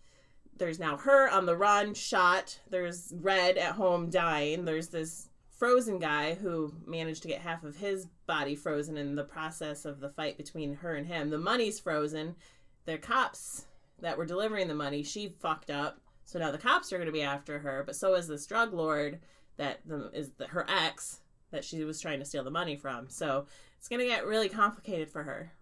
there's 0.58 0.78
now 0.78 0.96
her 0.96 1.28
on 1.30 1.46
the 1.46 1.56
run, 1.56 1.94
shot. 1.94 2.58
There's 2.70 3.12
Red 3.16 3.58
at 3.58 3.72
home 3.72 4.10
dying. 4.10 4.64
There's 4.64 4.88
this 4.88 5.28
frozen 5.50 5.98
guy 5.98 6.34
who 6.34 6.72
managed 6.86 7.22
to 7.22 7.28
get 7.28 7.40
half 7.40 7.64
of 7.64 7.76
his 7.76 8.06
body 8.26 8.54
frozen 8.54 8.96
in 8.96 9.14
the 9.14 9.24
process 9.24 9.84
of 9.84 10.00
the 10.00 10.08
fight 10.08 10.36
between 10.36 10.74
her 10.74 10.94
and 10.94 11.06
him. 11.06 11.30
The 11.30 11.38
money's 11.38 11.80
frozen. 11.80 12.36
The 12.84 12.98
cops 12.98 13.66
that 14.00 14.18
were 14.18 14.26
delivering 14.26 14.68
the 14.68 14.74
money, 14.74 15.02
she 15.02 15.34
fucked 15.40 15.70
up. 15.70 16.00
So 16.24 16.38
now 16.38 16.50
the 16.50 16.58
cops 16.58 16.92
are 16.92 16.96
going 16.96 17.06
to 17.06 17.12
be 17.12 17.22
after 17.22 17.58
her, 17.60 17.82
but 17.84 17.96
so 17.96 18.14
is 18.14 18.26
this 18.26 18.46
drug 18.46 18.72
lord 18.74 19.20
that 19.56 19.80
the, 19.86 20.10
is 20.12 20.30
the, 20.32 20.46
her 20.48 20.66
ex 20.68 21.20
that 21.50 21.64
she 21.64 21.84
was 21.84 22.00
trying 22.00 22.18
to 22.18 22.24
steal 22.24 22.44
the 22.44 22.50
money 22.50 22.76
from. 22.76 23.08
So 23.08 23.46
it's 23.82 23.88
going 23.88 23.98
to 23.98 24.06
get 24.06 24.24
really 24.24 24.48
complicated 24.48 25.10
for 25.10 25.24
her 25.24 25.52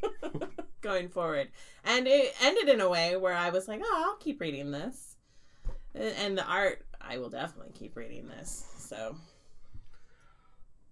going 0.80 1.08
forward. 1.08 1.48
And 1.84 2.06
it 2.06 2.32
ended 2.40 2.68
in 2.68 2.80
a 2.80 2.88
way 2.88 3.16
where 3.16 3.34
I 3.34 3.50
was 3.50 3.66
like, 3.66 3.80
oh, 3.82 4.04
I'll 4.06 4.18
keep 4.18 4.40
reading 4.40 4.70
this. 4.70 5.16
And 5.96 6.38
the 6.38 6.46
art, 6.46 6.86
I 7.00 7.18
will 7.18 7.28
definitely 7.28 7.72
keep 7.74 7.96
reading 7.96 8.28
this. 8.28 8.64
So. 8.78 9.16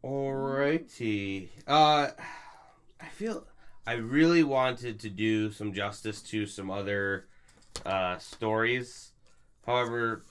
Alrighty. 0.03 1.51
Uh, 1.65 2.09
I 3.01 3.07
feel 3.13 3.47
I 3.87 3.93
really 3.93 4.43
wanted 4.43 4.99
to 4.99 5.09
do 5.09 5.53
some 5.53 5.73
justice 5.73 6.23
to 6.23 6.45
some 6.45 6.73
other 6.73 7.29
uh, 7.85 8.19
stories. 8.19 9.13
However, 9.65 10.23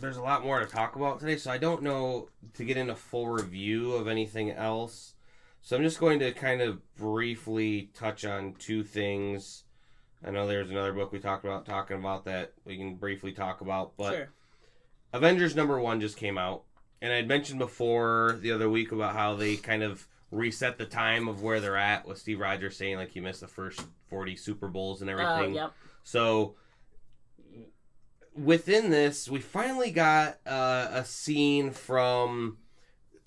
there's 0.00 0.16
a 0.16 0.22
lot 0.22 0.46
more 0.46 0.60
to 0.60 0.66
talk 0.66 0.96
about 0.96 1.20
today, 1.20 1.36
so 1.36 1.50
I 1.50 1.58
don't 1.58 1.82
know 1.82 2.30
to 2.54 2.64
get 2.64 2.78
into 2.78 2.94
a 2.94 2.96
full 2.96 3.28
review 3.28 3.92
of 3.92 4.08
anything 4.08 4.50
else. 4.50 5.12
So 5.62 5.76
I'm 5.76 5.82
just 5.82 6.00
going 6.00 6.18
to 6.18 6.32
kind 6.32 6.60
of 6.60 6.80
briefly 6.96 7.90
touch 7.94 8.24
on 8.24 8.54
two 8.58 8.82
things. 8.82 9.64
I 10.24 10.30
know 10.30 10.46
there's 10.46 10.70
another 10.70 10.92
book 10.92 11.12
we 11.12 11.18
talked 11.20 11.44
about 11.44 11.64
talking 11.66 11.96
about 11.96 12.24
that 12.24 12.52
we 12.64 12.76
can 12.76 12.96
briefly 12.96 13.32
talk 13.32 13.60
about, 13.60 13.96
but 13.96 14.12
Sure. 14.14 14.28
Avengers 15.12 15.54
number 15.54 15.78
one 15.78 16.00
just 16.00 16.16
came 16.16 16.38
out, 16.38 16.62
and 17.00 17.12
I'd 17.12 17.28
mentioned 17.28 17.58
before 17.58 18.38
the 18.40 18.50
other 18.52 18.68
week 18.70 18.92
about 18.92 19.14
how 19.14 19.34
they 19.36 19.56
kind 19.56 19.82
of 19.82 20.08
reset 20.30 20.78
the 20.78 20.86
time 20.86 21.28
of 21.28 21.42
where 21.42 21.60
they're 21.60 21.76
at 21.76 22.06
with 22.08 22.18
Steve 22.18 22.40
Rogers 22.40 22.76
saying 22.76 22.96
like 22.96 23.10
he 23.10 23.20
missed 23.20 23.40
the 23.42 23.46
first 23.48 23.84
40 24.08 24.34
Super 24.36 24.68
Bowls 24.68 25.02
and 25.02 25.10
Oh, 25.10 25.18
everything. 25.18 25.54
yep. 25.54 25.72
So 26.02 26.54
within 28.34 28.90
this, 28.90 29.28
we 29.28 29.40
finally 29.40 29.90
got 29.90 30.38
uh, 30.46 30.88
a 30.92 31.04
scene 31.04 31.70
from 31.70 32.56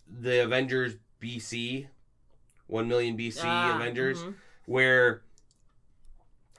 the 0.07 0.43
Avengers 0.43 0.95
BC, 1.21 1.87
1 2.67 2.87
million 2.87 3.17
BC 3.17 3.41
Ah, 3.43 3.75
Avengers, 3.75 4.23
mhm. 4.23 4.35
where 4.65 5.21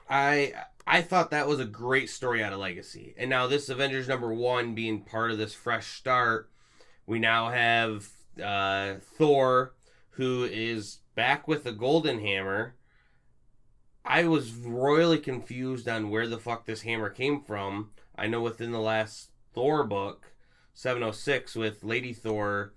I 0.09 0.53
I 0.85 1.01
thought 1.01 1.31
that 1.31 1.47
was 1.47 1.59
a 1.59 1.65
great 1.65 2.09
story 2.09 2.41
out 2.41 2.53
of 2.53 2.59
Legacy. 2.59 3.13
And 3.17 3.29
now 3.29 3.47
this 3.47 3.67
Avengers 3.67 4.07
number 4.07 4.33
1 4.33 4.73
being 4.73 5.01
part 5.01 5.31
of 5.31 5.37
this 5.37 5.53
fresh 5.53 5.87
start, 5.97 6.49
we 7.05 7.19
now 7.19 7.49
have 7.49 8.07
uh, 8.41 8.95
Thor 9.17 9.73
who 10.11 10.45
is 10.45 10.99
back 11.15 11.47
with 11.47 11.63
the 11.63 11.71
golden 11.71 12.19
hammer. 12.19 12.75
I 14.03 14.23
was 14.23 14.53
royally 14.53 15.19
confused 15.19 15.87
on 15.87 16.09
where 16.09 16.27
the 16.27 16.39
fuck 16.39 16.65
this 16.65 16.81
hammer 16.81 17.09
came 17.09 17.41
from. 17.41 17.91
I 18.15 18.27
know 18.27 18.41
within 18.41 18.71
the 18.71 18.79
last 18.79 19.29
Thor 19.53 19.83
book, 19.83 20.31
706, 20.73 21.55
with 21.55 21.83
Lady 21.83 22.13
Thor 22.13 22.73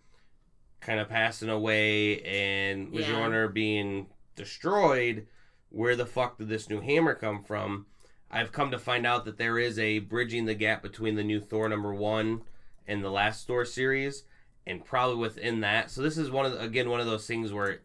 kind 0.80 1.00
of 1.00 1.08
passing 1.08 1.48
away 1.48 2.20
and 2.22 2.92
Yeah. 2.92 3.46
Being 3.48 4.06
destroyed, 4.34 5.26
where 5.68 5.96
the 5.96 6.06
fuck 6.06 6.38
did 6.38 6.48
this 6.48 6.68
new 6.68 6.80
hammer 6.80 7.14
come 7.14 7.42
from? 7.42 7.86
I've 8.30 8.52
come 8.52 8.70
to 8.70 8.78
find 8.78 9.06
out 9.06 9.24
that 9.24 9.38
there 9.38 9.58
is 9.58 9.78
a 9.78 9.98
bridging 9.98 10.44
the 10.44 10.54
gap 10.54 10.82
between 10.82 11.16
the 11.16 11.24
new 11.24 11.40
Thor 11.40 11.68
number 11.68 11.92
one 11.92 12.42
and 12.86 13.04
the 13.04 13.10
last 13.10 13.46
Thor 13.46 13.64
series, 13.64 14.24
and 14.66 14.84
probably 14.84 15.16
within 15.16 15.60
that. 15.60 15.90
So 15.90 16.00
this 16.02 16.16
is 16.16 16.30
one 16.30 16.46
of 16.46 16.52
the, 16.52 16.60
again 16.60 16.88
one 16.88 17.00
of 17.00 17.06
those 17.06 17.26
things 17.26 17.52
where 17.52 17.80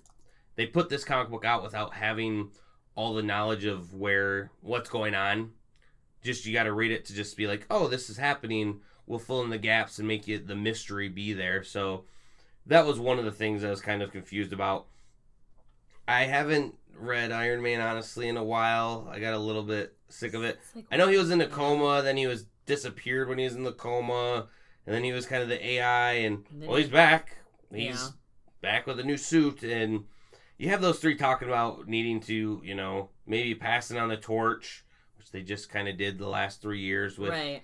they 0.55 0.67
put 0.67 0.89
this 0.89 1.03
comic 1.03 1.29
book 1.29 1.45
out 1.45 1.63
without 1.63 1.95
having 1.95 2.51
all 2.95 3.13
the 3.13 3.23
knowledge 3.23 3.65
of 3.65 3.93
where 3.93 4.51
what's 4.61 4.89
going 4.89 5.15
on. 5.15 5.51
Just 6.23 6.45
you 6.45 6.53
got 6.53 6.63
to 6.63 6.73
read 6.73 6.91
it 6.91 7.05
to 7.05 7.13
just 7.13 7.37
be 7.37 7.45
like, 7.45 7.65
oh, 7.69 7.87
this 7.87 8.09
is 8.09 8.17
happening. 8.17 8.81
We'll 9.05 9.19
fill 9.19 9.43
in 9.43 9.49
the 9.49 9.57
gaps 9.57 9.99
and 9.99 10.07
make 10.07 10.27
it 10.27 10.47
the 10.47 10.55
mystery 10.55 11.09
be 11.09 11.33
there. 11.33 11.63
So 11.63 12.05
that 12.67 12.85
was 12.85 12.99
one 12.99 13.19
of 13.19 13.25
the 13.25 13.31
things 13.31 13.63
I 13.63 13.69
was 13.69 13.81
kind 13.81 14.01
of 14.01 14.11
confused 14.11 14.53
about. 14.53 14.87
I 16.07 16.23
haven't 16.23 16.75
read 16.97 17.31
Iron 17.31 17.61
Man 17.61 17.81
honestly 17.81 18.27
in 18.27 18.37
a 18.37 18.43
while. 18.43 19.07
I 19.11 19.19
got 19.19 19.33
a 19.33 19.39
little 19.39 19.63
bit 19.63 19.95
sick 20.09 20.33
of 20.33 20.43
it. 20.43 20.59
Like, 20.75 20.85
I 20.91 20.97
know 20.97 21.07
he 21.07 21.17
was 21.17 21.31
in 21.31 21.41
a 21.41 21.47
coma, 21.47 22.01
then 22.03 22.17
he 22.17 22.27
was 22.27 22.45
disappeared 22.65 23.27
when 23.29 23.37
he 23.37 23.45
was 23.45 23.55
in 23.55 23.63
the 23.63 23.71
coma, 23.73 24.47
and 24.85 24.95
then 24.95 25.03
he 25.03 25.11
was 25.11 25.25
kind 25.25 25.43
of 25.43 25.49
the 25.49 25.65
AI, 25.65 26.11
and 26.13 26.45
And 26.51 26.67
well, 26.67 26.77
he's 26.77 26.89
back. 26.89 27.37
He's 27.71 27.95
Yeah. 27.95 28.09
back 28.61 28.87
with 28.87 28.99
a 28.99 29.03
new 29.03 29.17
suit, 29.17 29.63
and 29.63 30.05
you 30.57 30.69
have 30.69 30.81
those 30.81 30.99
three 30.99 31.15
talking 31.15 31.47
about 31.47 31.87
needing 31.87 32.19
to, 32.21 32.61
you 32.63 32.75
know, 32.75 33.09
maybe 33.25 33.55
passing 33.55 33.97
on 33.97 34.09
the 34.09 34.17
torch, 34.17 34.85
which 35.17 35.31
they 35.31 35.41
just 35.41 35.69
kind 35.69 35.87
of 35.87 35.97
did 35.97 36.17
the 36.17 36.27
last 36.29 36.61
three 36.61 36.81
years 36.81 37.17
with, 37.17 37.31
right. 37.31 37.63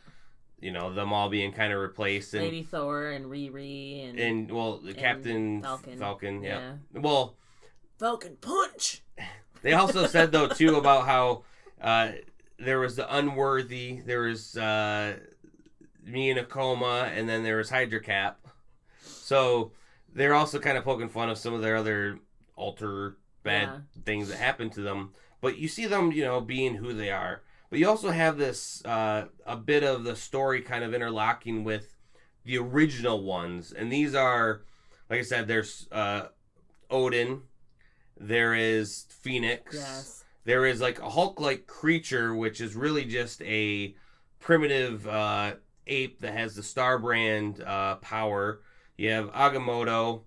You 0.62 0.72
know, 0.72 0.94
them 0.94 1.12
all 1.12 1.30
being 1.30 1.52
kind 1.52 1.74
of 1.74 1.80
replaced, 1.80 2.34
and 2.34 2.44
Lady 2.44 2.64
Thor 2.64 3.08
and 3.08 3.26
Riri 3.26 4.10
and, 4.10 4.20
and 4.20 4.52
well, 4.52 4.78
the 4.78 4.94
Captain 4.94 5.62
Falcon. 5.62 5.98
Falcon, 5.98 6.44
yeah. 6.44 6.74
yeah. 6.94 7.02
Well, 7.02 7.36
Falcon 8.00 8.38
Punch. 8.40 9.02
They 9.64 9.74
also 9.74 10.08
said 10.08 10.32
though 10.32 10.48
too 10.48 10.78
about 10.78 11.06
how 11.06 11.44
uh, 11.80 12.14
there 12.58 12.80
was 12.80 12.96
the 12.96 13.16
unworthy, 13.16 14.02
there 14.04 14.22
was 14.22 14.58
uh, 14.58 15.18
me 16.04 16.32
in 16.32 16.40
a 16.40 16.44
coma, 16.44 17.12
and 17.14 17.30
then 17.30 17.44
there 17.44 17.58
was 17.58 17.70
Hydra 17.70 18.02
Cap. 18.02 18.40
So 19.04 19.72
they're 20.14 20.34
also 20.34 20.58
kind 20.58 20.80
of 20.80 20.84
poking 20.84 21.10
fun 21.10 21.30
of 21.30 21.38
some 21.38 21.54
of 21.54 21.62
their 21.62 21.76
other 21.76 22.18
alter 22.56 23.18
bad 23.44 23.70
Yeah. 23.70 23.80
things 24.04 24.30
that 24.30 24.38
happened 24.38 24.72
to 24.74 24.82
them. 24.82 25.12
But 25.42 25.58
you 25.58 25.68
see 25.68 25.86
them, 25.86 26.12
you 26.12 26.24
know, 26.24 26.42
being 26.42 26.76
who 26.76 26.94
they 26.94 27.12
are. 27.12 27.42
But 27.72 27.80
you 27.80 27.88
also 27.88 28.12
have 28.12 28.38
this 28.38 28.84
uh, 28.86 29.26
a 29.48 29.56
bit 29.56 29.84
of 29.84 30.04
the 30.04 30.16
story 30.16 30.62
kind 30.62 30.84
of 30.84 30.94
interlocking 30.94 31.64
with 31.64 31.96
the 32.44 32.58
original 32.58 33.24
ones, 33.24 33.72
and 33.72 33.90
these 33.92 34.14
are, 34.14 34.64
like 35.10 35.20
I 35.20 35.24
said, 35.24 35.48
there's 35.48 35.88
uh, 35.92 36.24
Odin, 36.90 37.44
there 38.20 38.54
is 38.54 39.06
Phoenix, 39.10 39.76
Yes. 39.76 40.26
there 40.44 40.66
is 40.66 40.82
like 40.82 41.00
a 41.00 41.10
Hulk-like 41.10 41.66
creature, 41.66 42.36
which 42.36 42.60
is 42.60 42.76
really 42.76 43.06
just 43.06 43.42
a 43.44 43.96
primitive 44.40 45.08
uh, 45.08 45.54
ape 45.88 46.20
that 46.20 46.34
has 46.34 46.56
the 46.56 46.64
Star 46.64 47.00
Brand 47.00 47.62
uh, 47.62 47.96
power. 47.98 48.60
You 48.98 49.12
have 49.12 49.32
Agamotto, 49.32 50.24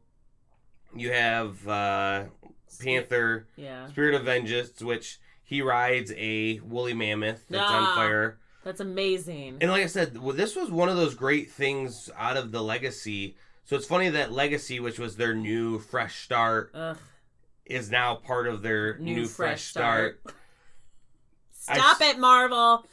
you 0.96 1.12
have 1.12 1.68
uh, 1.68 2.24
Panther, 2.82 3.48
Yeah. 3.56 3.88
Spirit 3.88 4.14
of 4.14 4.22
Vengeance, 4.24 4.80
which 4.80 5.18
he 5.44 5.62
rides 5.62 6.12
a 6.16 6.58
woolly 6.60 6.94
mammoth 6.94 7.44
that's 7.48 7.70
Ah. 7.70 7.90
on 7.90 7.94
fire. 7.96 8.38
That's 8.64 8.80
amazing. 8.80 9.58
And 9.60 9.70
like 9.70 9.82
I 9.82 9.86
said, 9.86 10.16
well, 10.18 10.34
this 10.34 10.56
was 10.56 10.70
one 10.70 10.88
of 10.88 10.96
those 10.96 11.14
great 11.14 11.50
things 11.50 12.08
out 12.16 12.36
of 12.38 12.50
the 12.50 12.62
Legacy. 12.62 13.36
So 13.66 13.76
it's 13.76 13.86
funny 13.86 14.08
that 14.10 14.32
Legacy, 14.32 14.80
which 14.80 14.98
was 14.98 15.16
their 15.16 15.34
new 15.34 15.78
fresh 15.78 16.22
start, 16.24 16.70
Ugh. 16.74 16.96
is 17.66 17.90
now 17.90 18.14
part 18.14 18.46
of 18.46 18.62
their 18.62 18.96
new, 18.98 19.26
fresh, 19.26 19.62
start. 19.64 20.20
I 21.68 21.76
Stop 21.78 22.00
s- 22.00 22.14
it, 22.14 22.18
Marvel. 22.18 22.86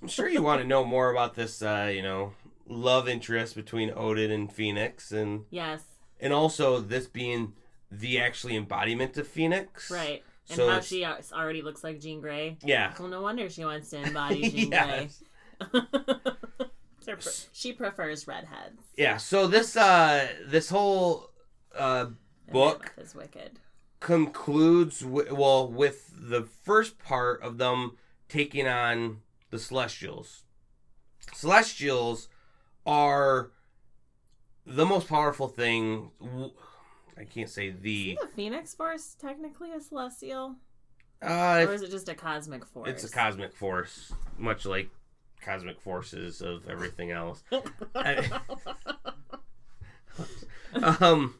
I'm 0.00 0.08
sure 0.08 0.28
you 0.28 0.42
want 0.42 0.60
to 0.62 0.66
know 0.66 0.84
more 0.84 1.10
about 1.10 1.34
this, 1.34 1.62
uh, 1.62 1.90
you 1.94 2.02
know, 2.02 2.32
love 2.66 3.08
interest 3.08 3.54
between 3.54 3.92
Odin 3.94 4.30
and 4.32 4.52
Phoenix, 4.52 5.12
and 5.12 5.44
Yes. 5.50 5.82
and 6.20 6.32
also 6.32 6.80
this 6.80 7.06
being 7.06 7.52
the 7.90 8.18
actually 8.20 8.56
embodiment 8.56 9.16
of 9.16 9.28
Phoenix. 9.28 9.90
Right. 9.90 10.24
And 10.48 10.56
So 10.56 10.68
how 10.68 10.80
she 10.80 11.04
already 11.04 11.62
looks 11.62 11.82
like 11.84 12.00
Jean 12.00 12.20
Grey. 12.20 12.58
Yeah. 12.64 12.92
Well, 12.98 13.08
no 13.08 13.22
wonder 13.22 13.48
she 13.48 13.64
wants 13.64 13.90
to 13.90 13.98
embody 13.98 14.48
Jean 14.50 14.70
Grey. 14.70 15.08
She 17.04 17.12
pre- 17.14 17.32
she 17.52 17.72
prefers 17.72 18.28
redheads. 18.28 18.80
Yeah. 18.96 19.16
So 19.16 19.48
this 19.48 19.76
uh 19.76 20.28
this 20.46 20.70
whole 20.70 21.30
uh 21.76 22.06
Book. 22.52 22.92
Is 22.96 23.12
wicked. 23.14 23.58
concludes 23.98 25.00
w- 25.00 25.34
well 25.34 25.66
with 25.66 26.10
the 26.14 26.42
first 26.42 26.98
part 27.00 27.42
of 27.42 27.58
them 27.58 27.96
taking 28.28 28.66
on 28.68 29.18
the 29.50 29.58
celestials 29.58 30.42
celestials 31.34 32.28
are 32.86 33.50
the 34.66 34.84
most 34.86 35.08
powerful 35.08 35.48
thing 35.48 36.10
w- 36.20 36.52
i 37.22 37.24
can't 37.24 37.48
say 37.48 37.70
the 37.70 38.12
Isn't 38.12 38.20
the 38.30 38.36
Phoenix 38.36 38.74
Force 38.74 39.16
technically 39.18 39.72
a 39.72 39.80
celestial? 39.80 40.56
uh 41.22 41.64
or 41.68 41.72
is 41.74 41.82
it 41.82 41.90
just 41.90 42.08
a 42.08 42.14
cosmic 42.14 42.66
force? 42.66 42.90
it's 42.90 43.04
a 43.04 43.10
cosmic 43.10 43.54
force 43.54 44.12
much 44.36 44.66
like 44.66 44.90
cosmic 45.40 45.80
forces 45.80 46.42
of 46.42 46.68
everything 46.68 47.10
else 47.12 47.42
I- 47.94 48.28
um 51.00 51.34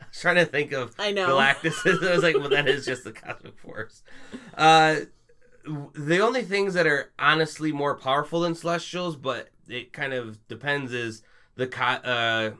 i 0.00 0.04
was 0.08 0.20
trying 0.20 0.36
to 0.36 0.44
think 0.46 0.72
of 0.72 0.94
I 0.98 1.12
know. 1.12 1.28
Galactus. 1.28 2.06
I 2.06 2.12
was 2.14 2.22
like, 2.22 2.36
well, 2.36 2.48
that 2.50 2.68
is 2.68 2.84
just 2.86 3.04
the 3.04 3.12
cosmic 3.12 3.58
force. 3.58 4.02
Uh, 4.56 4.96
the 5.94 6.20
only 6.20 6.42
things 6.42 6.74
that 6.74 6.86
are 6.86 7.12
honestly 7.18 7.72
more 7.72 7.96
powerful 7.96 8.40
than 8.40 8.54
celestials, 8.54 9.16
but 9.16 9.48
it 9.68 9.92
kind 9.92 10.12
of 10.12 10.46
depends, 10.48 10.92
is 10.92 11.22
the 11.56 11.66
co- 11.66 11.84
uh, 11.84 12.50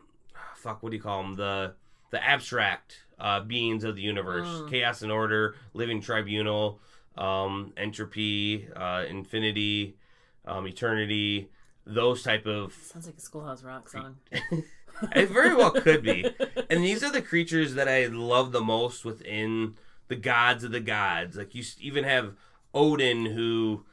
fuck, 0.57 0.83
what 0.83 0.91
do 0.91 0.97
you 0.97 1.03
call 1.03 1.23
them? 1.23 1.35
The 1.37 1.75
the 2.11 2.23
abstract 2.23 3.03
uh, 3.19 3.41
beings 3.41 3.85
of 3.85 3.97
the 3.97 4.03
universe, 4.03 4.47
Mm. 4.47 4.71
chaos 4.71 5.03
and 5.03 5.11
order, 5.11 5.55
living 5.73 6.01
tribunal, 6.01 6.81
um, 7.17 7.73
entropy, 7.77 8.69
uh, 8.75 9.05
infinity, 9.09 9.97
um, 10.45 10.67
eternity, 10.67 11.49
those 11.87 12.23
type 12.23 12.47
of. 12.47 12.75
Sounds 12.75 13.07
like 13.07 13.17
a 13.17 13.21
Schoolhouse 13.21 13.63
Rock 13.65 13.89
song. 13.89 14.17
it 14.33 15.29
very 15.29 15.55
well 15.55 15.71
could 15.71 16.03
be. 16.03 16.25
And 16.69 16.85
these 16.85 17.03
are 17.03 17.11
the 17.13 17.23
creatures 17.23 17.75
that 17.75 17.89
I 17.89 18.07
love 18.07 18.53
the 18.53 18.61
most 18.61 19.05
within 19.05 19.75
the 20.09 20.17
gods 20.17 20.63
of 20.63 20.73
the 20.73 20.81
gods. 20.81 21.37
Like 21.37 21.55
you 21.55 21.65
even 21.81 22.05
have 22.05 22.35
Odin, 22.75 23.27
who 23.27 23.85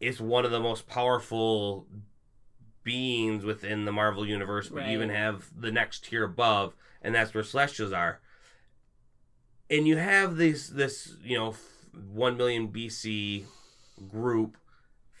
is 0.00 0.20
one 0.20 0.44
of 0.44 0.50
the 0.50 0.60
most 0.60 0.88
powerful 0.88 1.86
beings 2.82 3.44
within 3.44 3.84
the 3.84 3.92
Marvel 3.92 4.26
universe, 4.26 4.68
but 4.68 4.86
you 4.86 4.92
even 4.92 5.10
have 5.10 5.50
the 5.56 5.70
next 5.70 6.04
tier 6.06 6.24
above, 6.24 6.74
and 7.02 7.14
that's 7.14 7.34
where 7.34 7.42
Celestials 7.44 7.92
are. 7.92 8.20
And 9.70 9.86
you 9.86 9.96
have 9.96 10.36
this 10.36 10.68
this 10.68 11.14
you 11.22 11.36
know 11.38 11.54
one 12.12 12.36
million 12.36 12.68
BC 12.68 13.44
group 14.08 14.56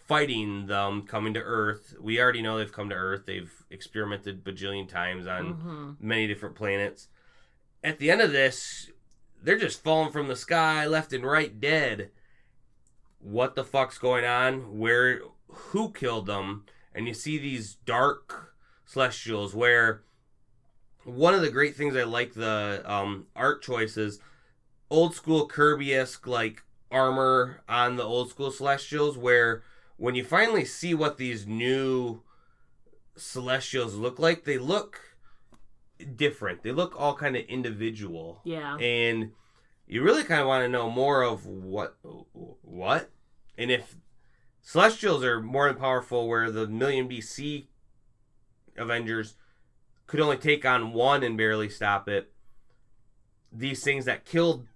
fighting 0.06 0.66
them 0.66 1.02
coming 1.06 1.32
to 1.34 1.40
Earth. 1.40 1.94
We 2.00 2.20
already 2.20 2.42
know 2.42 2.58
they've 2.58 2.72
come 2.72 2.88
to 2.90 2.94
Earth. 2.94 3.24
They've 3.26 3.52
experimented 3.70 4.44
bajillion 4.44 4.88
times 4.88 5.26
on 5.26 5.54
Mhm. 5.54 6.00
many 6.00 6.26
different 6.26 6.54
planets. 6.54 7.08
At 7.84 7.98
the 7.98 8.10
end 8.10 8.20
of 8.20 8.32
this, 8.32 8.90
they're 9.42 9.58
just 9.58 9.82
falling 9.82 10.12
from 10.12 10.28
the 10.28 10.36
sky 10.36 10.86
left 10.86 11.12
and 11.12 11.24
right 11.24 11.58
dead. 11.60 12.10
What 13.20 13.54
the 13.54 13.64
fuck's 13.64 13.98
going 13.98 14.24
on? 14.24 14.78
Where 14.78 15.22
who 15.48 15.92
killed 15.92 16.26
them? 16.26 16.66
And 16.94 17.06
you 17.08 17.14
see 17.14 17.38
these 17.38 17.74
dark 17.76 18.54
celestials 18.84 19.54
where 19.54 20.02
one 21.04 21.34
of 21.34 21.40
the 21.40 21.50
great 21.50 21.74
things 21.76 21.96
I 21.96 22.04
like 22.04 22.34
the 22.34 22.82
um, 22.84 23.26
art 23.34 23.62
choices, 23.62 24.20
old 24.90 25.14
school 25.14 25.46
Kirby 25.46 25.94
esque 25.94 26.26
like 26.26 26.62
armor 26.90 27.62
on 27.68 27.96
the 27.96 28.02
old 28.04 28.30
school 28.30 28.50
celestials 28.50 29.16
where 29.16 29.62
when 29.96 30.14
you 30.14 30.24
finally 30.24 30.64
see 30.64 30.94
what 30.94 31.16
these 31.16 31.46
new 31.46 32.22
celestials 33.16 33.94
look 33.94 34.18
like, 34.18 34.44
they 34.44 34.58
look 34.58 35.00
different. 36.16 36.62
They 36.62 36.72
look 36.72 36.94
all 36.98 37.14
kind 37.14 37.36
of 37.36 37.44
individual, 37.46 38.40
Yeah. 38.44 38.76
and 38.78 39.32
you 39.86 40.02
really 40.02 40.24
kind 40.24 40.40
of 40.40 40.46
want 40.46 40.64
to 40.64 40.68
know 40.68 40.90
more 40.90 41.22
of 41.22 41.46
what 41.46 41.96
what, 42.62 43.10
and 43.58 43.70
if 43.70 43.96
celestials 44.60 45.22
are 45.24 45.40
more 45.40 45.68
than 45.68 45.76
powerful, 45.76 46.28
where 46.28 46.50
the 46.50 46.66
million 46.66 47.08
BC 47.08 47.66
Avengers 48.76 49.34
could 50.12 50.20
only 50.20 50.36
take 50.36 50.66
on 50.66 50.92
one 50.92 51.22
and 51.22 51.38
barely 51.38 51.70
stop 51.70 52.06
it. 52.06 52.30
These 53.50 53.82
things 53.82 54.04
that 54.04 54.26
killed 54.26 54.66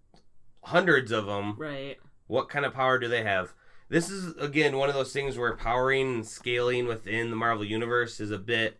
hundreds 0.64 1.12
of 1.12 1.26
them 1.26 1.57
Right. 1.59 1.99
what 2.26 2.49
kind 2.49 2.64
of 2.64 2.72
power 2.72 2.99
do 2.99 3.07
they 3.07 3.22
have? 3.22 3.53
This 3.91 4.09
is 4.11 4.34
again 4.39 4.78
one 4.78 4.89
of 4.89 4.95
those 4.95 5.12
things 5.12 5.37
where 5.37 5.55
powering 5.55 6.14
and 6.14 6.26
scaling 6.26 6.87
within 6.87 7.28
the 7.28 7.37
Marvel 7.37 7.66
universe 7.66 8.18
is 8.18 8.30
a 8.30 8.39
bit 8.39 8.78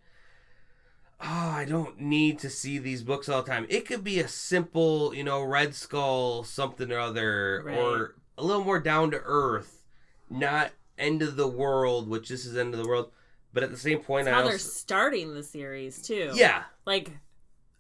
oh, 1.21 1.27
I 1.51 1.67
don't 1.67 2.01
need 2.01 2.39
to 2.41 2.51
see 2.51 2.79
these 2.79 3.03
books 3.03 3.29
all 3.29 3.43
the 3.43 3.51
time. 3.51 3.67
It 3.71 3.87
could 3.87 4.05
be 4.05 4.19
a 4.21 4.29
simple, 4.29 5.15
you 5.15 5.25
know, 5.25 5.43
Red 5.43 5.75
Skull 5.75 6.43
something 6.45 6.91
or 6.91 6.99
other 6.99 7.63
Right. 7.67 7.77
or 7.79 8.15
a 8.39 8.45
little 8.45 8.65
more 8.65 8.81
down 8.81 9.11
to 9.13 9.21
earth, 9.25 9.85
not 10.31 10.73
end 10.99 11.21
of 11.23 11.37
the 11.37 11.49
world, 11.49 12.09
which 12.09 12.29
this 12.31 12.45
is 12.47 12.57
end 12.57 12.75
of 12.75 12.83
the 12.83 12.89
world, 12.89 13.13
but 13.57 13.63
at 13.63 13.71
the 13.71 13.79
same 13.79 14.01
point 14.01 14.29
It's 14.29 14.35
I 14.35 14.39
how 14.43 14.47
they're 14.47 14.59
starting 14.59 15.33
the 15.33 15.43
series 15.43 16.03
too. 16.03 16.33
Yeah. 16.35 16.65
Like 16.85 17.11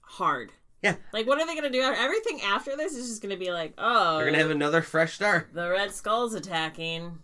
hard. 0.00 0.50
Yeah. 0.82 0.96
Like 1.12 1.26
what 1.26 1.38
are 1.38 1.46
they 1.46 1.54
gonna 1.54 1.68
do? 1.68 1.82
Everything 1.82 2.40
after 2.40 2.78
this 2.78 2.94
is 2.96 3.10
just 3.10 3.20
gonna 3.20 3.36
be 3.36 3.52
like, 3.52 3.74
oh, 3.76 4.16
They're 4.16 4.24
going 4.24 4.32
to 4.32 4.40
have 4.40 4.50
another 4.50 4.80
fresh 4.80 5.12
start. 5.12 5.50
the 5.52 5.68
Red 5.68 5.92
Skull's 5.92 6.32
attacking. 6.32 7.18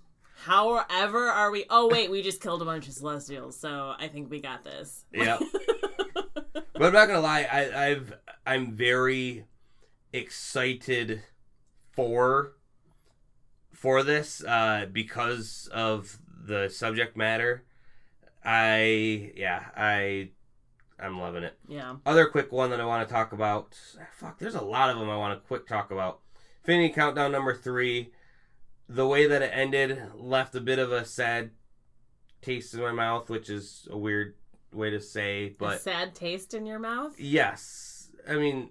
However, 0.44 1.28
are 1.28 1.50
we? 1.50 1.64
Oh 1.70 1.88
wait, 1.88 2.10
we 2.10 2.20
just 2.20 2.42
killed 2.42 2.60
a 2.60 2.66
bunch 2.66 2.88
of 2.88 2.92
Celestials, 2.92 3.58
so 3.58 3.94
I 3.98 4.08
think 4.08 4.30
we 4.30 4.38
got 4.38 4.64
this. 4.64 5.06
Yeah. 5.14 5.38
But 6.82 6.88
I'm 6.88 6.92
not 6.94 7.06
gonna 7.06 7.20
lie, 7.20 7.42
I, 7.44 7.86
I've 7.90 8.12
I'm 8.44 8.72
very 8.72 9.44
excited 10.12 11.22
for 11.92 12.54
for 13.72 14.02
this 14.02 14.42
uh, 14.42 14.86
because 14.90 15.70
of 15.72 16.18
the 16.26 16.68
subject 16.68 17.16
matter. 17.16 17.62
I 18.44 19.32
yeah 19.36 19.64
I 19.76 20.30
I'm 20.98 21.18
loving 21.18 21.42
it. 21.42 21.58
yeah. 21.68 21.96
Other 22.06 22.26
quick 22.26 22.52
one 22.52 22.70
that 22.70 22.80
I 22.80 22.84
want 22.84 23.06
to 23.08 23.12
talk 23.12 23.32
about. 23.32 23.76
Ah, 24.00 24.04
fuck, 24.12 24.38
there's 24.38 24.54
a 24.54 24.60
lot 24.62 24.88
of 24.90 24.98
them 24.98 25.10
I 25.10 25.16
want 25.16 25.40
to 25.40 25.46
quick 25.48 25.66
talk 25.66 25.90
about. 25.90 26.20
Infinity 26.62 26.94
Countdown 26.94 27.32
number 27.32 27.54
three. 27.54 28.12
The 28.88 29.06
way 29.06 29.26
that 29.26 29.42
it 29.42 29.50
ended 29.52 30.00
left 30.14 30.54
a 30.54 30.60
bit 30.60 30.78
of 30.78 30.92
a 30.92 31.04
sad 31.04 31.50
taste 32.40 32.74
in 32.74 32.80
my 32.80 32.92
mouth, 32.92 33.30
which 33.30 33.48
is 33.50 33.88
a 33.90 33.96
weird 33.98 34.34
way 34.72 34.90
to 34.90 35.00
say, 35.00 35.46
a 35.46 35.56
but 35.58 35.80
sad 35.80 36.14
taste 36.14 36.54
in 36.54 36.66
your 36.66 36.78
mouth. 36.78 37.18
Yes. 37.18 38.10
I 38.28 38.34
mean, 38.34 38.70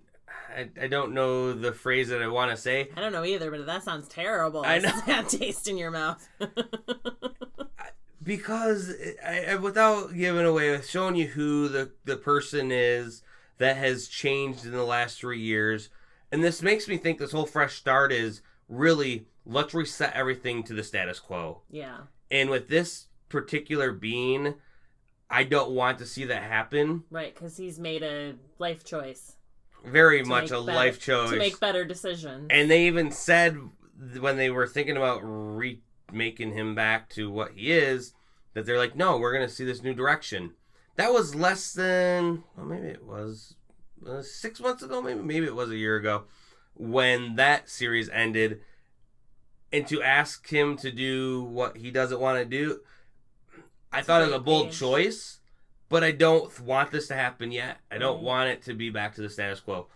I, 0.55 0.69
I 0.82 0.88
don't 0.88 1.13
know 1.13 1.51
the 1.53 1.74
phrase 1.74 2.09
that 2.09 2.22
I 2.22 2.28
want 2.28 2.51
to 2.51 2.57
say. 2.57 2.89
I 2.95 3.01
don't 3.01 3.11
know 3.11 3.26
either, 3.26 3.51
but 3.51 3.65
that 3.65 3.84
sounds 3.84 4.07
terrible. 4.07 4.63
I 4.63 4.76
A 4.76 4.82
know. 4.82 4.91
sad 5.05 5.28
taste 5.28 5.67
in 5.67 5.78
your 5.78 5.91
mouth. 5.91 6.26
Because, 8.24 8.93
I, 9.26 9.45
I, 9.49 9.55
without 9.55 10.13
giving 10.13 10.45
away, 10.45 10.80
showing 10.82 11.15
you 11.15 11.28
who 11.28 11.67
the, 11.67 11.91
the 12.05 12.17
person 12.17 12.72
is 12.72 13.24
that 13.57 13.78
has 13.78 14.07
changed 14.07 14.65
in 14.65 14.72
the 14.72 14.84
last 14.84 15.19
three 15.19 15.39
years. 15.39 15.89
And 16.32 16.43
this 16.43 16.61
makes 16.61 16.88
me 16.88 16.97
think 16.97 17.17
this 17.17 17.32
whole 17.32 17.45
fresh 17.45 17.76
start 17.76 18.11
is 18.11 18.41
really 18.69 19.28
let's 19.45 19.74
reset 19.74 20.13
everything 20.13 20.63
to 20.63 20.74
the 20.74 20.84
status 20.84 21.19
quo. 21.19 21.61
yeah. 21.69 21.97
And 22.30 22.49
with 22.49 22.69
this 22.69 23.07
particular 23.28 23.91
being, 23.91 24.53
I 25.30 25.43
don't 25.43 25.72
want 25.72 25.97
to 25.99 26.05
see 26.05 26.24
that 26.26 26.43
happen. 26.43 27.03
Right, 27.09 27.34
because 27.34 27.57
he's 27.57 27.78
made 27.78 28.03
a 28.03 28.36
life 28.57 28.86
choice. 28.86 29.36
Very 29.86 30.24
much 30.24 30.51
a 30.51 30.61
better- 30.61 30.78
life 30.78 30.99
choice. 31.01 31.32
To 31.32 31.38
make 31.38 31.59
better 31.59 31.84
decisions. 31.84 32.47
And 32.49 32.72
they 32.72 32.88
even 32.88 33.11
said 33.11 33.57
when 34.19 34.38
they 34.38 34.49
were 34.49 34.65
thinking 34.65 34.95
about 34.95 35.22
remaking 36.12 36.53
him 36.53 36.76
back 36.76 37.09
to 37.09 37.30
what 37.32 37.51
he 37.53 37.72
is, 37.72 38.14
that 38.53 38.66
they're 38.66 38.78
like, 38.78 38.95
no, 38.95 39.18
we're 39.18 39.34
going 39.34 39.47
to 39.47 39.53
see 39.53 39.66
this 39.66 39.84
new 39.84 39.93
direction. 39.93 40.51
That 40.95 41.14
was 41.14 41.36
less 41.36 41.74
than, 41.74 42.43
well, 42.55 42.66
maybe 42.66 42.88
it 42.88 43.05
was 43.05 43.55
uh, 44.07 44.22
six 44.22 44.59
months 44.59 44.84
ago, 44.84 45.01
maybe, 45.01 45.22
maybe 45.22 45.45
it 45.45 45.55
was 45.55 45.70
a 45.70 45.78
year 45.78 45.95
ago, 45.95 46.24
when 46.76 47.36
that 47.36 47.70
series 47.70 48.09
ended. 48.09 48.62
And 49.74 49.88
to 49.88 50.03
ask 50.03 50.49
him 50.49 50.76
to 50.78 50.91
do 50.91 51.43
what 51.43 51.78
he 51.78 51.91
doesn't 51.91 52.20
want 52.20 52.39
to 52.39 52.45
do, 52.45 52.82
I 53.91 53.99
It's 53.99 54.07
thought 54.07 54.22
it 54.22 54.26
was 54.26 54.34
a 54.34 54.39
bold 54.39 54.68
page. 54.68 54.80
choice, 54.80 55.39
but 55.88 56.03
I 56.03 56.12
don't 56.12 56.59
want 56.59 56.91
this 56.91 57.07
to 57.07 57.16
happen 57.16 57.51
yet. 57.51 57.78
I 57.89 57.97
don't 57.97 58.16
Right. 58.18 58.24
want 58.24 58.49
it 58.49 58.62
to 58.64 58.74
be 58.74 58.89
back 58.89 59.16
to 59.16 59.22
the 59.22 59.30
status 59.30 59.62
quo 59.62 59.88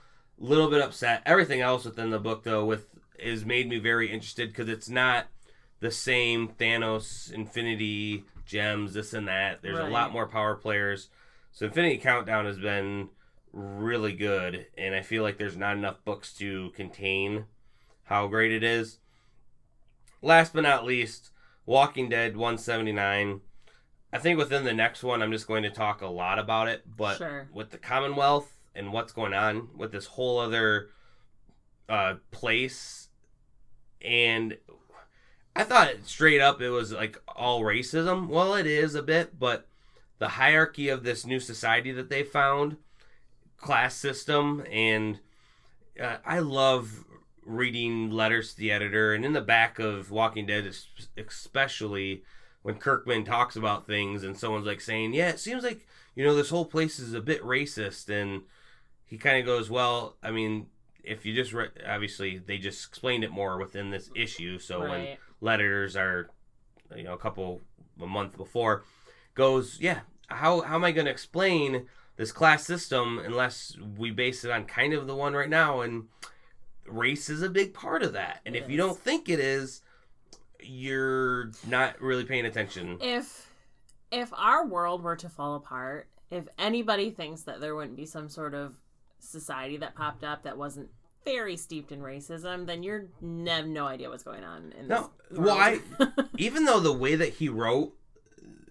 A 0.41 0.43
little 0.43 0.69
bit 0.69 0.81
upset. 0.81 1.23
Everything 1.25 1.59
else 1.61 1.83
within 1.83 2.09
the 2.09 2.19
book 2.19 2.43
though 2.43 2.63
with 2.65 2.87
is 3.19 3.45
made 3.45 3.67
me 3.69 3.79
very 3.79 4.09
interested 4.11 4.49
because 4.49 4.67
it's 4.69 4.89
not 4.89 5.27
the 5.85 5.91
same 5.91 6.47
Thanos 6.47 7.31
Infinity 7.31 8.23
gems 8.43 8.95
this 8.95 9.13
and 9.13 9.27
that. 9.27 9.61
There's 9.61 9.77
a 9.77 9.83
lot 9.83 10.11
more 10.11 10.27
power 10.27 10.55
players. 10.55 11.09
So 11.51 11.67
Infinity 11.67 11.99
Countdown 11.99 12.45
has 12.45 12.57
been 12.57 13.09
really 13.53 14.13
good 14.13 14.65
and 14.75 14.95
I 14.95 15.01
feel 15.01 15.21
like 15.21 15.37
there's 15.37 15.55
not 15.55 15.77
enough 15.77 16.03
books 16.03 16.33
to 16.33 16.71
contain 16.71 17.45
how 18.05 18.25
great 18.27 18.51
it 18.51 18.63
is. 18.63 18.97
Last 20.23 20.53
but 20.53 20.61
not 20.63 20.85
least, 20.85 21.29
Walking 21.67 22.09
Dead 22.09 22.35
179. 22.35 23.41
I 24.11 24.17
think 24.17 24.39
within 24.39 24.63
the 24.63 24.73
next 24.73 25.03
one 25.03 25.21
I'm 25.21 25.31
just 25.31 25.47
going 25.47 25.63
to 25.63 25.69
talk 25.69 26.01
a 26.01 26.07
lot 26.07 26.39
about 26.39 26.67
it, 26.67 26.83
but 26.97 27.17
Sure. 27.17 27.47
with 27.53 27.69
the 27.69 27.77
Commonwealth 27.77 28.57
and 28.73 28.91
what's 28.91 29.13
going 29.13 29.35
on 29.35 29.69
with 29.77 29.91
this 29.91 30.07
whole 30.07 30.39
other 30.39 30.89
uh, 31.87 32.15
place, 32.31 33.09
and 34.01 34.57
I 35.55 35.63
thought 35.63 35.89
straight 36.05 36.41
up 36.41 36.61
it 36.61 36.69
was 36.69 36.91
like 36.91 37.21
all 37.27 37.61
racism. 37.61 38.27
Well, 38.27 38.55
it 38.55 38.67
is 38.67 38.93
a 38.93 39.01
bit, 39.01 39.39
but 39.39 39.67
the 40.19 40.29
hierarchy 40.29 40.89
of 40.89 41.03
this 41.03 41.25
new 41.25 41.39
society 41.39 41.91
that 41.93 42.09
they 42.09 42.23
found, 42.23 42.77
class 43.57 43.95
system, 43.95 44.65
and 44.69 45.19
uh, 46.01 46.17
I 46.25 46.39
love 46.39 47.05
reading 47.45 48.11
letters 48.11 48.51
to 48.51 48.57
the 48.57 48.71
editor, 48.71 49.13
and 49.13 49.23
in 49.23 49.33
the 49.33 49.41
back 49.41 49.79
of 49.79 50.11
Walking 50.11 50.45
Dead, 50.45 50.69
especially 51.17 52.23
when 52.61 52.75
Kirkman 52.75 53.23
talks 53.23 53.55
about 53.55 53.87
things, 53.87 54.23
and 54.23 54.37
someone's 54.37 54.65
like 54.65 54.81
saying, 54.81 55.13
"Yeah, 55.13 55.29
it 55.29 55.39
seems 55.39 55.63
like 55.63 55.87
you 56.15 56.25
know 56.25 56.35
this 56.35 56.49
whole 56.49 56.65
place 56.65 56.99
is 56.99 57.13
a 57.13 57.21
bit 57.21 57.41
racist," 57.43 58.09
and 58.09 58.41
he 59.05 59.17
kind 59.17 59.39
of 59.39 59.45
goes, 59.45 59.69
"Well, 59.69 60.17
I 60.21 60.31
mean." 60.31 60.67
If 61.07 61.23
you 61.23 61.35
just 61.35 61.53
re- 61.53 61.69
obviously 61.87 62.39
they 62.39 62.57
just 62.57 62.87
explained 62.87 63.23
it 63.23 63.29
more 63.29 63.59
within 63.59 63.91
this 63.91 64.09
issue, 64.15 64.57
so 64.57 64.79
when 64.79 64.89
right. 64.89 65.19
Letters 65.41 65.95
are 65.95 66.29
you 66.95 67.03
know 67.03 67.13
a 67.13 67.17
couple 67.17 67.61
a 68.01 68.07
month 68.07 68.37
before 68.37 68.83
goes 69.33 69.77
yeah 69.79 69.99
how 70.27 70.61
how 70.61 70.75
am 70.75 70.83
i 70.83 70.91
going 70.91 71.05
to 71.05 71.11
explain 71.11 71.87
this 72.17 72.31
class 72.31 72.65
system 72.65 73.19
unless 73.19 73.75
we 73.97 74.11
base 74.11 74.43
it 74.45 74.51
on 74.51 74.65
kind 74.65 74.93
of 74.93 75.07
the 75.07 75.15
one 75.15 75.33
right 75.33 75.49
now 75.49 75.81
and 75.81 76.05
race 76.87 77.29
is 77.29 77.41
a 77.41 77.49
big 77.49 77.73
part 77.73 78.03
of 78.03 78.13
that. 78.13 78.41
And 78.45 78.55
It 78.55 78.63
if 78.63 78.69
you 78.69 78.77
don't 78.77 78.97
think 78.97 79.29
it 79.29 79.39
is, 79.39 79.81
you're 80.59 81.51
not 81.67 81.99
really 82.01 82.25
paying 82.25 82.45
attention. 82.45 82.97
if 83.01 83.51
if 84.11 84.31
our 84.33 84.65
world 84.65 85.03
were 85.03 85.15
to 85.17 85.27
fall 85.27 85.55
apart, 85.55 86.07
if 86.29 86.47
anybody 86.57 87.09
thinks 87.11 87.41
that 87.43 87.59
there 87.59 87.75
wouldn't 87.75 87.97
be 87.97 88.05
some 88.05 88.29
sort 88.29 88.53
of 88.53 88.75
society 89.19 89.77
that 89.77 89.95
popped 89.95 90.23
up 90.23 90.43
that 90.43 90.57
wasn't 90.57 90.89
very 91.25 91.57
steeped 91.57 91.91
in 91.91 91.99
racism, 92.01 92.65
then 92.65 92.83
you're 92.83 93.07
n- 93.21 93.47
have 93.47 93.67
no 93.67 93.85
idea 93.87 94.09
what's 94.09 94.23
going 94.23 94.43
on 94.43 94.73
in 94.79 94.87
No, 94.87 95.09
this 95.29 95.39
well, 95.39 95.57
I 95.57 95.79
even 96.37 96.65
though 96.65 96.79
the 96.79 96.93
way 96.93 97.15
that 97.15 97.33
he 97.33 97.49
wrote, 97.49 97.93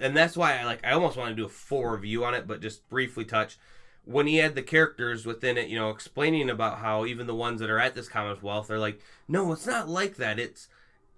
and 0.01 0.17
that's 0.17 0.37
why 0.37 0.59
I 0.59 0.65
like 0.65 0.85
I 0.87 0.93
almost 0.93 1.17
want 1.17 1.31
to 1.31 1.37
do 1.37 1.45
a 1.45 1.49
full 1.51 1.85
review 1.85 2.25
on 2.25 2.35
it, 2.35 2.47
but 2.47 2.63
just 2.63 2.89
briefly 2.89 3.25
touch 3.25 3.59
when 4.05 4.27
he 4.27 4.37
had 4.37 4.55
the 4.55 4.63
characters 4.63 5.25
within 5.25 5.57
it, 5.57 5.69
you 5.69 5.79
know, 5.79 5.91
explaining 5.91 6.51
about 6.51 6.79
how 6.79 7.07
even 7.07 7.27
the 7.27 7.35
ones 7.35 7.61
that 7.61 7.71
are 7.71 7.79
at 7.79 7.95
this 7.95 8.09
Commonwealth 8.09 8.71
are 8.71 8.79
like, 8.79 9.01
no, 9.29 9.53
it's 9.53 9.67
not 9.67 9.89
like 9.89 10.17
that. 10.17 10.39
It's 10.39 10.69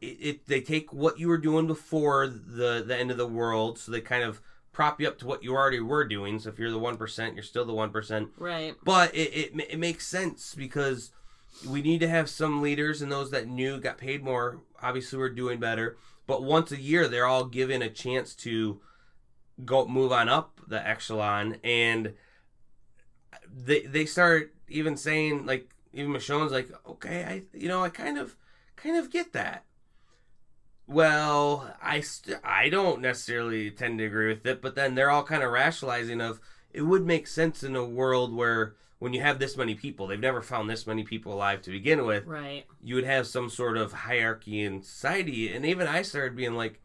it, 0.01 0.17
it 0.21 0.47
they 0.47 0.61
take 0.61 0.93
what 0.93 1.19
you 1.19 1.29
were 1.29 1.39
doing 1.39 1.67
before 1.67 2.27
the 2.27 2.83
the 2.87 2.97
end 2.97 3.11
of 3.11 3.17
the 3.17 3.27
world, 3.27 3.79
so 3.79 3.91
they 3.93 4.01
kind 4.01 4.23
of 4.23 4.41
prop 4.73 5.01
you 5.01 5.09
up 5.09 5.19
to 5.19 5.27
what 5.27 5.43
you 5.43 5.55
already 5.55 5.81
were 5.81 6.05
doing. 6.05 6.39
So 6.39 6.51
if 6.51 6.59
you're 6.59 6.71
the 6.71 6.79
one 6.79 6.97
percent, 6.97 7.35
you're 7.35 7.43
still 7.43 7.65
the 7.65 7.75
one 7.75 7.91
percent 7.91 8.29
right. 8.39 8.75
but 8.85 9.15
it, 9.15 9.55
it 9.55 9.67
it 9.73 9.79
makes 9.79 10.07
sense 10.07 10.55
because 10.55 11.11
we 11.65 11.83
need 11.83 12.01
to 12.01 12.09
have 12.09 12.29
some 12.29 12.61
leaders 12.63 13.01
and 13.01 13.11
those 13.11 13.31
that 13.31 13.49
knew 13.49 13.79
got 13.79 13.99
paid 13.99 14.23
more. 14.23 14.61
Obviously 14.83 15.19
we're 15.19 15.31
doing 15.31 15.59
better. 15.59 15.97
But 16.27 16.43
once 16.43 16.73
a 16.73 16.81
year 16.81 17.09
they're 17.09 17.27
all 17.27 17.45
given 17.45 17.83
a 17.83 17.91
chance 17.91 18.35
to 18.37 18.81
go 19.65 19.87
move 19.87 20.13
on 20.13 20.29
up 20.29 20.61
the 20.67 20.87
echelon. 20.87 21.57
And 21.65 22.15
they 23.49 23.81
they 23.83 24.07
start 24.07 24.55
even 24.69 24.97
saying 24.97 25.47
like 25.47 25.71
even 25.93 26.13
Michonne's 26.13 26.53
like 26.53 26.69
okay 26.87 27.25
I 27.25 27.43
you 27.57 27.69
know 27.69 27.83
I 27.83 27.89
kind 27.89 28.19
of 28.19 28.37
kind 28.77 28.97
of 28.97 29.11
get 29.11 29.33
that. 29.33 29.65
Well 30.87 31.75
I 31.81 32.01
st- 32.01 32.41
I 32.45 32.69
don't 32.69 33.01
necessarily 33.01 33.71
tend 33.71 33.99
to 33.99 34.07
agree 34.07 34.29
with 34.29 34.45
it 34.47 34.61
but 34.61 34.75
then 34.75 34.95
they're 34.95 35.11
all 35.11 35.25
kind 35.25 35.43
of 35.43 35.53
rationalizing 35.53 36.21
of 36.21 36.41
it 36.77 36.83
would 36.83 37.07
make 37.07 37.27
sense 37.27 37.63
in 37.63 37.75
a 37.75 37.85
world 37.85 38.35
where 38.35 38.75
when 38.99 39.13
you 39.13 39.21
have 39.23 39.39
this 39.39 39.57
many 39.57 39.75
people 39.75 40.07
they've 40.07 40.21
never 40.21 40.43
found 40.43 40.69
this 40.71 40.87
many 40.87 41.03
people 41.05 41.33
alive 41.33 41.61
to 41.63 41.71
begin 41.71 42.05
with 42.05 42.25
Right. 42.27 42.65
you 42.83 42.95
would 42.97 43.05
have 43.05 43.27
some 43.27 43.49
sort 43.51 43.77
of 43.77 43.93
hierarchy 43.93 44.63
in 44.63 44.83
society. 44.83 45.53
And 45.53 45.65
even 45.67 45.87
i 45.87 46.03
started 46.03 46.37
being 46.37 46.55
like 46.55 46.81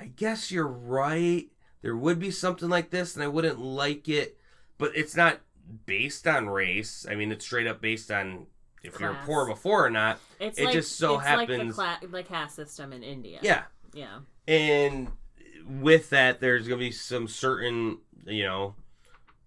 i 0.00 0.06
guess 0.06 0.50
you're 0.50 0.66
right. 0.66 1.46
There 1.82 1.96
would 1.96 2.18
be 2.18 2.30
something 2.30 2.68
like 2.68 2.90
this 2.90 3.14
and 3.14 3.22
i 3.24 3.28
wouldn't 3.28 3.58
like 3.60 4.08
it. 4.08 4.38
But 4.78 4.92
it's 4.94 5.16
not 5.16 5.40
based 5.86 6.26
on 6.26 6.48
race. 6.48 7.06
I 7.10 7.14
mean 7.14 7.30
it's 7.32 7.44
straight 7.44 7.66
up 7.66 7.80
based 7.80 8.10
on 8.10 8.46
if 8.82 8.98
you're 8.98 9.16
poor 9.26 9.46
before 9.46 9.84
or 9.86 9.90
not. 9.90 10.18
It's 10.38 10.58
It 10.58 10.64
like, 10.66 10.72
just 10.72 10.96
so 10.96 11.16
it's 11.18 11.26
happens- 11.26 11.76
like 11.76 12.00
the, 12.00 12.06
cla- 12.08 12.18
the 12.18 12.22
caste 12.22 12.56
system 12.56 12.92
in 12.92 13.02
India. 13.02 13.38
yeah. 13.42 13.64
Yeah. 13.92 14.20
and 14.48 15.08
with 15.68 16.10
that 16.10 16.40
there's 16.40 16.66
gonna 16.68 16.78
be 16.78 16.90
some 16.92 17.28
certain 17.28 17.98
you 18.26 18.44
know 18.44 18.74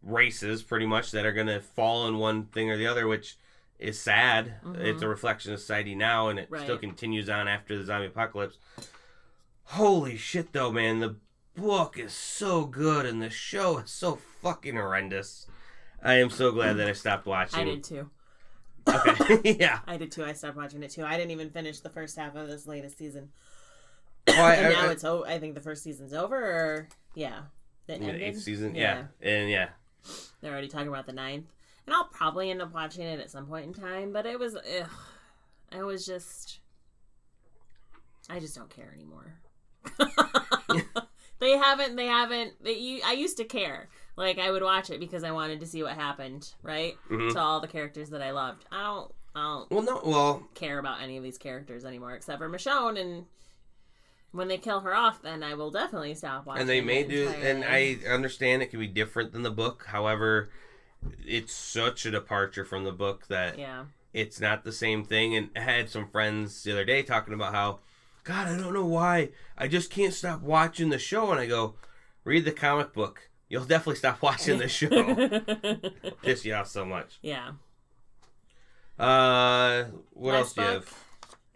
races 0.03 0.61
pretty 0.61 0.85
much 0.85 1.11
that 1.11 1.25
are 1.25 1.31
gonna 1.31 1.59
fall 1.61 2.07
in 2.07 2.17
one 2.17 2.45
thing 2.45 2.69
or 2.69 2.77
the 2.77 2.85
other 2.87 3.07
which 3.07 3.37
is 3.79 3.99
sad 3.99 4.55
Mhm. 4.63 4.77
it's 4.79 5.01
a 5.01 5.07
reflection 5.07 5.53
of 5.53 5.59
society 5.59 5.95
now 5.95 6.27
and 6.29 6.37
it 6.39 6.47
Right. 6.49 6.61
still 6.61 6.77
continues 6.77 7.29
on 7.29 7.47
after 7.47 7.77
the 7.77 7.83
zombie 7.85 8.07
apocalypse 8.07 8.57
holy 9.65 10.17
shit 10.17 10.51
though 10.53 10.71
man 10.71 10.99
the 10.99 11.15
book 11.55 11.97
is 11.97 12.13
so 12.13 12.65
good 12.65 13.05
and 13.05 13.21
the 13.21 13.29
show 13.29 13.77
is 13.79 13.89
so 13.91 14.15
fucking 14.41 14.75
horrendous 14.75 15.47
i 16.01 16.15
am 16.15 16.29
so 16.29 16.51
glad 16.51 16.73
that 16.73 16.87
i 16.87 16.93
stopped 16.93 17.25
watching 17.25 17.59
I 17.59 17.63
did 17.63 17.83
too. 17.83 18.09
okay 18.87 19.55
yeah 19.59 19.79
I 19.87 19.95
did 19.97 20.11
too. 20.11 20.25
I 20.25 20.33
stopped 20.33 20.57
watching 20.57 20.83
it 20.83 20.91
too. 20.91 21.05
I 21.05 21.15
didn't 21.15 21.31
even 21.31 21.49
finish 21.49 21.79
the 21.79 21.89
first 21.89 22.17
half 22.17 22.35
of 22.35 22.47
this 22.49 22.67
latest 22.67 22.97
season. 22.97 23.29
Oh, 24.27 24.33
I- 24.33 24.55
and 24.55 24.73
now 24.73 24.87
I- 24.87 24.91
it's 24.91 25.05
oh, 25.05 25.23
I 25.25 25.39
think 25.39 25.55
the 25.55 25.61
first 25.61 25.83
season's 25.83 26.13
over. 26.13 26.35
Or 26.35 26.87
yeah, 27.15 27.43
it 27.87 27.99
the 27.99 28.05
ended? 28.07 28.21
eighth 28.21 28.41
season 28.41 28.75
yeah. 28.75 29.05
and 29.21 29.49
yeah 29.49 29.69
They're 30.41 30.51
already 30.51 30.67
talking 30.67 30.87
about 30.87 31.05
the 31.05 31.13
ninth, 31.13 31.45
and 31.85 31.95
I'll 31.95 32.05
probably 32.05 32.49
end 32.51 32.61
up 32.61 32.73
watching 32.73 33.03
it 33.03 33.19
at 33.19 33.31
some 33.31 33.45
point 33.45 33.65
in 33.65 33.73
time. 33.73 34.11
But 34.11 34.25
it 34.25 34.37
was, 34.39 34.55
ugh, 34.55 34.89
I 35.71 35.83
was 35.83 36.05
just, 36.05 36.59
I 38.29 38.39
just 38.39 38.55
don't 38.55 38.69
care 38.69 38.93
anymore. 38.93 39.35
they 41.39 41.51
haven't, 41.57 41.95
they 41.95 42.07
haven't. 42.07 42.63
They, 42.63 43.01
I 43.05 43.13
used 43.13 43.37
to 43.37 43.43
care. 43.45 43.89
Like 44.15 44.37
I 44.37 44.51
would 44.51 44.61
watch 44.63 44.89
it 44.89 44.99
because 44.99 45.23
I 45.23 45.31
wanted 45.31 45.59
to 45.61 45.65
see 45.65 45.81
what 45.83 45.93
happened, 45.93 46.53
right? 46.61 46.93
Mhm. 47.09 47.33
To 47.33 47.39
all 47.39 47.59
the 47.61 47.67
characters 47.67 48.09
that 48.11 48.21
I 48.21 48.31
loved. 48.31 48.65
I 48.71 48.83
don't, 48.83 49.11
I 49.35 49.41
don't 49.41 49.71
well 49.71 49.81
no 49.81 50.01
well 50.05 50.47
care 50.53 50.77
about 50.77 51.01
any 51.01 51.17
of 51.17 51.23
these 51.23 51.37
characters 51.39 51.83
anymore 51.83 52.13
except 52.13 52.39
for 52.39 52.49
Michonne 52.49 52.99
and. 52.99 53.25
When 54.33 54.47
they 54.49 54.57
kill 54.57 54.81
her 54.81 54.93
off, 54.95 55.21
then 55.21 55.43
I 55.43 55.53
will 55.53 55.71
definitely 55.71 56.15
stop 56.15 56.45
watching. 56.45 56.61
and 56.61 56.69
they 56.69 56.81
may 56.81 57.03
do 57.03 57.27
and 57.29 57.63
i 57.63 57.97
understand 58.09 58.61
it 58.61 58.67
can 58.71 58.79
be 58.79 58.87
different 58.87 59.31
than 59.31 59.43
the 59.43 59.51
book. 59.51 59.85
However 59.87 60.49
it's 61.25 61.53
such 61.53 62.05
a 62.05 62.11
departure 62.11 62.65
from 62.65 62.83
the 62.83 62.91
book 62.91 63.27
that 63.27 63.59
yeah, 63.59 63.85
it's 64.13 64.39
not 64.39 64.63
the 64.63 64.71
same 64.71 65.03
thing. 65.05 65.35
And 65.35 65.49
i 65.55 65.59
had 65.59 65.89
some 65.89 66.07
friends 66.09 66.63
the 66.63 66.71
other 66.71 66.83
day 66.85 67.03
talking 67.03 67.33
about 67.33 67.53
how 67.53 67.79
god 68.23 68.47
i 68.47 68.57
don't 68.57 68.73
know 68.73 68.85
why. 68.85 69.29
I 69.57 69.67
just 69.67 69.89
can't 69.91 70.13
stop 70.13 70.41
watching 70.41 70.89
the 70.89 70.99
show. 70.99 71.29
And 71.31 71.39
i 71.39 71.45
go 71.45 71.75
read 72.23 72.43
the 72.45 72.51
comic 72.51 72.91
book. 72.93 73.29
You'll 73.49 73.65
definitely 73.65 73.97
stop 73.97 74.21
watching 74.23 74.57
the 74.57 74.67
show. 74.67 74.89
Piss 76.23 76.43
you 76.43 76.55
off 76.55 76.67
so 76.69 76.85
much. 76.85 77.19
Yeah. 77.21 77.51
uh 78.97 79.85
what 80.11 80.35
else 80.35 80.55
Last 80.55 80.55
do 80.55 80.61
you 80.61 80.67
have 80.69 81.02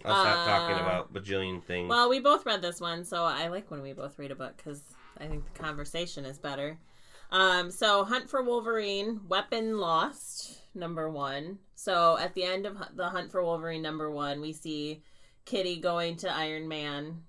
i'll 0.05 0.23
stop 0.23 0.47
talking 0.47 0.75
Uh, 0.77 0.81
about 0.81 1.13
bajillion 1.13 1.63
things 1.63 1.89
Well, 1.89 2.09
we 2.09 2.19
both 2.19 2.45
read 2.45 2.61
this 2.61 2.79
one, 2.79 3.03
so 3.03 3.23
I 3.23 3.47
like 3.47 3.69
when 3.71 3.81
we 3.81 3.93
both 3.93 4.17
read 4.19 4.31
a 4.31 4.35
book 4.35 4.55
because 4.57 4.81
I 5.19 5.25
think 5.27 5.45
the 5.51 5.59
conversation 5.59 6.25
is 6.25 6.37
better. 6.37 6.77
Um, 7.31 7.71
so, 7.71 8.05
Hunt 8.05 8.29
for 8.29 8.41
Wolverine, 8.41 9.19
Weapon 9.27 9.77
Lost, 9.79 10.61
number 10.73 11.09
one. 11.09 11.59
So, 11.75 12.17
at 12.17 12.33
the 12.35 12.43
end 12.43 12.65
of 12.65 12.77
the 12.95 13.09
Hunt 13.09 13.31
for 13.31 13.43
Wolverine, 13.43 13.81
number 13.81 14.09
one, 14.09 14.39
we 14.39 14.53
see 14.53 15.01
Kitty 15.45 15.81
going 15.81 16.15
to 16.17 16.31
Iron 16.33 16.67
Man, 16.69 17.23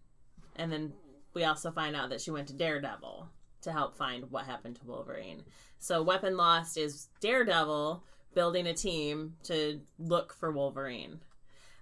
and 0.55 0.71
then 0.71 0.93
we 1.35 1.43
also 1.45 1.73
find 1.73 1.97
out 1.97 2.11
that 2.11 2.21
she 2.21 2.31
went 2.31 2.47
to 2.49 2.55
Daredevil 2.55 3.29
to 3.63 3.73
help 3.73 3.97
find 3.97 4.31
what 4.31 4.45
happened 4.45 4.77
to 4.77 4.87
Wolverine. 4.87 5.43
So, 5.81 6.01
Weapon 6.03 6.37
Lost 6.37 6.77
is 6.77 7.09
Daredevil 7.21 8.05
building 8.35 8.69
a 8.69 8.75
team 8.75 9.35
to 9.45 9.81
look 9.99 10.33
for 10.33 10.53
Wolverine. 10.53 11.19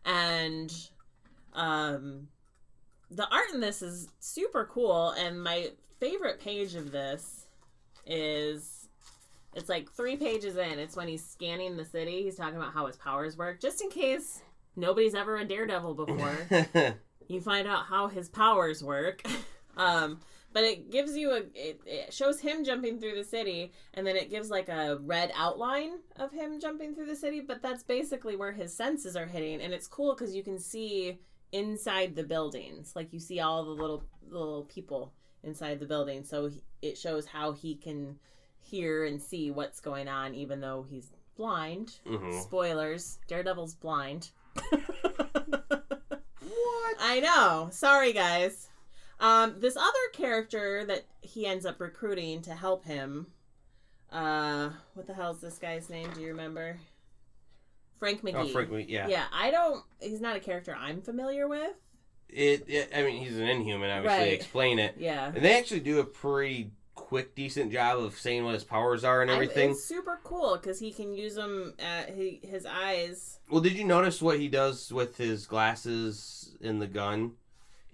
And 0.07 0.73
um 1.53 2.29
the 3.11 3.29
art 3.29 3.51
in 3.53 3.61
this 3.61 3.83
is 3.83 4.09
super 4.21 4.69
cool. 4.73 5.11
And 5.11 5.43
my 5.43 5.71
favorite 6.01 6.41
page 6.41 6.75
of 6.75 6.91
this 6.91 7.47
is 8.07 8.89
it's 9.55 9.69
like 9.69 9.91
three 9.91 10.17
pages 10.17 10.57
in. 10.57 10.79
It's 10.79 10.97
when 10.97 11.09
he's 11.09 11.25
scanning 11.25 11.77
the 11.77 11.85
city. 11.85 12.23
He's 12.23 12.37
talking 12.37 12.57
about 12.57 12.73
how 12.73 12.87
his 12.87 12.97
powers 12.97 13.37
work 13.37 13.61
just 13.61 13.83
in 13.83 13.91
case 13.91 14.43
nobody's 14.77 15.15
ever 15.15 15.37
a 15.37 15.45
daredevil 15.45 15.95
before. 15.95 16.95
You 17.29 17.41
find 17.41 17.67
out 17.67 17.87
how 17.87 18.07
his 18.07 18.29
powers 18.29 18.83
work. 18.83 19.23
Um 19.77 20.21
but 20.57 20.65
it 20.65 20.91
gives 20.91 21.15
you 21.19 21.33
a 21.33 21.43
it, 21.55 21.79
it 21.85 22.15
shows 22.15 22.41
him 22.41 22.65
jumping 22.65 22.99
through 22.99 23.15
the 23.15 23.23
city 23.23 23.73
and 23.93 24.07
then 24.07 24.17
it 24.17 24.31
gives 24.31 24.49
like 24.51 24.71
a 24.71 24.97
red 25.03 25.31
outline 25.35 25.99
of 26.17 26.33
him 26.33 26.59
jumping 26.59 26.95
through 26.95 27.05
the 27.05 27.15
city 27.15 27.41
but 27.41 27.61
that's 27.61 27.83
basically 27.83 28.37
where 28.37 28.53
his 28.53 28.73
senses 28.73 29.17
are 29.17 29.27
hitting 29.27 29.61
and 29.61 29.75
it's 29.75 29.87
cool 29.87 30.15
because 30.15 30.35
you 30.35 30.43
can 30.43 30.59
see 30.59 31.19
inside 31.53 32.17
the 32.17 32.23
buildings 32.23 32.95
like 32.97 33.13
you 33.13 33.21
see 33.21 33.39
all 33.39 33.65
the 33.67 33.71
little 33.83 34.03
little 34.31 34.65
people 34.65 35.13
inside 35.43 35.79
the 35.79 35.85
building 35.87 36.25
so 36.25 36.47
he, 36.47 36.63
it 36.81 36.97
shows 36.97 37.27
how 37.27 37.53
he 37.53 37.75
can 37.75 38.19
hear 38.59 39.05
and 39.05 39.21
see 39.21 39.51
what's 39.51 39.79
going 39.81 40.09
on 40.09 40.35
even 40.35 40.59
though 40.59 40.87
he's 40.89 41.11
blind 41.37 41.99
Mhm. 42.07 42.43
spoilers 42.43 43.19
daredevil's 43.29 43.75
blind 43.75 44.31
what 46.41 46.97
I 46.99 47.21
know. 47.21 47.69
Sorry, 47.73 48.15
guys. 48.15 48.69
Um, 49.19 49.57
this 49.61 49.77
other 49.77 49.93
character 50.13 50.85
that 50.85 51.05
he 51.23 51.47
ends 51.47 51.65
up 51.65 51.81
recruiting 51.81 52.43
to 52.43 52.55
help 52.55 52.85
him. 52.85 53.29
Uh, 54.13 54.71
what 54.95 55.07
the 55.07 55.15
hell 55.15 55.33
is 55.33 55.41
this 55.41 55.59
guy's 55.59 55.89
name? 55.91 56.09
Do 56.15 56.21
you 56.21 56.29
remember? 56.29 56.79
Frank 57.99 58.23
McGee. 58.23 58.35
oh 58.35 58.49
Frank, 58.49 58.71
McGee. 58.71 58.87
yeah. 58.89 59.09
Yeah, 59.09 59.25
I 59.33 59.51
don't. 59.51 59.83
He's 60.01 60.21
not 60.21 60.37
a 60.37 60.41
character 60.41 60.77
I'm 60.79 61.01
familiar 61.01 61.49
with. 61.49 61.73
It, 62.29 62.65
it. 62.69 62.91
I 62.95 63.03
mean, 63.03 63.23
he's 63.25 63.39
an 63.39 63.47
Inhuman. 63.49 63.91
Obviously, 63.91 64.19
Right. 64.19 64.33
explain 64.33 64.79
it. 64.79 64.97
Yeah. 64.99 65.33
And 65.35 65.45
they 65.45 65.57
actually 65.59 65.81
do 65.81 66.01
a 66.01 66.05
pretty 66.05 66.73
quick, 66.95 67.35
decent 67.35 67.73
job 67.73 67.99
of 68.01 68.19
saying 68.19 68.45
what 68.45 68.55
his 68.55 68.65
powers 68.65 69.05
are 69.05 69.23
and 69.23 69.31
I- 69.31 69.35
everything. 69.35 69.71
it's 69.71 69.85
super 69.85 70.21
cool 70.25 70.57
because 70.57 70.79
he 70.79 70.93
can 70.93 71.15
use 71.15 71.37
them 71.37 71.75
at 71.79 72.15
he, 72.15 72.41
his 72.43 72.67
eyes. 72.67 73.39
Well, 73.51 73.61
did 73.61 73.75
you 73.75 73.85
notice 73.85 74.21
what 74.21 74.39
he 74.41 74.49
does 74.49 74.93
with 74.93 75.17
his 75.17 75.47
glasses 75.47 76.57
in 76.61 76.79
the 76.81 76.87
gun? 76.87 77.33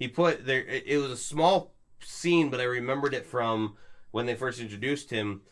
He 0.03 0.09
put 0.09 0.45
there. 0.45 0.65
It, 0.65 0.83
it 0.85 0.99
was 0.99 1.13
a 1.13 1.17
small 1.17 1.75
scene, 2.01 2.51
but 2.51 2.59
I 2.61 2.65
remembered 2.65 3.15
it 3.15 3.25
from 3.25 3.77
when 4.11 4.27
they 4.27 4.35
first 4.35 4.59
introduced 4.61 5.11
him. 5.11 5.43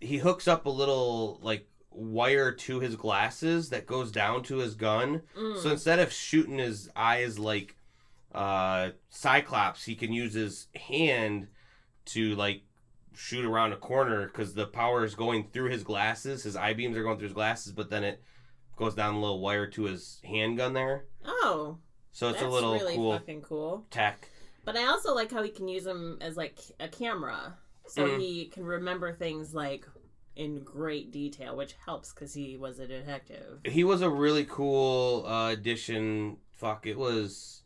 he 0.00 0.16
hooks 0.16 0.48
up 0.48 0.64
a 0.64 0.70
little 0.70 1.38
like 1.42 1.68
wire 1.90 2.50
to 2.50 2.80
his 2.80 2.96
glasses 2.96 3.68
that 3.68 3.84
goes 3.86 4.10
down 4.10 4.42
to 4.44 4.56
his 4.56 4.74
gun. 4.74 5.20
Mm. 5.36 5.62
So 5.62 5.68
instead 5.70 5.98
of 5.98 6.10
shooting 6.14 6.56
his 6.56 6.88
eyes 6.96 7.38
like 7.38 7.76
uh 8.34 8.92
Cyclops, 9.10 9.84
he 9.84 9.94
can 9.94 10.14
use 10.14 10.32
his 10.32 10.68
hand 10.74 11.48
to 12.06 12.34
like 12.36 12.62
shoot 13.14 13.44
around 13.44 13.74
a 13.74 13.76
corner 13.76 14.28
because 14.28 14.54
the 14.54 14.66
power 14.66 15.04
is 15.04 15.14
going 15.14 15.48
through 15.52 15.68
his 15.68 15.84
glasses. 15.84 16.44
His 16.44 16.56
eye 16.56 16.72
beams 16.72 16.96
are 16.96 17.02
going 17.02 17.18
through 17.18 17.28
his 17.28 17.34
glasses, 17.34 17.72
but 17.72 17.90
then 17.90 18.04
it 18.04 18.22
goes 18.76 18.94
down 18.94 19.16
a 19.16 19.20
little 19.20 19.40
wire 19.40 19.66
to 19.66 19.82
his 19.82 20.22
handgun 20.24 20.72
there. 20.72 21.04
oh, 21.26 21.76
So 22.12 22.28
it's 22.28 22.40
that's 22.40 22.46
a 22.46 22.48
little 22.50 22.72
really 22.74 22.96
cool 22.96 23.12
fucking 23.12 23.42
cool. 23.42 23.86
tech. 23.90 24.28
But 24.64 24.76
I 24.76 24.86
also 24.86 25.14
like 25.14 25.30
how 25.32 25.42
he 25.42 25.50
can 25.50 25.68
use 25.68 25.84
them 25.84 26.18
as 26.20 26.36
like 26.36 26.58
a 26.78 26.88
camera, 26.88 27.56
so 27.86 28.06
Mhm. 28.06 28.20
he 28.20 28.44
can 28.46 28.64
remember 28.64 29.12
things 29.12 29.54
like 29.54 29.86
in 30.36 30.60
great 30.60 31.10
detail, 31.12 31.56
which 31.56 31.74
helps 31.84 32.12
because 32.12 32.34
he 32.34 32.56
was 32.56 32.78
a 32.78 32.86
detective. 32.86 33.60
He 33.64 33.84
was 33.84 34.00
a 34.02 34.10
really 34.10 34.44
cool 34.44 35.24
uh, 35.26 35.50
addition. 35.52 36.38
Fuck, 36.52 36.86
it 36.86 36.98
was. 36.98 37.62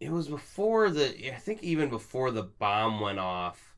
It 0.00 0.10
was 0.10 0.28
before 0.28 0.90
the. 0.90 1.32
I 1.34 1.36
think 1.38 1.62
even 1.62 1.88
before 1.88 2.30
the 2.30 2.42
bomb 2.44 3.00
went 3.00 3.18
off, 3.18 3.74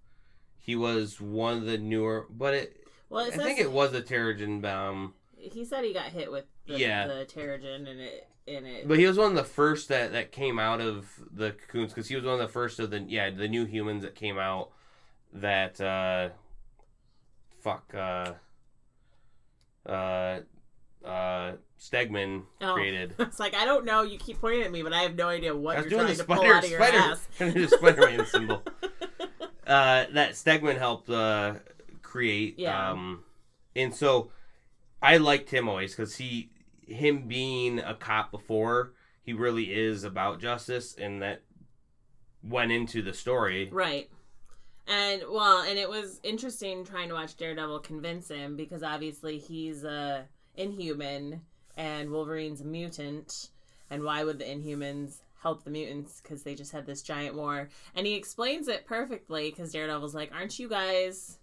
he 0.58 0.74
was 0.76 1.20
one 1.20 1.58
of 1.58 1.64
the 1.64 1.78
newer. 1.78 2.26
But 2.28 2.54
it. 2.54 2.84
Well, 3.08 3.24
I 3.24 3.28
it 3.28 3.34
says 3.34 3.42
think 3.44 3.58
it 3.60 3.72
was 3.72 3.94
a 3.94 4.02
Terrigen 4.02 4.60
bomb. 4.60 5.14
he 5.36 5.64
said 5.64 5.82
he 5.84 5.92
got 5.94 6.06
hit 6.12 6.30
with 6.30 6.44
the, 6.66 6.78
Yeah. 6.78 7.06
the 7.06 7.24
Terrigen 7.24 7.88
and 7.88 8.00
it 8.00 8.28
in 8.48 8.66
it. 8.66 8.88
But 8.88 8.98
he 8.98 9.06
was 9.06 9.18
one 9.18 9.30
of 9.30 9.36
the 9.36 9.44
first 9.44 9.88
that, 9.88 10.12
that 10.12 10.32
came 10.32 10.58
out 10.58 10.80
of 10.80 11.06
the 11.32 11.52
cocoons 11.52 11.92
because 11.92 12.08
he 12.08 12.16
was 12.16 12.24
one 12.24 12.34
of 12.34 12.40
the 12.40 12.48
first 12.48 12.80
of 12.80 12.90
the 12.90 13.00
yeah 13.00 13.30
the 13.30 13.48
new 13.48 13.64
humans 13.64 14.02
that 14.02 14.14
came 14.14 14.38
out 14.38 14.70
that 15.32 15.80
uh 15.80 16.30
fuck 17.60 17.92
uh 17.94 18.32
uh 19.88 20.40
uh 21.04 21.52
Stegman 21.80 22.42
Oh. 22.60 22.74
created. 22.74 23.14
It's 23.20 23.38
like 23.38 23.54
I 23.54 23.64
don't 23.64 23.84
know. 23.84 24.02
You 24.02 24.18
keep 24.18 24.40
pointing 24.40 24.62
at 24.62 24.72
me, 24.72 24.82
but 24.82 24.92
I 24.92 25.02
have 25.02 25.14
no 25.14 25.28
idea 25.28 25.54
what 25.54 25.78
you're 25.78 25.90
trying 25.90 26.08
the 26.08 26.14
to 26.16 26.24
pull 26.24 26.36
spider 26.36 26.54
out 26.54 26.64
of 26.64 26.70
your 26.70 26.80
spider 26.80 26.98
ass. 26.98 27.28
trying 27.36 27.52
to 27.52 27.58
do 27.60 27.68
Spider-Man 27.68 28.26
symbol. 28.32 28.62
Uh, 29.66 30.06
that 30.12 30.32
Stegman 30.32 30.78
helped 30.78 31.08
uh, 31.10 31.54
create. 32.02 32.58
Yeah. 32.58 32.90
Um, 32.90 33.22
and 33.76 33.94
so 33.94 34.30
I 35.00 35.18
liked 35.18 35.50
him 35.50 35.68
always 35.68 35.94
because 35.94 36.16
he, 36.16 36.50
him 36.88 37.28
being 37.28 37.78
a 37.78 37.94
cop 37.94 38.30
before, 38.30 38.92
he 39.22 39.32
really 39.32 39.72
is 39.72 40.04
about 40.04 40.40
justice, 40.40 40.94
and 40.96 41.22
that 41.22 41.42
went 42.42 42.72
into 42.72 43.02
the 43.02 43.12
story. 43.12 43.68
Right. 43.70 44.08
And 44.86 45.22
well, 45.30 45.62
and 45.62 45.78
it 45.78 45.88
was 45.88 46.18
interesting 46.22 46.84
trying 46.84 47.08
to 47.08 47.14
watch 47.14 47.36
Daredevil 47.36 47.80
convince 47.80 48.28
him 48.28 48.56
because 48.56 48.82
obviously 48.82 49.38
he's 49.38 49.84
a 49.84 50.24
inhuman 50.56 51.42
and 51.76 52.10
Wolverine's 52.10 52.62
a 52.62 52.64
mutant. 52.64 53.50
And 53.90 54.02
why 54.02 54.24
would 54.24 54.38
the 54.38 54.44
Inhumans 54.44 55.20
help 55.42 55.62
the 55.62 55.70
mutants? 55.70 56.20
Because 56.22 56.42
they 56.42 56.54
just 56.54 56.72
had 56.72 56.86
this 56.86 57.02
giant 57.02 57.34
war. 57.34 57.68
And 57.94 58.06
he 58.06 58.14
explains 58.14 58.66
it 58.66 58.86
perfectly 58.86 59.50
because 59.50 59.72
Daredevil's 59.72 60.14
like, 60.14 60.32
"Aren't 60.32 60.58
you 60.58 60.68
guys 60.68 61.38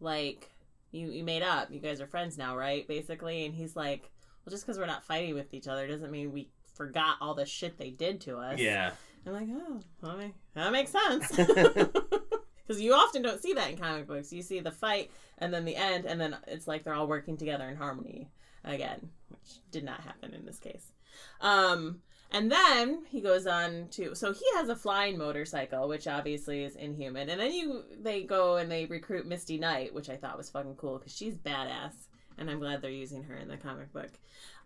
like 0.00 0.50
you 0.90 1.08
you 1.08 1.22
made 1.22 1.42
up? 1.42 1.70
You 1.70 1.78
guys 1.78 2.00
are 2.00 2.06
friends 2.08 2.36
now, 2.36 2.56
right?" 2.56 2.86
Basically, 2.88 3.44
and 3.44 3.54
he's 3.54 3.76
like, 3.76 4.10
"Well, 4.44 4.50
just 4.50 4.64
because 4.64 4.78
we're 4.78 4.86
not 4.86 5.04
fighting 5.04 5.34
with 5.34 5.52
each 5.54 5.68
other 5.68 5.86
doesn't 5.86 6.10
mean 6.10 6.32
we 6.32 6.50
forgot 6.74 7.16
all 7.20 7.34
the 7.34 7.46
shit 7.46 7.78
they 7.78 7.90
did 7.90 8.20
to 8.22 8.36
us." 8.36 8.58
Yeah. 8.58 8.92
I'm 9.26 9.32
like, 9.34 9.48
oh, 9.50 9.80
that, 10.02 10.32
that 10.54 10.72
makes 10.72 10.92
sense. 10.92 11.30
Because 12.70 12.82
you 12.82 12.94
often 12.94 13.22
don't 13.22 13.42
see 13.42 13.52
that 13.54 13.68
in 13.68 13.76
comic 13.76 14.06
books. 14.06 14.32
You 14.32 14.42
see 14.42 14.60
the 14.60 14.70
fight 14.70 15.10
and 15.38 15.52
then 15.52 15.64
the 15.64 15.74
end, 15.74 16.04
and 16.04 16.20
then 16.20 16.36
it's 16.46 16.68
like 16.68 16.84
they're 16.84 16.94
all 16.94 17.08
working 17.08 17.36
together 17.36 17.68
in 17.68 17.74
harmony 17.74 18.28
again, 18.62 19.10
which 19.26 19.58
did 19.72 19.82
not 19.82 20.02
happen 20.02 20.32
in 20.34 20.46
this 20.46 20.60
case. 20.60 20.92
Um, 21.40 22.00
and 22.30 22.48
then 22.48 23.02
he 23.08 23.20
goes 23.20 23.48
on 23.48 23.88
to 23.90 24.14
so 24.14 24.32
he 24.32 24.44
has 24.54 24.68
a 24.68 24.76
flying 24.76 25.18
motorcycle, 25.18 25.88
which 25.88 26.06
obviously 26.06 26.62
is 26.62 26.76
inhuman. 26.76 27.28
And 27.28 27.40
then 27.40 27.52
you 27.52 27.82
they 28.00 28.22
go 28.22 28.58
and 28.58 28.70
they 28.70 28.86
recruit 28.86 29.26
Misty 29.26 29.58
Knight, 29.58 29.92
which 29.92 30.08
I 30.08 30.14
thought 30.14 30.38
was 30.38 30.48
fucking 30.48 30.76
cool 30.76 30.98
because 30.98 31.12
she's 31.12 31.34
badass, 31.34 32.06
and 32.40 32.50
I'm 32.50 32.58
glad 32.58 32.82
they're 32.82 32.90
using 32.90 33.22
her 33.24 33.36
in 33.36 33.46
the 33.46 33.56
comic 33.56 33.92
book. 33.92 34.10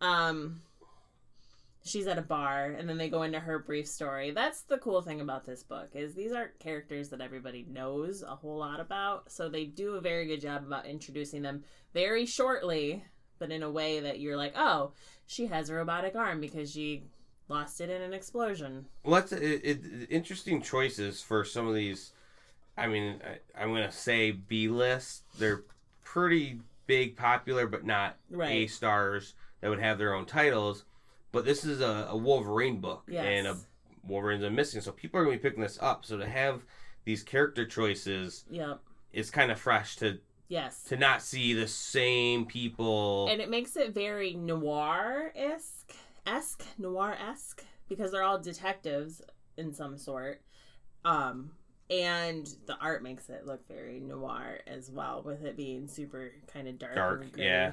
Um, 0.00 0.62
she's 1.84 2.06
at 2.06 2.16
a 2.16 2.22
bar 2.22 2.74
and 2.78 2.88
then 2.88 2.96
they 2.96 3.10
go 3.10 3.24
into 3.24 3.38
her 3.38 3.58
brief 3.58 3.86
story 3.86 4.30
that's 4.30 4.62
the 4.62 4.78
cool 4.78 5.02
thing 5.02 5.20
about 5.20 5.44
this 5.44 5.62
book 5.62 5.90
is 5.92 6.14
these 6.14 6.32
aren't 6.32 6.58
characters 6.58 7.10
that 7.10 7.20
everybody 7.20 7.66
knows 7.68 8.22
a 8.22 8.34
whole 8.34 8.56
lot 8.56 8.80
about 8.80 9.30
so 9.30 9.50
they 9.50 9.66
do 9.66 9.96
a 9.96 10.00
very 10.00 10.26
good 10.26 10.40
job 10.40 10.64
about 10.66 10.86
introducing 10.86 11.42
them 11.42 11.62
very 11.92 12.24
shortly 12.24 13.04
but 13.38 13.52
in 13.52 13.62
a 13.62 13.70
way 13.70 14.00
that 14.00 14.18
you're 14.18 14.34
like 14.36 14.54
oh 14.56 14.92
she 15.26 15.44
has 15.44 15.68
a 15.68 15.74
robotic 15.74 16.14
arm 16.14 16.40
because 16.40 16.72
she 16.72 17.02
lost 17.48 17.80
it 17.80 17.90
in 17.90 18.02
an 18.02 18.12
explosion 18.12 18.86
Well, 19.02 19.20
that's 19.20 19.32
it, 19.32 19.60
it, 19.64 19.80
interesting 20.10 20.62
choices 20.62 21.20
for 21.22 21.44
some 21.44 21.66
of 21.66 21.74
these. 21.74 22.12
I 22.76 22.86
mean, 22.86 23.20
I, 23.24 23.62
I'm 23.62 23.68
gonna 23.68 23.92
say 23.92 24.32
B 24.32 24.68
list. 24.68 25.22
They're 25.38 25.62
pretty 26.02 26.60
big, 26.86 27.16
popular, 27.16 27.66
but 27.66 27.84
not 27.84 28.16
A 28.50 28.66
stars 28.66 29.34
that 29.60 29.70
would 29.70 29.80
have 29.80 29.98
their 29.98 30.14
own 30.14 30.26
titles. 30.26 30.84
But 31.32 31.44
this 31.44 31.64
is 31.64 31.80
a, 31.80 32.08
a 32.10 32.16
Wolverine 32.16 32.80
book, 32.80 33.04
yes 33.08 33.24
and 33.26 33.46
a 33.46 33.56
Wolverine's 34.06 34.44
a 34.44 34.50
missing, 34.50 34.80
so 34.80 34.92
people 34.92 35.18
are 35.18 35.24
gonna 35.24 35.36
be 35.36 35.42
picking 35.42 35.62
this 35.62 35.78
up. 35.80 36.04
So 36.04 36.16
to 36.18 36.28
have 36.28 36.62
these 37.04 37.22
character 37.22 37.66
choices 37.66 38.44
yep 38.50 38.80
is 39.12 39.30
kind 39.30 39.50
of 39.50 39.58
fresh 39.58 39.96
to 39.96 40.18
yes 40.48 40.84
to 40.84 40.96
not 40.96 41.22
see 41.22 41.52
the 41.54 41.66
same 41.68 42.44
people. 42.46 43.28
and 43.30 43.40
it 43.40 43.50
makes 43.50 43.76
it 43.76 43.94
very 43.94 44.34
noir 44.34 45.32
esque 45.34 45.94
esque 46.26 46.64
noir 46.78 47.16
esque 47.20 47.64
because 47.88 48.12
they're 48.12 48.22
all 48.22 48.38
detectives 48.38 49.22
in 49.56 49.72
some 49.72 49.96
sort. 49.98 50.42
Um, 51.04 51.50
and 52.02 52.48
the 52.66 52.76
art 52.80 53.02
makes 53.02 53.28
it 53.28 53.46
look 53.46 53.66
very 53.68 54.00
noir 54.00 54.60
as 54.66 54.90
well, 54.90 55.22
with 55.24 55.44
it 55.44 55.56
being 55.56 55.86
super 55.88 56.32
kind 56.52 56.68
of 56.68 56.78
dark. 56.78 56.94
Dark, 56.94 57.22
and 57.22 57.36
yeah. 57.36 57.72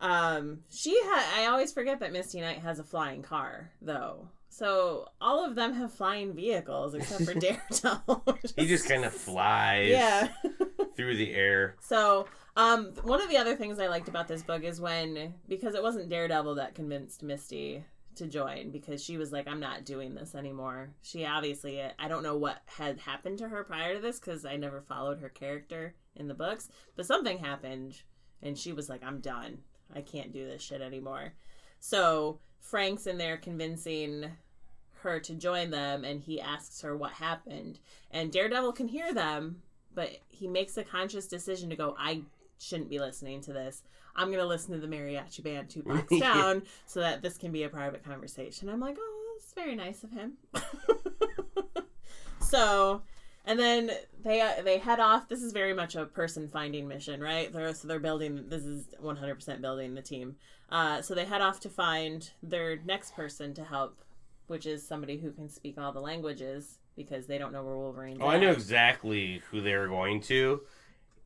Um, 0.00 0.60
she 0.70 0.98
had. 1.02 1.40
I 1.40 1.46
always 1.46 1.72
forget 1.72 2.00
that 2.00 2.12
Misty 2.12 2.40
Knight 2.40 2.58
has 2.58 2.78
a 2.78 2.84
flying 2.84 3.22
car, 3.22 3.70
though. 3.82 4.28
So 4.48 5.08
all 5.20 5.44
of 5.44 5.54
them 5.54 5.74
have 5.74 5.92
flying 5.92 6.34
vehicles 6.34 6.94
except 6.94 7.24
for 7.24 7.34
Daredevil. 7.38 8.38
he 8.56 8.66
just 8.66 8.88
kind 8.88 9.04
of 9.04 9.12
flies 9.12 9.90
yeah. 9.90 10.28
through 10.96 11.16
the 11.16 11.34
air. 11.34 11.76
So, 11.80 12.26
um, 12.56 12.92
one 13.02 13.20
of 13.20 13.28
the 13.28 13.36
other 13.36 13.54
things 13.54 13.78
I 13.78 13.88
liked 13.88 14.08
about 14.08 14.26
this 14.26 14.42
book 14.42 14.64
is 14.64 14.80
when 14.80 15.34
because 15.48 15.74
it 15.74 15.82
wasn't 15.82 16.08
Daredevil 16.08 16.56
that 16.56 16.74
convinced 16.74 17.22
Misty 17.22 17.84
to 18.18 18.26
join 18.26 18.70
because 18.70 19.02
she 19.02 19.16
was 19.16 19.32
like, 19.32 19.48
"I'm 19.48 19.60
not 19.60 19.84
doing 19.84 20.14
this 20.14 20.34
anymore." 20.34 20.90
She 21.02 21.24
obviously, 21.24 21.82
I 21.82 22.08
don't 22.08 22.22
know 22.22 22.36
what 22.36 22.62
had 22.66 23.00
happened 23.00 23.38
to 23.38 23.48
her 23.48 23.64
prior 23.64 23.94
to 23.94 24.00
this 24.00 24.20
because 24.20 24.44
I 24.44 24.56
never 24.56 24.80
followed 24.80 25.20
her 25.20 25.28
character 25.28 25.94
in 26.14 26.28
the 26.28 26.34
books, 26.34 26.68
but 26.96 27.06
something 27.06 27.38
happened, 27.38 28.02
and 28.42 28.58
she 28.58 28.72
was 28.72 28.88
like, 28.88 29.02
"I'm 29.02 29.20
done. 29.20 29.58
I 29.94 30.02
can't 30.02 30.32
do 30.32 30.44
this 30.44 30.62
shit 30.62 30.80
anymore." 30.80 31.34
So 31.80 32.40
Frank's 32.60 33.06
in 33.06 33.18
there 33.18 33.36
convincing 33.36 34.32
her 35.02 35.20
to 35.20 35.34
join 35.34 35.70
them, 35.70 36.04
and 36.04 36.20
he 36.20 36.40
asks 36.40 36.80
her 36.82 36.96
what 36.96 37.12
happened, 37.12 37.78
and 38.10 38.32
Daredevil 38.32 38.72
can 38.72 38.88
hear 38.88 39.14
them, 39.14 39.62
but 39.94 40.10
he 40.28 40.46
makes 40.46 40.76
a 40.76 40.84
conscious 40.84 41.26
decision 41.26 41.70
to 41.70 41.76
go, 41.76 41.94
I 41.98 42.22
shouldn't 42.58 42.90
be 42.90 42.98
listening 42.98 43.40
to 43.42 43.52
this. 43.52 43.82
I'm 44.16 44.28
going 44.28 44.38
to 44.40 44.46
listen 44.46 44.72
to 44.72 44.78
the 44.84 44.86
mariachi 44.88 45.42
band 45.44 45.70
two 45.70 45.82
blocks 45.82 46.06
Yeah. 46.10 46.34
down 46.34 46.62
so 46.86 47.00
that 47.00 47.22
this 47.22 47.36
can 47.38 47.52
be 47.52 47.62
a 47.62 47.68
private 47.68 48.04
conversation. 48.04 48.68
I'm 48.68 48.80
like, 48.80 48.96
oh, 48.98 49.24
that's 49.36 49.52
very 49.52 49.76
nice 49.76 50.02
of 50.02 50.10
him. 50.10 50.32
so, 52.40 53.02
and 53.44 53.58
then 53.58 53.90
they 54.24 54.40
uh, 54.40 54.62
they 54.62 54.78
head 54.78 55.00
off. 55.00 55.28
This 55.28 55.42
is 55.42 55.52
very 55.52 55.72
much 55.74 55.94
a 55.96 56.04
person 56.06 56.48
finding 56.48 56.88
mission, 56.88 57.20
right? 57.20 57.52
They're, 57.52 57.74
so 57.74 57.88
they're 57.88 57.98
building. 58.00 58.44
This 58.48 58.64
is 58.64 58.86
100% 59.02 59.60
building 59.60 59.94
the 59.94 60.02
team. 60.02 60.36
Uh, 60.70 61.00
so 61.00 61.14
they 61.14 61.24
head 61.24 61.40
off 61.40 61.60
to 61.60 61.68
find 61.68 62.30
their 62.42 62.76
next 62.84 63.14
person 63.14 63.54
to 63.54 63.64
help, 63.64 63.98
which 64.48 64.66
is 64.66 64.86
somebody 64.86 65.16
who 65.16 65.30
can 65.32 65.48
speak 65.48 65.78
all 65.78 65.92
the 65.92 66.00
languages 66.00 66.78
because 66.94 67.26
they 67.26 67.38
don't 67.38 67.52
know 67.52 67.62
where 67.62 67.76
Wolverine's 67.76 68.18
Oh, 68.20 68.26
I 68.26 68.38
know 68.38 68.50
exactly 68.50 69.40
who 69.50 69.60
they're 69.62 69.86
going 69.88 70.20
to. 70.22 70.60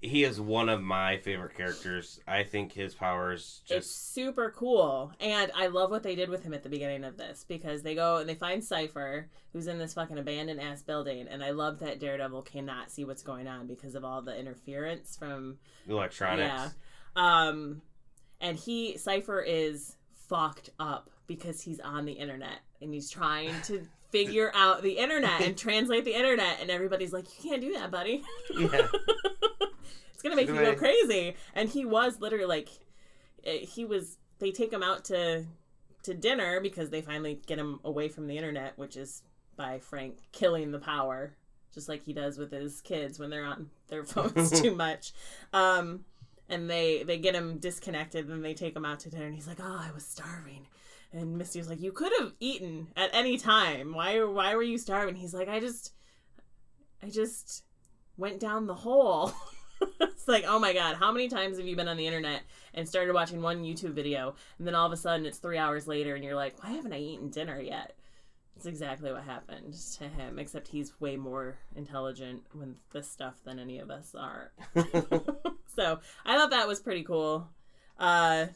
He 0.04 0.24
is 0.24 0.40
one 0.40 0.68
of 0.68 0.82
my 0.82 1.18
favorite 1.18 1.56
characters. 1.56 2.18
I 2.26 2.42
think 2.42 2.72
his 2.72 2.92
powers 2.92 3.60
It's 3.66 3.86
just 3.86 4.12
super 4.12 4.50
cool. 4.50 5.12
And 5.20 5.52
I 5.54 5.68
love 5.68 5.92
what 5.92 6.02
they 6.02 6.16
did 6.16 6.28
with 6.28 6.42
him 6.42 6.52
at 6.52 6.64
the 6.64 6.68
beginning 6.68 7.04
of 7.04 7.16
this 7.16 7.44
because 7.46 7.82
they 7.82 7.94
go 7.94 8.16
and 8.16 8.28
they 8.28 8.34
find 8.34 8.64
Cypher, 8.64 9.28
who's 9.52 9.68
in 9.68 9.78
this 9.78 9.94
fucking 9.94 10.18
abandoned 10.18 10.60
ass 10.60 10.82
building. 10.82 11.28
And 11.28 11.44
I 11.44 11.52
love 11.52 11.78
that 11.78 12.00
Daredevil 12.00 12.42
cannot 12.42 12.90
see 12.90 13.04
what's 13.04 13.22
going 13.22 13.46
on 13.46 13.68
because 13.68 13.94
of 13.94 14.04
all 14.04 14.22
the 14.22 14.36
interference 14.36 15.16
from. 15.16 15.58
electronics. 15.88 16.74
Yeah. 17.16 17.48
Um, 17.48 17.80
and 18.40 18.58
he, 18.58 18.98
Cypher, 18.98 19.40
is 19.40 19.96
fucked 20.28 20.70
up 20.80 21.10
because 21.28 21.62
he's 21.62 21.78
on 21.78 22.06
the 22.06 22.12
internet 22.12 22.58
and 22.80 22.92
he's 22.92 23.08
trying 23.08 23.54
to 23.62 23.86
figure 24.10 24.50
out 24.56 24.82
the 24.82 24.98
internet 24.98 25.42
and 25.42 25.56
translate 25.56 26.04
the 26.04 26.14
internet. 26.14 26.58
And 26.60 26.70
everybody's 26.72 27.12
like, 27.12 27.26
you 27.38 27.50
can't 27.50 27.62
do 27.62 27.72
that, 27.74 27.92
buddy. 27.92 28.24
Yeah. 28.58 28.88
it's 30.22 30.28
gonna 30.28 30.36
make 30.36 30.48
you 30.48 30.54
go 30.54 30.76
crazy. 30.76 31.34
And 31.54 31.68
he 31.68 31.84
was 31.84 32.20
literally 32.20 32.46
like, 32.46 32.68
eh, 33.44 33.58
he 33.58 33.84
was. 33.84 34.18
They 34.38 34.52
take 34.52 34.72
him 34.72 34.82
out 34.82 35.04
to 35.06 35.44
to 36.04 36.14
dinner 36.14 36.60
because 36.60 36.90
they 36.90 37.02
finally 37.02 37.40
get 37.46 37.58
him 37.58 37.80
away 37.84 38.08
from 38.08 38.26
the 38.26 38.36
internet, 38.36 38.76
which 38.78 38.96
is 38.96 39.22
by 39.56 39.78
Frank 39.80 40.18
killing 40.32 40.70
the 40.70 40.78
power, 40.78 41.36
just 41.74 41.88
like 41.88 42.04
he 42.04 42.12
does 42.12 42.38
with 42.38 42.52
his 42.52 42.80
kids 42.80 43.18
when 43.18 43.30
they're 43.30 43.44
on 43.44 43.70
their 43.88 44.04
phones 44.04 44.60
too 44.60 44.74
much. 44.76 45.12
Um, 45.52 46.04
and 46.48 46.70
they 46.70 47.02
they 47.02 47.18
get 47.18 47.34
him 47.34 47.58
disconnected, 47.58 48.28
and 48.28 48.44
they 48.44 48.54
take 48.54 48.76
him 48.76 48.84
out 48.84 49.00
to 49.00 49.10
dinner, 49.10 49.26
and 49.26 49.34
he's 49.34 49.48
like, 49.48 49.60
"Oh, 49.60 49.80
I 49.80 49.90
was 49.92 50.06
starving." 50.06 50.68
And 51.12 51.36
Misty 51.36 51.58
was 51.58 51.68
like, 51.68 51.80
"You 51.80 51.90
could 51.90 52.12
have 52.20 52.32
eaten 52.38 52.88
at 52.94 53.10
any 53.12 53.38
time. 53.38 53.92
Why? 53.92 54.22
Why 54.22 54.54
were 54.54 54.62
you 54.62 54.78
starving?" 54.78 55.16
He's 55.16 55.34
like, 55.34 55.48
"I 55.48 55.58
just, 55.58 55.92
I 57.02 57.10
just 57.10 57.64
went 58.16 58.38
down 58.38 58.66
the 58.66 58.74
hole." 58.74 59.32
it's 60.22 60.28
like, 60.28 60.44
oh 60.46 60.60
my 60.60 60.72
god, 60.72 60.94
how 60.94 61.10
many 61.10 61.26
times 61.28 61.58
have 61.58 61.66
you 61.66 61.74
been 61.74 61.88
on 61.88 61.96
the 61.96 62.06
internet 62.06 62.42
and 62.74 62.88
started 62.88 63.12
watching 63.12 63.42
one 63.42 63.64
YouTube 63.64 63.92
video, 63.92 64.36
and 64.56 64.66
then 64.68 64.76
all 64.76 64.86
of 64.86 64.92
a 64.92 64.96
sudden 64.96 65.26
it's 65.26 65.38
three 65.38 65.58
hours 65.58 65.88
later, 65.88 66.14
and 66.14 66.22
you're 66.22 66.36
like, 66.36 66.62
why 66.62 66.70
haven't 66.70 66.92
I 66.92 67.00
eaten 67.00 67.28
dinner 67.28 67.60
yet? 67.60 67.96
It's 68.54 68.66
exactly 68.66 69.10
what 69.12 69.24
happened 69.24 69.74
to 69.98 70.08
him, 70.08 70.38
except 70.38 70.68
he's 70.68 71.00
way 71.00 71.16
more 71.16 71.58
intelligent 71.74 72.44
with 72.54 72.76
this 72.92 73.10
stuff 73.10 73.34
than 73.44 73.58
any 73.58 73.80
of 73.80 73.90
us 73.90 74.14
are. 74.14 74.52
so 75.74 75.98
I 76.24 76.36
thought 76.36 76.50
that 76.50 76.68
was 76.68 76.78
pretty 76.78 77.02
cool. 77.02 77.48
Uh, 77.98 78.46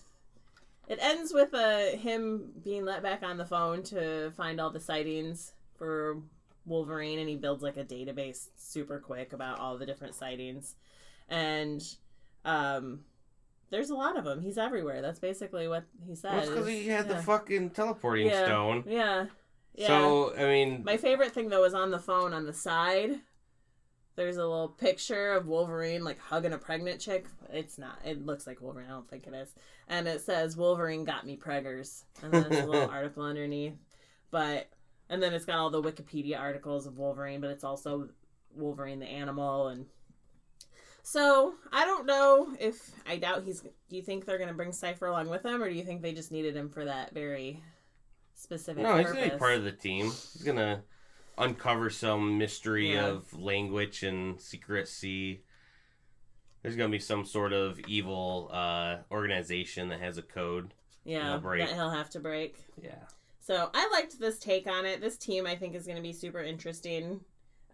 it 0.87 1.01
ends 1.03 1.33
with 1.35 1.53
uh, 1.53 1.97
him 1.97 2.53
being 2.63 2.85
let 2.85 3.03
back 3.03 3.25
on 3.25 3.39
the 3.39 3.45
phone 3.45 3.83
to 3.85 4.31
find 4.37 4.61
all 4.61 4.71
the 4.71 4.79
sightings 4.79 5.51
for 5.75 6.19
Wolverine, 6.65 7.19
and 7.19 7.29
he 7.29 7.35
builds 7.35 7.65
like 7.65 7.77
a 7.77 7.85
database 7.85 8.51
super 8.57 9.01
quick 9.01 9.33
about 9.33 9.59
all 9.59 9.77
the 9.77 9.87
different 9.87 10.15
sightings. 10.15 10.77
And 11.29 11.83
um, 12.45 13.01
there's 13.71 13.91
a 13.91 13.95
lot 13.95 14.17
of 14.17 14.25
them. 14.25 14.41
He's 14.43 14.59
everywhere. 14.59 15.03
That's 15.03 15.19
basically 15.19 15.69
what 15.69 15.85
he 16.07 16.15
says. 16.15 16.47
Well, 16.49 16.51
because 16.57 16.69
he 16.69 16.87
had 16.89 17.09
the 17.09 17.15
Yeah. 17.15 17.21
fucking 17.23 17.71
teleporting 17.71 18.27
Yeah. 18.29 18.45
stone. 18.45 18.85
Yeah. 18.87 19.27
Yeah. 19.75 19.87
So 19.89 20.35
I 20.37 20.45
mean, 20.45 20.83
My 20.85 20.97
favorite 20.97 21.33
thing 21.33 21.49
though 21.49 21.65
is 21.65 21.75
on 21.75 21.91
the 21.91 21.99
phone 21.99 22.33
on 22.33 22.47
the 22.47 22.53
side. 22.53 23.21
There's 24.15 24.37
a 24.39 24.47
little 24.47 24.69
picture 24.71 25.33
of 25.33 25.47
Wolverine 25.47 26.03
like 26.03 26.19
hugging 26.19 26.55
a 26.55 26.59
pregnant 26.59 27.01
chick. 27.03 27.27
It's 27.53 27.77
not. 27.77 27.99
It 28.03 28.25
looks 28.25 28.47
like 28.47 28.63
Wolverine. 28.63 28.87
I 28.87 28.93
don't 28.93 29.11
think 29.11 29.27
it 29.27 29.35
is. 29.35 29.53
And 29.89 30.09
it 30.09 30.23
says 30.23 30.57
Wolverine 30.57 31.05
got 31.05 31.27
me 31.27 31.37
preggers. 31.37 32.05
And 32.23 32.33
then 32.33 32.47
there's 32.49 32.65
a 32.65 32.69
little 32.69 32.89
article 32.91 33.25
underneath. 33.25 33.75
But 34.31 34.69
and 35.11 35.23
then 35.23 35.35
it's 35.35 35.45
got 35.45 35.59
all 35.59 35.69
the 35.71 35.83
Wikipedia 35.83 36.39
articles 36.41 36.87
of 36.87 36.97
Wolverine, 36.97 37.41
but 37.43 37.51
it's 37.51 37.65
also 37.65 38.09
Wolverine 38.55 39.01
the 39.01 39.07
animal 39.07 39.69
and 39.69 39.85
so 41.09 41.55
I 41.73 41.85
don't 41.85 42.05
know 42.05 42.53
if 42.59 42.91
I 43.07 43.17
doubt 43.17 43.45
he's. 43.45 43.61
Do 43.61 43.97
you 43.97 44.03
think 44.03 44.25
they're 44.25 44.39
gonna 44.39 44.53
bring 44.53 44.73
Cypher 44.73 45.07
along 45.07 45.29
with 45.29 45.45
them, 45.45 45.63
or 45.63 45.69
do 45.71 45.77
you 45.77 45.85
think 45.85 46.03
they 46.03 46.13
just 46.13 46.33
needed 46.33 46.57
him 46.57 46.69
for 46.69 46.85
that 46.85 47.15
very 47.15 47.63
specific? 48.35 48.83
no, 48.83 48.97
he's 48.97 49.07
gonna 49.07 49.31
be 49.31 49.39
part 49.39 49.55
of 49.55 49.63
the 49.63 49.71
team. 49.71 50.07
He's 50.07 50.43
gonna 50.45 50.83
uncover 51.39 51.91
some 51.91 52.39
mystery 52.39 52.95
Yeah. 52.95 53.07
of 53.07 53.33
language 53.39 54.03
and 54.03 54.41
secrecy. 54.41 55.45
There's 56.63 56.75
gonna 56.75 56.89
be 56.89 56.99
some 56.99 57.25
sort 57.25 57.53
of 57.53 57.79
evil 57.87 58.51
uh, 58.53 58.99
organization 59.13 59.89
that 59.91 60.01
has 60.01 60.19
a 60.19 60.23
code. 60.23 60.75
Yeah, 61.05 61.39
He'll 61.41 61.51
that 61.59 61.71
he'll 61.71 61.91
have 61.91 62.11
to 62.11 62.19
break. 62.19 62.57
Yeah. 62.83 63.05
So 63.39 63.71
I 63.73 63.89
liked 63.93 64.19
this 64.19 64.41
take 64.41 64.67
on 64.67 64.85
it. 64.87 65.01
This 65.01 65.17
team 65.17 65.47
I 65.47 65.55
think 65.55 65.77
is 65.77 65.85
going 65.85 65.95
to 65.95 66.03
be 66.03 66.13
super 66.13 66.43
interesting. 66.43 67.21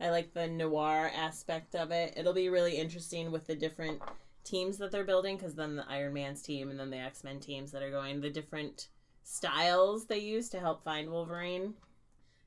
I 0.03 0.11
like 0.11 0.34
the 0.34 0.48
noir 0.48 1.12
aspect 1.14 1.76
of 1.76 1.92
it. 1.92 2.14
It'll 2.16 2.32
be 2.32 2.48
really 2.48 2.76
interesting 2.76 3.30
with 3.30 3.46
the 3.46 3.55
different 3.55 4.03
teams 4.42 4.76
that 4.78 4.90
they're 4.90 5.05
building 5.05 5.36
because 5.36 5.55
then 5.55 5.76
the 5.76 5.88
Iron 5.88 6.12
Man's 6.12 6.42
team 6.42 6.70
and 6.70 6.80
then 6.80 6.90
the 6.90 6.98
X 6.98 7.22
Men 7.22 7.38
teams 7.38 7.70
that 7.70 7.84
are 7.84 7.90
going, 7.90 8.20
the 8.20 8.28
different 8.28 8.88
styles 9.22 10.07
they 10.07 10.18
use 10.18 10.48
to 10.48 10.59
help 10.59 10.82
find 10.82 11.09
Wolverine. 11.09 11.74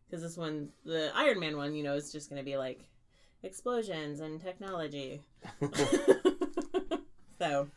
Because 0.06 0.22
this 0.22 0.36
one, 0.38 0.68
the 0.84 1.12
Iron 1.16 1.40
Man 1.40 1.56
one, 1.56 1.74
you 1.74 1.84
know, 1.84 1.96
is 1.96 2.12
just 2.12 2.30
going 2.30 2.42
to 2.42 2.46
be 2.46 2.58
like 2.58 2.90
explosions 3.42 4.20
and 4.20 4.42
technology. 4.42 5.22
so 7.40 7.70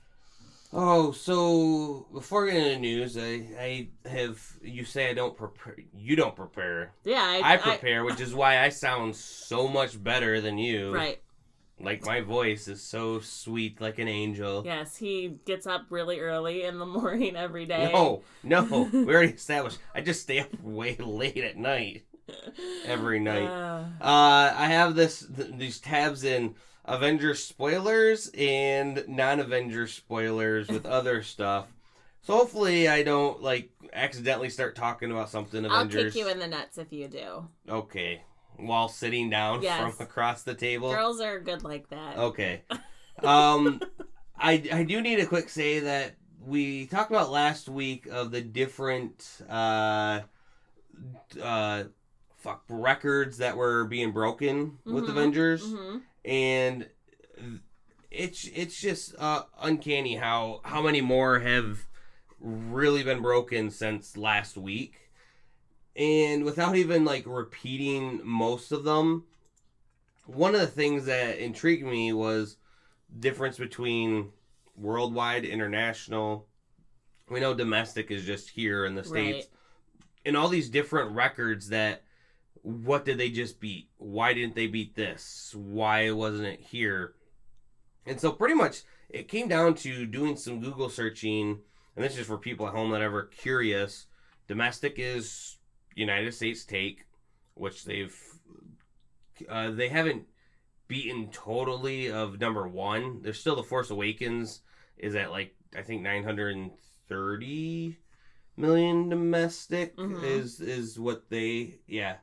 Oh, 0.72 1.12
so 1.12 2.06
before 2.12 2.46
getting 2.46 2.62
into 2.66 2.80
news, 2.80 3.16
I, 3.16 3.46
I 3.58 3.88
have 4.08 4.38
you 4.62 4.84
say 4.84 5.08
I 5.08 5.14
don't 5.14 5.36
prepare. 5.36 5.76
You 5.94 6.14
don't 6.14 6.36
prepare. 6.36 6.92
yeah, 7.04 7.22
I, 7.42 7.54
I 7.54 7.56
prepare, 7.56 8.04
which 8.04 8.20
is 8.20 8.34
why 8.34 8.62
I 8.62 8.68
sound 8.68 9.16
so 9.16 9.66
much 9.66 10.02
better 10.02 10.40
than 10.40 10.58
you. 10.58 10.94
right. 10.94 11.20
Like 11.80 12.04
my 12.04 12.22
voice 12.22 12.66
is 12.66 12.82
so 12.82 13.20
sweet, 13.20 13.80
like 13.80 14.00
an 14.00 14.08
angel. 14.08 14.64
Yes, 14.66 14.96
he 14.96 15.38
gets 15.46 15.64
up 15.64 15.86
really 15.90 16.18
early 16.18 16.64
in 16.64 16.78
the 16.80 16.86
morning 17.00 17.36
every 17.36 17.66
day. 17.66 17.90
No, 17.92 18.22
no, 18.42 18.62
we 18.92 19.06
already 19.14 19.32
established. 19.32 19.78
I 19.94 20.00
just 20.00 20.22
stay 20.22 20.40
up 20.40 20.48
way 20.60 20.96
late 20.96 21.36
at 21.38 21.56
night 21.56 22.02
every 22.84 23.20
night. 23.20 23.46
Uh, 23.46 23.84
Uh, 24.02 24.52
I 24.56 24.66
have 24.66 24.96
this 24.96 25.24
th- 25.34 25.52
these 25.56 25.78
tabs 25.78 26.24
in 26.24 26.56
Avengers 26.88 27.44
spoilers 27.44 28.30
and 28.36 29.04
non-Avengers 29.06 29.92
spoilers 29.92 30.68
with 30.68 30.86
other 30.98 31.22
stuff. 31.22 31.66
So 32.22 32.34
hopefully 32.36 32.88
I 32.88 33.02
don't 33.02 33.42
like 33.42 33.70
accidentally 33.92 34.50
start 34.50 34.74
talking 34.74 35.10
about 35.12 35.30
something 35.30 35.64
I'll 35.64 35.70
Avengers. 35.82 36.12
kick 36.14 36.22
you 36.22 36.28
in 36.28 36.38
the 36.38 36.46
nuts 36.48 36.78
if 36.78 36.92
you 36.92 37.08
do. 37.08 37.46
Okay, 37.68 38.22
while 38.56 38.88
sitting 38.88 39.30
down 39.30 39.62
Yes. 39.62 39.94
from 39.94 40.04
across 40.04 40.42
the 40.42 40.54
table. 40.54 40.90
Girls 40.92 41.20
are 41.20 41.38
good 41.38 41.62
like 41.62 41.88
that. 41.90 42.16
Okay. 42.18 42.62
Um, 43.20 43.80
I 44.38 44.62
I 44.72 44.84
do 44.84 45.00
need 45.00 45.16
to 45.16 45.26
quick 45.26 45.48
say 45.48 45.80
that 45.80 46.14
we 46.46 46.86
talked 46.86 47.10
about 47.10 47.32
last 47.32 47.68
week 47.68 48.06
of 48.06 48.30
the 48.30 48.40
different 48.40 49.26
uh 49.50 50.20
uh 51.42 51.82
fuck 52.36 52.62
records 52.68 53.38
that 53.38 53.56
were 53.56 53.84
being 53.86 54.12
broken 54.12 54.78
with 54.84 55.04
Mhm, 55.06 55.08
Avengers 55.10 55.64
hmm 55.64 55.96
and 56.28 56.86
it's 58.10 58.48
it's 58.54 58.80
just 58.80 59.14
uh 59.18 59.42
uncanny 59.60 60.16
how 60.16 60.60
how 60.64 60.82
many 60.82 61.00
more 61.00 61.40
have 61.40 61.86
really 62.40 63.02
been 63.02 63.20
broken 63.20 63.70
since 63.70 64.16
last 64.16 64.56
week. 64.56 65.10
And 65.96 66.44
without 66.44 66.76
even 66.76 67.04
like 67.04 67.24
repeating 67.26 68.20
most 68.22 68.70
of 68.70 68.84
them 68.84 69.24
one 70.26 70.54
of 70.54 70.60
the 70.60 70.66
things 70.66 71.06
that 71.06 71.38
intrigued 71.38 71.86
me 71.86 72.12
was 72.12 72.58
difference 73.18 73.56
between 73.56 74.28
worldwide 74.76 75.44
international. 75.46 76.46
We 77.30 77.40
know 77.40 77.54
domestic 77.54 78.10
is 78.10 78.24
just 78.24 78.50
here 78.50 78.84
in 78.84 78.94
the 78.94 79.04
states. 79.04 79.46
Right. 79.46 80.26
and 80.26 80.36
all 80.36 80.48
these 80.48 80.68
different 80.68 81.12
records 81.12 81.70
that 81.70 82.02
what 82.68 83.04
did 83.06 83.16
they 83.18 83.30
just 83.30 83.60
beat? 83.60 83.88
Why 83.96 84.34
didn't 84.34 84.54
they 84.54 84.66
beat 84.66 84.94
this? 84.94 85.54
Why 85.56 86.10
wasn't 86.10 86.48
it 86.48 86.60
here? 86.60 87.14
And 88.04 88.20
so 88.20 88.32
pretty 88.32 88.54
much 88.54 88.82
it 89.08 89.26
came 89.28 89.48
down 89.48 89.74
to 89.76 90.04
doing 90.06 90.36
some 90.36 90.60
google 90.60 90.90
searching 90.90 91.60
and 91.96 92.04
this 92.04 92.18
is 92.18 92.26
for 92.26 92.36
people 92.38 92.66
at 92.68 92.74
home 92.74 92.90
that 92.90 93.00
are 93.00 93.04
ever 93.04 93.22
curious. 93.24 94.06
Domestic 94.48 94.94
is 94.98 95.56
united 95.94 96.32
states 96.32 96.64
take 96.64 97.06
which 97.54 97.84
they've 97.84 98.14
uh, 99.48 99.70
they 99.70 99.88
haven't 99.88 100.24
beaten 100.88 101.30
totally 101.30 102.10
of 102.10 102.38
number 102.40 102.68
one. 102.68 103.20
There's 103.22 103.40
still 103.40 103.56
the 103.56 103.62
force 103.62 103.90
awakens 103.90 104.60
is 104.96 105.14
at 105.14 105.30
like 105.30 105.54
i 105.76 105.82
think 105.82 106.02
930 106.02 107.98
million 108.56 109.08
domestic 109.08 109.96
Mhm. 109.96 110.22
is 110.24 110.60
is 110.60 110.98
what 110.98 111.28
they 111.30 111.80
yeah 111.86 112.16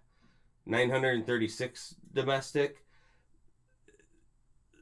936 0.66 1.96
domestic 2.14 2.78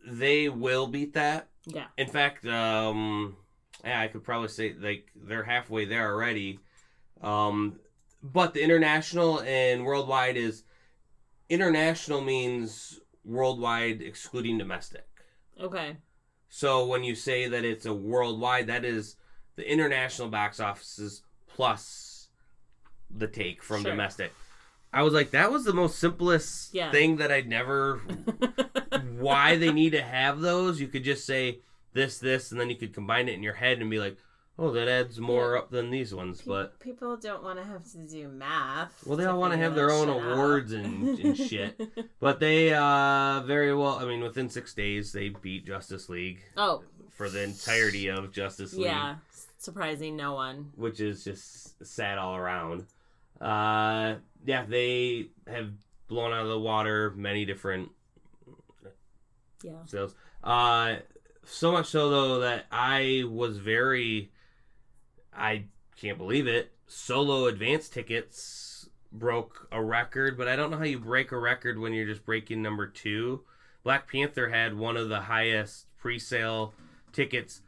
they 0.06 0.50
will 0.50 0.88
beat 0.88 1.14
that 1.14 1.48
Yeah. 1.66 1.88
in 1.98 2.08
fact 2.08 2.46
um 2.46 3.36
yeah 3.84 4.00
i 4.02 4.08
could 4.08 4.24
probably 4.24 4.50
say 4.50 4.74
like 4.80 5.08
they're 5.16 5.44
halfway 5.44 5.86
there 5.86 6.12
already 6.12 6.60
um 7.22 7.80
but 8.22 8.54
the 8.54 8.62
international 8.64 9.42
and 9.42 9.86
worldwide 9.86 10.38
is 10.38 10.64
international 11.50 12.22
means 12.22 13.00
worldwide 13.26 14.02
excluding 14.02 14.58
domestic 14.58 15.06
Okay. 15.62 15.98
so 16.50 16.86
when 16.86 17.04
you 17.04 17.14
say 17.16 17.48
that 17.48 17.64
it's 17.64 17.86
a 17.86 17.94
worldwide, 17.94 18.68
that 18.68 18.84
is 18.84 19.16
the 19.56 19.72
international 19.72 20.30
box 20.30 20.60
offices 20.60 21.22
plus 21.48 22.28
the 23.16 23.28
take 23.28 23.62
from 23.62 23.82
Sure. 23.84 23.92
domestic. 23.92 24.34
I 24.94 25.02
was 25.04 25.14
like, 25.14 25.32
that 25.32 25.52
was 25.52 25.66
the 25.66 25.74
most 25.74 25.98
simplest 26.00 26.74
Yeah. 26.74 26.92
thing 26.92 27.18
that 27.18 27.32
I'd 27.32 27.48
never. 27.50 27.98
why 29.18 29.56
they 29.58 29.72
need 29.72 29.92
to 29.92 30.02
have 30.02 30.40
those? 30.42 30.80
You 30.80 30.88
could 30.88 31.04
just 31.04 31.26
say 31.26 31.60
this, 31.94 32.20
this, 32.20 32.52
and 32.52 32.60
then 32.60 32.70
you 32.70 32.76
could 32.76 32.94
combine 32.94 33.28
it 33.30 33.34
in 33.34 33.44
your 33.44 33.54
head 33.54 33.80
and 33.80 33.90
be 33.90 34.00
like, 34.00 34.18
oh, 34.60 34.72
that 34.72 34.88
adds 34.88 35.20
more 35.20 35.54
Yeah. 35.54 35.60
up 35.60 35.72
than 35.72 35.90
these 35.90 36.14
ones, 36.14 36.42
Pe- 36.42 36.48
but 36.48 36.80
people 36.80 37.18
don't 37.18 37.44
want 37.44 37.58
to 37.60 37.66
have 37.66 37.84
to 37.94 37.98
do 38.08 38.28
math. 38.28 38.94
well, 39.06 39.18
they 39.18 39.26
all 39.26 39.40
want 39.40 39.54
to 39.54 39.58
have 39.58 39.74
their 39.76 39.92
own 39.92 40.08
shit 40.08 40.16
out. 40.24 40.32
awards 40.34 40.72
and, 40.74 41.20
and 41.20 41.38
shit. 41.50 41.82
But 42.20 42.40
they 42.40 42.74
uh 42.74 43.42
very 43.42 43.74
well. 43.76 43.98
I 44.00 44.06
mean, 44.06 44.22
within 44.22 44.50
six 44.50 44.74
days, 44.74 45.12
they 45.12 45.30
beat 45.30 45.66
Justice 45.66 46.08
League 46.10 46.42
Oh, 46.56 46.84
for 47.12 47.30
the 47.30 47.44
entirety 47.44 48.08
of 48.10 48.32
Justice 48.32 48.74
League. 48.74 48.86
yeah. 48.86 49.16
Surprising 49.58 50.18
no 50.18 50.34
one. 50.34 50.72
which 50.76 51.00
is 51.00 51.24
just 51.24 51.84
sad 51.86 52.18
all 52.18 52.36
around. 52.36 52.86
Uh, 53.42 54.16
yeah, 54.46 54.66
they 54.66 55.28
have 55.48 55.72
blown 56.08 56.32
out 56.34 56.44
of 56.44 56.50
the 56.50 56.60
water 56.60 57.12
many 57.16 57.46
different 57.46 57.90
Yeah. 59.64 59.86
sales. 59.86 60.16
Uh, 60.44 60.98
so 61.46 61.72
much 61.72 61.88
so 61.88 62.10
though 62.10 62.40
that 62.42 62.66
I 62.72 63.24
was 63.28 63.58
very, 63.58 64.32
I 65.34 65.66
can't 65.98 66.18
believe 66.18 66.48
it. 66.48 66.72
Solo 66.88 67.46
advance 67.48 67.90
tickets 67.90 68.90
broke 69.12 69.68
a 69.72 69.82
record, 69.84 70.38
but 70.38 70.48
I 70.48 70.56
don't 70.56 70.70
know 70.72 70.78
how 70.78 70.84
you 70.84 71.00
break 71.00 71.32
a 71.32 71.38
record 71.38 71.80
when 71.80 71.94
you're 71.94 72.06
just 72.08 72.26
breaking 72.26 72.62
number 72.62 72.88
two. 72.88 73.44
Black 73.84 74.10
Panther 74.12 74.50
had 74.50 74.78
one 74.78 74.96
of 74.98 75.10
the 75.10 75.22
highest 75.22 75.88
pre-sale 75.98 76.74
tickets 77.12 77.62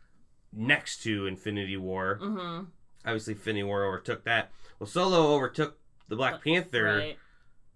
next 0.54 1.04
to 1.04 1.28
Infinity 1.28 1.76
War 1.78 2.20
Mm-hmm. 2.22 2.66
obviously 3.06 3.34
Infinity 3.34 3.64
War 3.64 3.84
overtook 3.86 4.24
that. 4.26 4.52
Well, 4.80 4.88
Solo 4.88 5.34
overtook 5.34 5.78
the 6.10 6.16
Black 6.16 6.36
uh, 6.36 6.38
Panther. 6.40 6.98
Right. 6.98 7.18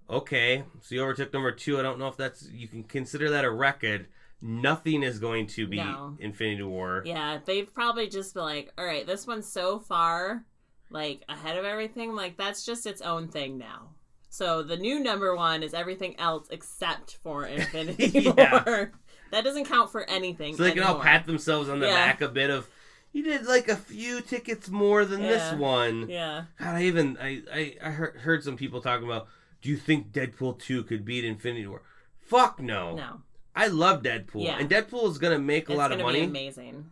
Okay, 0.10 0.64
so 0.82 0.96
you 0.96 1.02
overtook 1.04 1.32
number 1.34 1.52
two. 1.52 1.80
I 1.80 1.84
don't 1.84 2.00
know 2.00 2.08
if 2.08 2.18
that's 2.18 2.50
you 2.52 2.68
can 2.68 2.84
consider 2.84 3.30
that 3.32 3.46
a 3.46 3.52
record. 3.52 4.08
Nothing 4.42 5.04
is 5.04 5.20
going 5.20 5.48
to 5.48 5.68
be 5.68 5.78
No. 5.78 6.16
Infinity 6.20 6.64
War. 6.64 7.04
Yeah, 7.06 7.40
they've 7.46 7.72
probably 7.74 8.08
just 8.08 8.34
been 8.34 8.44
like, 8.44 8.72
all 8.78 8.86
right, 8.86 9.06
this 9.06 9.28
one's 9.28 9.52
so 9.52 9.80
far 9.80 10.46
like 10.90 11.24
ahead 11.30 11.58
of 11.58 11.66
everything. 11.66 12.16
Like 12.16 12.38
that's 12.38 12.66
just 12.66 12.88
its 12.88 13.02
own 13.02 13.28
thing 13.28 13.58
now. 13.58 13.90
So 14.32 14.64
the 14.64 14.78
new 14.78 15.00
number 15.00 15.36
one 15.36 15.62
is 15.64 15.74
everything 15.74 16.20
else 16.20 16.48
except 16.50 17.18
for 17.22 17.46
Infinity 17.48 18.08
Yeah. 18.36 18.64
War. 18.66 18.92
That 19.32 19.44
doesn't 19.44 19.66
count 19.66 19.92
for 19.92 20.10
anything. 20.10 20.56
So 20.58 20.64
they 20.64 20.72
can 20.72 20.82
all 20.82 21.00
pat 21.00 21.28
themselves 21.28 21.70
on 21.70 21.80
the 21.80 21.86
Yeah. 21.86 21.94
back 21.94 22.22
a 22.22 22.28
bit 22.28 22.50
of. 22.50 22.68
You 23.12 23.24
did 23.24 23.46
like 23.46 23.68
a 23.68 23.76
few 23.76 24.22
tickets 24.22 24.70
more 24.70 25.04
than 25.04 25.22
this 25.22 25.54
one. 25.54 26.08
Yeah. 26.10 26.44
God, 26.60 26.76
I 26.76 26.84
even 26.84 27.18
I 27.20 27.42
I, 27.52 27.76
I 27.84 27.90
heard, 27.92 28.18
heard 28.18 28.44
some 28.44 28.56
people 28.58 28.82
talking 28.82 29.06
about. 29.08 29.28
Do 29.62 29.70
you 29.70 29.78
think 29.78 30.12
Deadpool 30.12 30.60
two 30.60 30.84
could 30.84 31.04
beat 31.06 31.26
Infinity 31.26 31.68
War? 31.68 31.82
Fuck 32.20 32.60
no. 32.62 32.96
No. 32.96 33.22
I 33.56 33.68
love 33.68 34.04
Deadpool, 34.04 34.46
Yeah. 34.46 34.58
and 34.60 34.70
Deadpool 34.70 35.10
is 35.10 35.18
gonna 35.18 35.40
make 35.40 35.68
a 35.70 35.74
it's 35.74 35.78
lot 35.78 35.92
of 35.92 36.00
money, 36.00 36.24
amazing. 36.24 36.92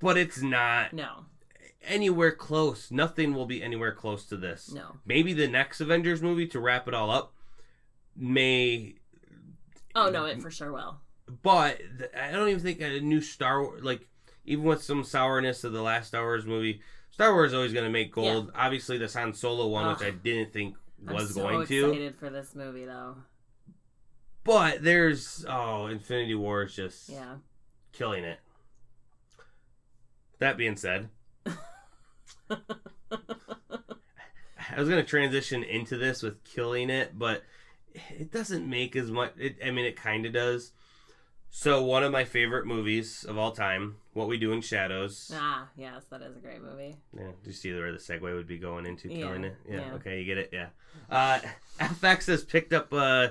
but 0.00 0.16
it's 0.16 0.40
not 0.42 0.92
No. 0.92 1.26
anywhere 1.82 2.32
close. 2.32 2.90
Nothing 2.90 3.34
will 3.34 3.46
be 3.46 3.62
anywhere 3.62 3.92
close 3.92 4.24
to 4.26 4.36
this. 4.36 4.72
No. 4.72 4.96
Maybe 5.04 5.32
the 5.34 5.46
next 5.46 5.80
Avengers 5.80 6.20
movie 6.22 6.46
to 6.48 6.58
wrap 6.58 6.88
it 6.88 6.94
all 6.94 7.10
up 7.10 7.32
may, 8.16 8.94
Oh 9.94 10.10
no, 10.10 10.24
it 10.24 10.40
for 10.42 10.50
sure 10.50 10.72
will. 10.72 11.00
but 11.42 11.80
I 12.18 12.30
don't 12.32 12.48
even 12.48 12.62
think 12.62 12.80
a 12.80 13.00
new 13.00 13.20
Star 13.20 13.62
Wars 13.62 13.84
like 13.84 14.08
even 14.44 14.64
with 14.64 14.82
some 14.82 15.04
sourness 15.04 15.64
of 15.64 15.72
the 15.72 15.82
last 15.82 16.08
Star 16.08 16.22
Wars 16.22 16.46
movie, 16.46 16.80
Star 17.10 17.32
Wars 17.32 17.50
is 17.50 17.54
always 17.54 17.72
going 17.72 17.84
to 17.84 17.90
make 17.90 18.12
gold. 18.12 18.50
Obviously, 18.54 18.98
the 18.98 19.08
Han 19.08 19.34
Solo 19.34 19.68
one, 19.68 19.88
which 19.88 20.02
I 20.02 20.10
didn't 20.10 20.52
think 20.52 20.76
I'm 21.06 21.14
was 21.14 21.34
so 21.34 21.42
going 21.42 21.66
to, 21.66 21.88
excited 21.90 22.16
for 22.18 22.30
this 22.30 22.54
movie 22.54 22.84
though. 22.84 23.16
but 24.44 24.82
there's 24.82 25.44
oh, 25.48 25.86
Infinity 25.86 26.34
War 26.34 26.64
is 26.64 26.74
just 26.74 27.08
Yeah. 27.08 27.36
killing 27.92 28.24
it. 28.24 28.38
That 30.40 30.56
being 30.56 30.76
said. 30.76 31.08
I 32.50 32.56
was 34.78 34.88
gonna 34.88 35.04
transition 35.04 35.62
into 35.62 35.96
this 35.96 36.22
with 36.22 36.42
killing 36.44 36.90
it, 36.90 37.16
but 37.18 37.44
it 38.10 38.32
doesn't 38.32 38.68
make 38.68 38.96
as 38.96 39.10
much. 39.10 39.32
It, 39.38 39.56
I 39.64 39.70
mean, 39.70 39.84
it 39.84 39.96
kind 39.96 40.26
of 40.26 40.32
does. 40.32 40.72
So 41.56 41.84
one 41.84 42.02
of 42.02 42.10
my 42.10 42.24
favorite 42.24 42.66
movies 42.66 43.24
of 43.24 43.38
all 43.38 43.52
time, 43.52 43.94
What 44.12 44.26
We 44.26 44.38
Do 44.38 44.50
in 44.50 44.60
Shadows. 44.60 45.30
Ah, 45.32 45.68
yes, 45.76 46.02
that 46.10 46.20
is 46.20 46.36
a 46.36 46.40
great 46.40 46.60
movie. 46.60 46.96
Yeah, 47.16 47.28
do 47.28 47.46
you 47.46 47.52
see 47.52 47.72
where 47.72 47.92
the 47.92 47.98
segue 47.98 48.20
would 48.22 48.48
be 48.48 48.58
going 48.58 48.86
into 48.86 49.08
Yeah, 49.08 49.18
killing 49.18 49.44
it? 49.44 49.54
Yeah, 49.70 49.76
yeah. 49.76 49.94
Okay, 49.94 50.18
you 50.18 50.24
get 50.24 50.36
it. 50.36 50.50
Yeah. 50.52 50.66
Uh, 51.08 51.38
FX 51.80 52.26
has 52.26 52.42
picked 52.42 52.72
up 52.72 52.92
uh, 52.92 53.28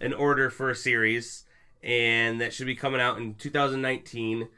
an 0.00 0.14
order 0.14 0.48
for 0.48 0.70
a 0.70 0.74
series, 0.74 1.44
and 1.82 2.40
that 2.40 2.54
should 2.54 2.66
be 2.66 2.74
coming 2.74 3.00
out 3.00 3.18
in 3.18 3.34
2019. 3.34 4.48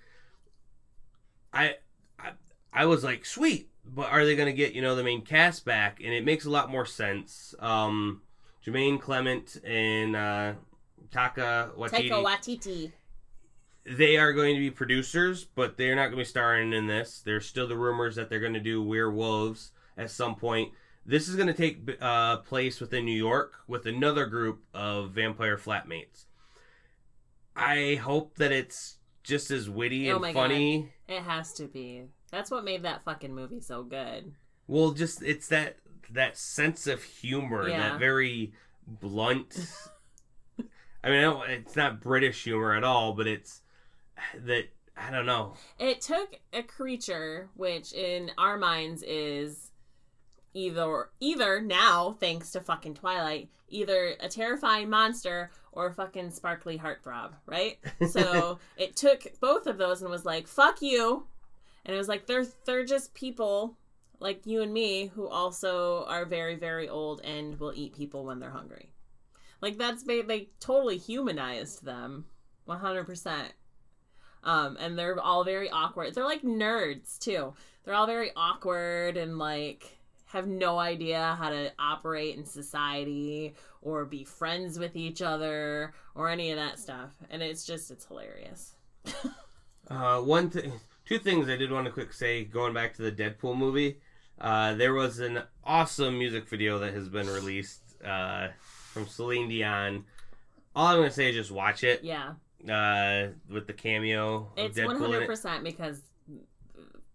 I, 1.52 1.74
I, 2.20 2.30
I 2.72 2.86
was 2.86 3.02
like, 3.02 3.26
sweet, 3.26 3.68
but 3.84 4.12
are 4.12 4.24
they 4.24 4.36
going 4.36 4.46
to 4.46 4.56
get 4.56 4.74
you 4.74 4.80
know 4.80 4.94
the 4.94 5.02
main 5.02 5.22
cast 5.22 5.64
back? 5.64 6.00
And 6.02 6.14
it 6.14 6.24
makes 6.24 6.44
a 6.44 6.50
lot 6.50 6.70
more 6.70 6.86
sense. 6.86 7.52
Um, 7.58 8.22
Jermaine 8.64 9.00
Clement 9.00 9.60
and 9.64 10.14
uh, 10.14 10.52
Taka 11.10 11.72
Waititi 11.76 12.10
Taika 12.10 12.24
Waititi. 12.24 12.92
They 13.90 14.16
are 14.16 14.32
going 14.32 14.54
to 14.54 14.60
be 14.60 14.70
producers, 14.70 15.44
but 15.44 15.76
they're 15.76 15.94
not 15.96 16.02
going 16.06 16.12
to 16.12 16.16
be 16.18 16.24
starring 16.24 16.72
in 16.72 16.86
this. 16.86 17.22
There's 17.24 17.46
still 17.46 17.66
the 17.68 17.76
rumors 17.76 18.16
that 18.16 18.28
they're 18.28 18.40
going 18.40 18.54
to 18.54 18.60
do 18.60 18.82
Werewolves 18.82 19.72
at 19.96 20.10
some 20.10 20.34
point. 20.34 20.72
This 21.06 21.28
is 21.28 21.36
going 21.36 21.48
to 21.48 21.54
take 21.54 21.96
uh, 22.00 22.38
place 22.38 22.80
within 22.80 23.04
New 23.04 23.16
York 23.16 23.54
with 23.66 23.86
another 23.86 24.26
group 24.26 24.62
of 24.74 25.12
vampire 25.12 25.56
flatmates. 25.56 26.26
I 27.56 27.98
hope 28.02 28.36
that 28.36 28.52
it's 28.52 28.96
just 29.22 29.50
as 29.50 29.68
witty 29.68 30.10
Oh 30.10 30.22
and 30.22 30.34
funny. 30.34 30.92
It 31.08 31.22
has 31.22 31.52
to 31.54 31.64
be. 31.66 32.04
That's 32.30 32.50
what 32.50 32.64
made 32.64 32.82
that 32.82 33.04
fucking 33.04 33.34
movie 33.34 33.60
so 33.60 33.82
good. 33.82 34.32
Well, 34.66 34.92
just 34.92 35.22
it's 35.22 35.48
that 35.48 35.76
that 36.10 36.36
sense 36.36 36.86
of 36.86 37.02
humor, 37.02 37.68
Yeah. 37.68 37.90
that 37.90 37.98
very 37.98 38.52
blunt. 38.86 39.56
I 41.04 41.10
mean, 41.10 41.18
I 41.18 41.22
don't, 41.22 41.48
it's 41.50 41.76
not 41.76 42.00
British 42.00 42.44
humor 42.44 42.74
at 42.74 42.84
all, 42.84 43.12
but 43.14 43.26
it's 43.26 43.62
that 44.44 44.68
I 44.96 45.10
don't 45.10 45.26
know. 45.26 45.54
It 45.78 46.00
took 46.00 46.40
a 46.52 46.62
creature, 46.62 47.48
which 47.54 47.92
in 47.92 48.30
our 48.36 48.56
minds 48.56 49.02
is 49.02 49.70
either 50.54 51.10
either 51.20 51.60
now, 51.60 52.16
thanks 52.18 52.50
to 52.52 52.60
fucking 52.60 52.94
Twilight, 52.94 53.48
either 53.68 54.14
a 54.20 54.28
terrifying 54.28 54.90
monster 54.90 55.50
or 55.72 55.86
a 55.86 55.94
fucking 55.94 56.30
sparkly 56.30 56.78
heartthrob, 56.78 57.32
right? 57.46 57.78
So 58.08 58.58
it 58.76 58.96
took 58.96 59.38
both 59.40 59.66
of 59.66 59.78
those 59.78 60.02
and 60.02 60.10
was 60.10 60.24
like, 60.24 60.48
"Fuck 60.48 60.82
you," 60.82 61.26
and 61.84 61.94
it 61.94 61.98
was 61.98 62.08
like 62.08 62.26
they're 62.26 62.46
they're 62.64 62.84
just 62.84 63.14
people 63.14 63.76
like 64.20 64.46
you 64.46 64.62
and 64.62 64.72
me 64.72 65.06
who 65.14 65.28
also 65.28 66.04
are 66.08 66.24
very 66.24 66.56
very 66.56 66.88
old 66.88 67.20
and 67.22 67.58
will 67.60 67.72
eat 67.74 67.94
people 67.94 68.24
when 68.24 68.40
they're 68.40 68.50
hungry. 68.50 68.90
Like 69.60 69.78
that's 69.78 70.02
they 70.02 70.22
they 70.22 70.48
totally 70.60 70.98
humanized 70.98 71.84
them, 71.84 72.26
one 72.64 72.78
hundred 72.80 73.04
percent. 73.04 73.52
Um, 74.44 74.76
and 74.80 74.98
they're 74.98 75.18
all 75.20 75.44
very 75.44 75.68
awkward. 75.70 76.14
They're 76.14 76.24
like 76.24 76.42
nerds 76.42 77.18
too. 77.18 77.54
They're 77.84 77.94
all 77.94 78.06
very 78.06 78.30
awkward 78.36 79.16
and 79.16 79.38
like 79.38 79.98
have 80.26 80.46
no 80.46 80.78
idea 80.78 81.36
how 81.38 81.50
to 81.50 81.72
operate 81.78 82.36
in 82.36 82.44
society 82.44 83.54
or 83.80 84.04
be 84.04 84.24
friends 84.24 84.78
with 84.78 84.94
each 84.94 85.22
other 85.22 85.94
or 86.14 86.28
any 86.28 86.50
of 86.50 86.56
that 86.56 86.78
stuff. 86.78 87.10
And 87.30 87.42
it's 87.42 87.64
just 87.64 87.90
it's 87.90 88.06
hilarious. 88.06 88.74
Uh, 89.90 90.20
one 90.20 90.50
thing, 90.50 90.70
two 91.06 91.18
things 91.18 91.48
I 91.48 91.56
did 91.56 91.72
want 91.72 91.86
to 91.86 91.90
quick 91.90 92.12
say. 92.12 92.44
Going 92.44 92.74
back 92.74 92.92
to 92.96 93.02
the 93.02 93.10
Deadpool 93.10 93.56
movie, 93.56 94.00
uh, 94.38 94.74
there 94.74 94.92
was 94.92 95.18
an 95.18 95.42
awesome 95.64 96.18
music 96.18 96.46
video 96.46 96.78
that 96.80 96.92
has 96.92 97.08
been 97.08 97.26
released 97.26 97.80
uh, 98.04 98.48
from 98.58 99.06
Celine 99.06 99.48
Dion. 99.48 100.04
All 100.76 100.88
I'm 100.88 100.98
gonna 100.98 101.10
say 101.10 101.30
is 101.30 101.36
just 101.36 101.50
watch 101.50 101.84
it 101.84 102.04
Yeah. 102.04 102.34
Uh, 102.68 103.28
with 103.48 103.66
the 103.66 103.72
cameo 103.72 104.50
of 104.56 104.76
It's 104.76 104.78
one 104.78 104.98
hundred 104.98 105.26
percent 105.26 105.62
because 105.62 106.02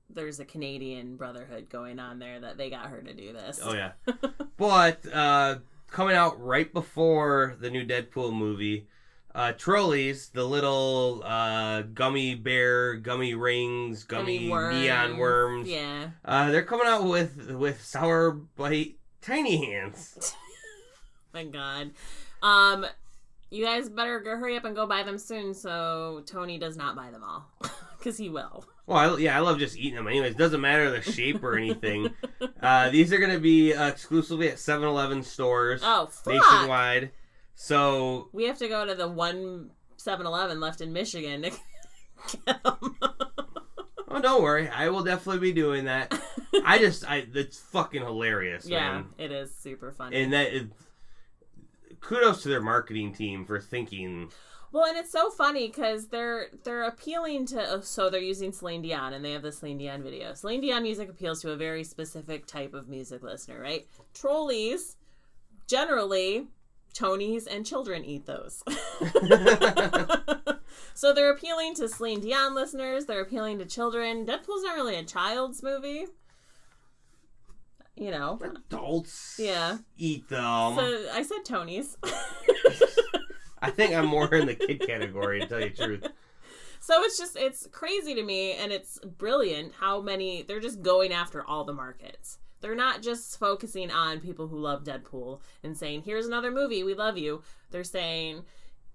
there's 0.09 0.39
a 0.39 0.45
Canadian 0.45 1.15
brotherhood 1.15 1.69
going 1.69 1.99
on 1.99 2.19
there 2.19 2.39
that 2.39 2.57
they 2.57 2.69
got 2.69 2.87
her 2.87 3.01
to 3.01 3.13
do 3.13 3.33
this. 3.33 3.59
Oh 3.61 3.73
yeah, 3.73 3.91
but 4.57 5.05
uh, 5.11 5.57
coming 5.89 6.15
out 6.15 6.41
right 6.41 6.71
before 6.71 7.57
the 7.59 7.69
new 7.69 7.85
Deadpool 7.85 8.33
movie, 8.33 8.87
uh, 9.35 9.53
Trollis, 9.53 10.27
the 10.27 10.43
little 10.43 11.23
uh, 11.25 11.81
gummy 11.81 12.35
bear, 12.35 12.95
gummy 12.95 13.33
rings, 13.33 14.03
gummy, 14.03 14.47
neon 14.47 15.17
worms. 15.17 15.67
Yeah. 15.67 16.11
Uh, 16.23 16.51
they're 16.51 16.63
coming 16.63 16.87
out 16.87 17.03
with 17.05 17.51
with 17.51 17.83
Sour 17.83 18.31
Brite 18.31 18.97
tiny 19.21 19.65
hands. 19.65 20.35
My 21.33 21.45
God. 21.45 21.91
Um, 22.41 22.85
you 23.53 23.63
guys 23.63 23.87
better 23.89 24.19
go 24.19 24.31
hurry 24.37 24.57
up 24.57 24.65
and 24.65 24.75
go 24.75 24.85
buy 24.87 25.03
them 25.03 25.17
soon 25.17 25.53
so 25.53 26.23
Tony 26.25 26.57
does 26.57 26.75
not 26.75 26.95
buy 26.95 27.11
them 27.11 27.23
all. 27.23 27.45
Because 27.97 28.17
he 28.17 28.27
will. 28.27 28.65
Well, 28.85 28.97
I, 29.15 29.17
yeah, 29.17 29.37
I 29.37 29.39
love 29.39 29.59
just 29.59 29.77
eating 29.77 29.95
them. 29.95 30.09
Anyways, 30.09 30.35
doesn't 30.35 30.59
matter 30.59 30.91
the 30.91 31.01
shape 31.01 31.41
or 31.41 31.55
anything. 31.57 32.09
uh, 32.61 32.89
these 32.89 33.13
are 33.13 33.17
going 33.17 33.31
to 33.31 33.39
be 33.39 33.73
uh, 33.73 33.87
exclusively 33.87 34.49
at 34.49 34.55
7-Eleven 34.55 35.23
stores 35.23 35.79
Oh, 35.85 36.07
fuck. 36.07 36.33
nationwide. 36.33 37.11
So 37.55 38.27
We 38.33 38.43
have 38.47 38.57
to 38.57 38.67
go 38.67 38.85
to 38.85 38.93
the 38.93 39.07
one 39.07 39.69
7 39.95 40.25
Eleven 40.25 40.59
left 40.59 40.81
in 40.81 40.91
Michigan 40.91 41.43
to 41.43 41.51
get 42.45 42.61
them. 42.63 42.97
Oh, 44.09 44.19
don't 44.21 44.43
worry. 44.43 44.67
I 44.67 44.89
will 44.89 45.03
definitely 45.05 45.39
be 45.39 45.53
doing 45.53 45.85
that. 45.85 46.13
I 46.65 46.79
just, 46.79 47.09
I, 47.09 47.25
it's 47.33 47.57
fucking 47.59 48.01
hilarious, 48.01 48.65
yeah, 48.67 48.91
man. 48.95 49.05
it 49.17 49.31
is 49.31 49.55
super 49.55 49.93
funny. 49.93 50.21
And 50.21 50.33
that, 50.33 50.53
is, 50.53 50.67
kudos 52.03 52.43
to 52.43 52.49
their 52.49 52.61
marketing 52.61 53.13
team 53.13 53.45
for 53.45 53.59
thinking. 53.59 54.29
Well, 54.71 54.85
and 54.85 54.97
it's 54.97 55.11
so 55.11 55.29
funny 55.29 55.67
because 55.67 56.07
they're 56.07 56.47
they're 56.63 56.83
appealing 56.83 57.45
to 57.47 57.69
oh, 57.69 57.81
so 57.81 58.09
they're 58.09 58.21
using 58.21 58.51
Celine 58.51 58.81
Dion 58.81 59.13
and 59.13 59.23
they 59.23 59.31
have 59.31 59.43
the 59.43 59.51
Celine 59.51 59.77
Dion 59.77 60.03
video. 60.03 60.33
Celine 60.33 60.61
Dion 60.61 60.83
music 60.83 61.09
appeals 61.09 61.41
to 61.41 61.51
a 61.51 61.55
very 61.55 61.83
specific 61.83 62.45
type 62.45 62.73
of 62.73 62.87
music 62.87 63.23
listener, 63.23 63.59
right? 63.59 63.87
Trollis, 64.13 64.95
generally, 65.67 66.47
Tonys 66.93 67.47
and 67.49 67.65
children 67.65 68.03
eat 68.03 68.25
those. 68.25 68.63
so 70.93 71.13
they're 71.13 71.31
appealing 71.31 71.75
to 71.75 71.87
Celine 71.87 72.21
Dion 72.21 72.55
listeners. 72.55 73.05
They're 73.05 73.21
appealing 73.21 73.59
to 73.59 73.65
children. 73.65 74.25
Deadpool's 74.25 74.63
not 74.63 74.75
really 74.75 74.95
a 74.95 75.03
child's 75.03 75.61
movie. 75.63 76.07
You 77.95 78.11
know. 78.11 78.39
Adults 78.41 79.35
Yeah. 79.39 79.77
eat 79.97 80.27
them. 80.29 80.75
So 80.75 81.05
I 81.13 81.23
said 81.23 81.45
Tonys. 81.45 81.95
I 83.61 83.69
think 83.69 83.93
I'm 83.93 84.07
more 84.07 84.33
in 84.33 84.45
the 84.47 84.55
kid 84.55 84.81
category, 84.87 85.39
to 85.41 85.47
tell 85.47 85.61
you 85.61 85.69
the 85.69 85.85
truth. 85.85 86.07
So 86.81 87.01
it's 87.03 87.17
just 87.17 87.37
it's 87.37 87.67
crazy 87.71 88.13
to 88.15 88.23
me 88.23 88.53
and 88.53 88.71
it's 88.73 88.99
brilliant 88.99 89.73
how 89.79 90.01
many 90.01 90.41
they're 90.41 90.59
just 90.59 90.81
going 90.81 91.13
after 91.13 91.45
all 91.45 91.63
the 91.63 91.71
markets. 91.73 92.39
They're 92.59 92.75
not 92.75 93.01
just 93.01 93.39
focusing 93.39 93.89
on 93.91 94.19
people 94.19 94.47
who 94.47 94.57
love 94.59 94.83
Deadpool 94.83 95.39
and 95.63 95.77
saying, 95.77 96.03
"Here's 96.03 96.25
another 96.25 96.51
movie, 96.51 96.83
we 96.83 96.93
love 96.93 97.17
you." 97.17 97.41
They're 97.71 97.83
saying, 97.85 98.43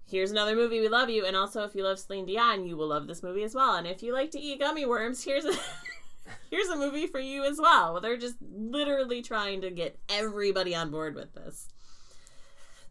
"Here's 0.05 0.29
another 0.31 0.55
movie, 0.55 0.79
we 0.79 0.87
love 0.87 1.09
you." 1.09 1.25
And 1.25 1.35
also 1.35 1.63
if 1.63 1.73
you 1.73 1.83
love 1.83 1.97
Celine 1.99 2.25
Dion, 2.27 2.65
you 2.67 2.77
will 2.77 2.87
love 2.89 3.07
this 3.07 3.23
movie 3.23 3.43
as 3.43 3.55
well. 3.55 3.75
And 3.75 3.87
if 3.87 4.03
you 4.03 4.13
like 4.13 4.29
to 4.31 4.39
eat 4.39 4.59
gummy 4.59 4.85
worms, 4.85 5.23
here's 5.23 5.45
a 5.45 5.53
here's 6.49 6.67
a 6.69 6.75
movie 6.75 7.07
for 7.07 7.19
you 7.19 7.43
as 7.43 7.59
well. 7.59 7.99
They're 8.01 8.17
just 8.17 8.35
literally 8.41 9.21
trying 9.21 9.61
to 9.61 9.71
get 9.71 9.97
everybody 10.09 10.75
on 10.75 10.91
board 10.91 11.15
with 11.15 11.33
this. 11.33 11.69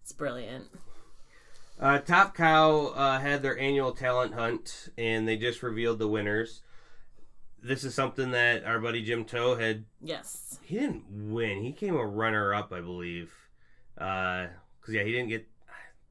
It's 0.02 0.12
brilliant. 0.12 0.66
Uh, 1.80 1.98
Top 1.98 2.34
Cow 2.34 2.88
uh, 2.88 3.20
had 3.20 3.42
their 3.42 3.58
annual 3.58 3.92
talent 3.92 4.34
hunt, 4.34 4.88
and 4.98 5.28
they 5.28 5.36
just 5.36 5.62
revealed 5.62 5.98
the 5.98 6.08
winners. 6.08 6.62
This 7.62 7.84
is 7.84 7.94
something 7.94 8.32
that 8.32 8.64
our 8.64 8.78
buddy 8.80 9.02
Jim 9.02 9.24
Toe 9.24 9.56
had. 9.56 9.84
Yes. 10.00 10.58
He 10.62 10.76
didn't 10.76 11.04
win. 11.08 11.62
He 11.62 11.72
came 11.72 11.96
a 11.96 12.06
runner 12.06 12.54
up, 12.54 12.72
I 12.72 12.80
believe. 12.80 13.32
Because 13.94 14.50
yeah, 14.88 15.02
he 15.02 15.12
didn't 15.12 15.28
get. 15.28 15.46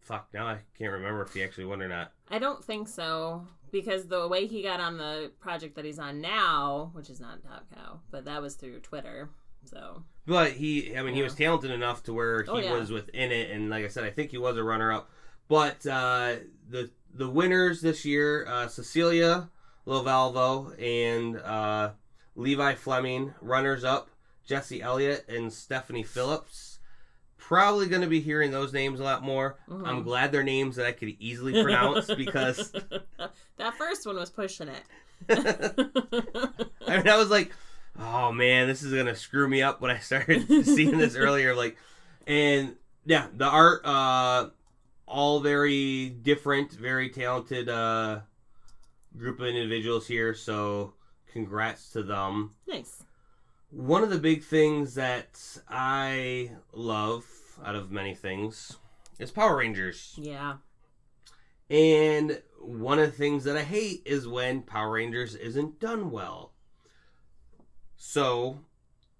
Fuck. 0.02 0.28
Now 0.34 0.48
I 0.48 0.60
can't 0.78 0.94
remember 0.94 1.22
if 1.22 1.34
he 1.34 1.44
actually 1.44 1.66
won 1.66 1.82
or 1.82 1.90
not. 1.90 2.12
I 2.30 2.40
don't 2.40 2.64
think 2.64 2.88
so 2.88 3.48
because 3.72 4.08
the 4.08 4.28
way 4.28 4.48
he 4.48 4.62
got 4.64 4.80
on 4.80 4.98
the 4.98 5.32
project 5.40 5.76
that 5.76 5.86
he's 5.86 6.00
on 6.00 6.22
now, 6.22 6.92
which 6.94 7.10
is 7.10 7.20
not 7.20 7.44
Top 7.44 7.66
Cow, 7.74 8.00
but 8.12 8.26
that 8.26 8.42
was 8.42 8.56
through 8.56 8.80
Twitter. 8.80 9.30
So 9.66 10.04
But 10.26 10.52
he, 10.54 10.96
I 10.98 11.02
mean, 11.04 11.14
he 11.14 11.24
was 11.24 11.36
talented 11.36 11.72
enough 11.72 12.04
to 12.04 12.14
where 12.14 12.44
he 12.44 12.50
Oh, 12.50 12.58
yeah. 12.58 12.74
was 12.74 12.92
within 12.92 13.32
it, 13.32 13.52
and 13.52 13.70
like 13.70 13.84
I 13.86 13.90
said, 13.90 14.04
I 14.04 14.10
think 14.12 14.32
he 14.32 14.38
was 14.38 14.58
a 14.58 14.64
runner 14.64 14.92
up. 14.94 15.10
But 15.50 15.86
uh, 15.88 16.36
the 16.70 16.90
the 17.14 17.30
winners 17.30 17.82
this 17.82 18.06
year, 18.06 18.46
uh, 18.48 18.68
Cecilia 18.68 19.50
Lovalvo 19.86 20.74
and 20.82 21.38
uh, 21.38 21.92
Levi 22.36 22.76
Fleming, 22.76 23.34
runners 23.42 23.84
up, 23.84 24.10
Jesse 24.46 24.82
Elliott 24.82 25.26
and 25.30 25.52
Stephanie 25.52 26.04
Phillips. 26.04 26.67
Probably 27.48 27.88
going 27.88 28.02
to 28.02 28.08
be 28.10 28.20
hearing 28.20 28.52
those 28.52 28.74
names 28.74 29.00
a 29.00 29.04
lot 29.04 29.24
more. 29.24 29.58
Mhm. 29.70 29.88
I'm 29.88 30.04
glad 30.04 30.34
they're 30.34 30.44
names 30.44 30.76
that 30.76 30.86
I 30.86 30.92
could 30.92 31.16
easily 31.20 31.54
pronounce 31.64 32.14
because 32.14 32.72
that 33.58 33.78
first 33.78 34.06
one 34.06 34.18
was 34.18 34.30
pushing 34.30 34.68
it. 34.68 34.84
I 35.30 36.98
mean, 36.98 37.08
I 37.08 37.16
was 37.18 37.30
like, 37.30 37.54
oh 37.98 38.32
man, 38.34 38.68
this 38.68 38.84
is 38.84 38.94
gonna 38.94 39.16
screw 39.16 39.48
me 39.48 39.62
up 39.62 39.80
when 39.82 39.92
I 39.92 40.00
started 40.00 40.46
seeing 40.66 40.98
this 40.98 41.16
earlier. 41.16 41.56
Like, 41.56 41.78
and 42.28 42.76
yeah, 43.06 43.28
the 43.34 43.46
art, 43.46 43.86
uh, 43.86 44.50
all 45.08 45.40
very 45.40 46.10
different, 46.10 46.74
very 46.74 47.10
talented 47.10 47.70
uh, 47.70 48.20
group 49.18 49.40
of 49.40 49.46
individuals 49.48 50.06
here. 50.06 50.34
So, 50.34 50.94
congrats 51.32 51.92
to 51.92 52.04
them. 52.04 52.56
nice. 52.68 53.04
One 53.70 54.04
of 54.04 54.10
the 54.10 54.20
big 54.20 54.44
things 54.44 54.96
that 54.96 55.40
I 55.70 56.52
love 56.74 57.26
out 57.66 57.76
of 57.76 57.92
many 57.92 58.14
things 58.14 58.78
is 59.20 59.32
Power 59.32 59.58
Rangers. 59.58 60.14
Yeah. 60.18 60.58
And 61.70 62.42
one 62.60 63.00
of 63.00 63.12
the 63.12 63.18
things 63.18 63.44
that 63.44 63.58
I 63.58 63.64
hate 63.64 64.04
is 64.06 64.28
when 64.28 64.62
Power 64.62 64.92
Rangers 64.92 65.36
isn't 65.36 65.80
done 65.80 66.12
well. 66.12 66.54
So, 67.96 68.60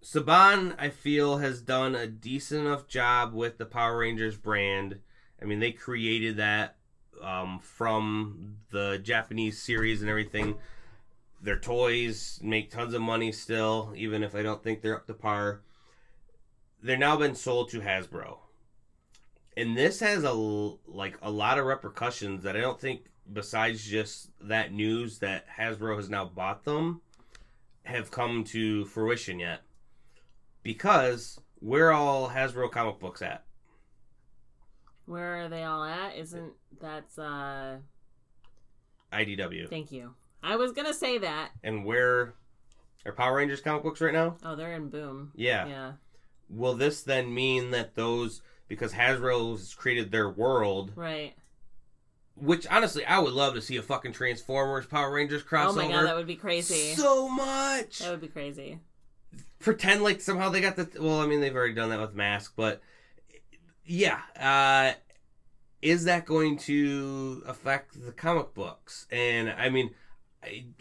Saban, 0.04 0.76
I 0.78 0.90
feel, 0.90 1.38
has 1.38 1.62
done 1.62 1.96
a 1.96 2.08
decent 2.08 2.66
enough 2.66 2.88
job 2.88 3.34
with 3.34 3.58
the 3.58 3.66
Power 3.66 3.98
Rangers 3.98 4.38
brand. 4.38 5.00
I 5.42 5.46
mean, 5.46 5.60
they 5.60 5.72
created 5.72 6.38
that 6.38 6.78
um, 7.22 7.60
from 7.60 8.58
the 8.72 9.00
Japanese 9.00 9.62
series 9.62 10.02
and 10.02 10.10
everything. 10.10 10.56
Their 11.42 11.60
toys 11.60 12.40
make 12.42 12.72
tons 12.72 12.94
of 12.94 13.02
money 13.02 13.32
still, 13.32 13.94
even 13.96 14.24
if 14.24 14.36
I 14.36 14.42
don't 14.42 14.64
think 14.64 14.82
they're 14.82 14.96
up 14.96 15.08
to 15.08 15.14
par. 15.14 15.62
They're 16.88 16.98
now 16.98 17.18
been 17.18 17.36
sold 17.36 17.70
to 17.70 17.82
Hasbro 17.82 18.38
and 19.58 19.76
this 19.76 20.00
has 20.00 20.24
a 20.24 20.32
like 20.32 21.18
a 21.22 21.32
lot 21.32 21.58
of 21.58 21.66
repercussions 21.66 22.44
that 22.44 22.56
I 22.56 22.62
don't 22.62 22.80
think 22.80 23.02
besides 23.34 23.84
just 23.84 24.30
that 24.42 24.72
news 24.72 25.18
that 25.20 25.46
Hasbro 25.50 25.98
has 25.98 26.10
now 26.10 26.26
bought 26.26 26.64
them 26.64 27.02
have 27.84 28.12
come 28.12 28.44
to 28.44 28.86
fruition 28.86 29.40
yet. 29.40 29.62
Because 30.62 31.40
where 31.60 31.92
all 31.92 32.30
Hasbro 32.30 32.72
comic 32.72 33.00
books 33.00 33.22
at? 33.24 33.44
Where 35.06 35.44
are 35.44 35.50
they 35.50 35.64
all 35.64 35.84
at? 35.84 36.16
Isn't 36.16 36.54
that's 36.80 37.18
uh 37.18 37.78
IDW. 39.12 39.70
thank 39.70 39.92
you. 39.92 40.14
I 40.44 40.56
was 40.56 40.72
gonna 40.72 40.94
say 40.94 41.18
that. 41.18 41.50
And 41.64 41.84
where 41.84 42.36
are 43.08 43.12
Power 43.12 43.38
Rangers 43.38 43.62
comic 43.62 43.82
books 43.82 44.02
right 44.02 44.14
now? 44.14 44.38
Oh, 44.44 44.56
they're 44.56 44.76
in 44.76 44.90
boom. 44.90 45.32
Yeah. 45.36 45.66
Yeah. 45.66 45.92
Will 46.50 46.74
this 46.76 47.02
then 47.02 47.34
mean 47.34 47.72
that 47.72 47.96
those 47.96 48.42
because 48.68 48.94
Hasbro 48.94 49.52
has 49.52 49.74
created 49.74 50.12
their 50.12 50.30
world, 50.30 50.92
Right. 50.96 51.34
which 52.36 52.66
honestly 52.68 53.06
I 53.06 53.20
would 53.20 53.34
love 53.34 53.54
to 53.56 53.62
see 53.62 53.78
a 53.78 53.82
fucking 53.82 54.14
Transformers 54.14 54.86
Power 54.86 55.12
Rangers 55.12 55.44
crossover. 55.44 55.70
Oh 55.70 55.74
my 55.76 55.88
god, 55.90 56.06
that 56.06 56.16
would 56.16 56.28
be 56.28 56.36
crazy. 56.36 56.94
So 56.96 57.28
much. 57.30 58.00
that 58.00 58.12
would 58.12 58.22
be 58.22 58.28
crazy. 58.28 58.80
pretend 59.60 60.04
like 60.04 60.22
somehow 60.22 60.50
they 60.50 60.62
got 60.62 60.76
the 60.76 60.88
well 61.00 61.20
i 61.20 61.26
mean 61.28 61.42
they've 61.42 61.56
already 61.56 61.74
done 61.74 61.90
that 61.90 62.00
with 62.00 62.14
M.A.S.K. 62.14 62.54
but 62.56 62.82
yeah 63.86 64.20
uh 64.40 64.94
is 65.82 66.06
that 66.06 66.26
going 66.26 66.58
to 66.58 67.44
affect 67.48 68.04
the 68.06 68.12
comic 68.12 68.54
books 68.54 69.08
and 69.12 69.50
i 69.50 69.70
mean 69.70 69.90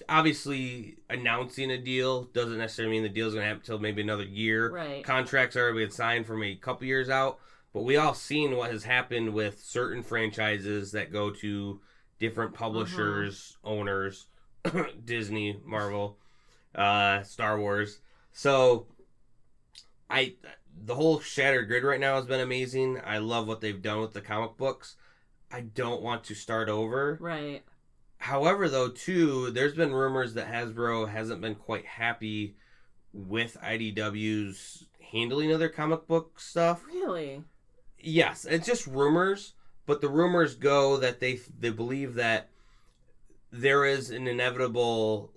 obviously 0.08 0.96
announcing 1.08 1.70
a 1.70 1.78
deal 1.78 2.24
doesn't 2.24 2.58
necessarily 2.58 2.94
mean 2.94 3.02
the 3.02 3.08
deal's 3.08 3.34
going 3.34 3.42
to 3.42 3.48
happen 3.48 3.60
until 3.60 3.78
maybe 3.78 4.02
another 4.02 4.24
year. 4.24 4.70
Right. 4.70 5.04
contracts 5.04 5.56
are 5.56 5.72
being 5.72 5.90
signed 5.90 6.26
from 6.26 6.42
a 6.42 6.54
couple 6.54 6.86
years 6.86 7.08
out 7.08 7.38
but 7.72 7.82
we 7.82 7.98
all 7.98 8.14
seen 8.14 8.56
what 8.56 8.70
has 8.70 8.84
happened 8.84 9.34
with 9.34 9.62
certain 9.62 10.02
franchises 10.02 10.92
that 10.92 11.12
go 11.12 11.30
to 11.30 11.78
different 12.18 12.54
publishers 12.54 13.58
owners 13.64 14.28
disney 15.04 15.60
marvel 15.62 16.16
uh 16.74 17.22
star 17.22 17.58
wars. 17.58 18.00
So 18.32 18.86
i 20.08 20.34
the 20.84 20.94
whole 20.94 21.20
shattered 21.20 21.68
grid 21.68 21.84
right 21.84 22.00
now 22.00 22.16
has 22.16 22.26
been 22.26 22.40
amazing. 22.40 23.00
I 23.04 23.18
love 23.18 23.46
what 23.46 23.60
they've 23.60 23.80
done 23.80 24.00
with 24.00 24.12
the 24.12 24.20
comic 24.20 24.56
books. 24.56 24.96
I 25.50 25.60
don't 25.60 26.02
want 26.02 26.24
to 26.24 26.34
start 26.34 26.68
over. 26.68 27.18
Right. 27.20 27.62
However, 28.26 28.68
though, 28.68 28.88
too, 28.88 29.52
there's 29.52 29.74
been 29.74 29.94
rumors 29.94 30.34
that 30.34 30.52
Hasbro 30.52 31.08
hasn't 31.08 31.40
been 31.40 31.54
quite 31.54 31.86
happy 31.86 32.56
with 33.12 33.56
IDW's 33.62 34.84
handling 35.12 35.52
of 35.52 35.60
their 35.60 35.68
comic 35.68 36.08
book 36.08 36.40
stuff. 36.40 36.84
Really? 36.86 37.44
Yes, 38.00 38.44
it's 38.44 38.66
just 38.66 38.88
rumors, 38.88 39.52
but 39.86 40.00
the 40.00 40.08
rumors 40.08 40.56
go 40.56 40.96
that 40.96 41.20
they 41.20 41.38
they 41.60 41.70
believe 41.70 42.14
that 42.14 42.48
there 43.52 43.84
is 43.84 44.10
an 44.10 44.26
inevitable 44.26 45.30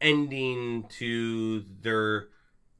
ending 0.00 0.84
to 0.90 1.64
their 1.82 2.28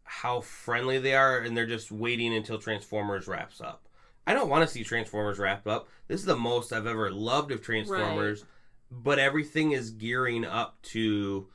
how 0.05 0.41
friendly 0.41 1.01
they 1.01 1.15
are, 1.15 1.39
and 1.39 1.57
they're 1.57 1.67
just 1.67 1.91
waiting 1.91 2.33
until 2.33 2.59
Transformers 2.59 3.27
wraps 3.27 3.61
up. 3.61 3.89
I 4.25 4.35
don't 4.35 4.49
want 4.49 4.69
to 4.69 4.73
see 4.73 4.85
Transformers 4.85 5.41
wrap 5.41 5.67
up. 5.67 5.89
This 6.07 6.21
is 6.21 6.27
the 6.27 6.37
most 6.37 6.73
I've 6.73 6.87
ever 6.87 7.11
loved 7.11 7.51
of 7.51 7.61
Transformers, 7.61 8.45
but 8.91 9.19
everything 9.19 9.73
is 9.73 9.91
gearing 9.91 10.45
up 10.45 10.81
to 10.83 11.49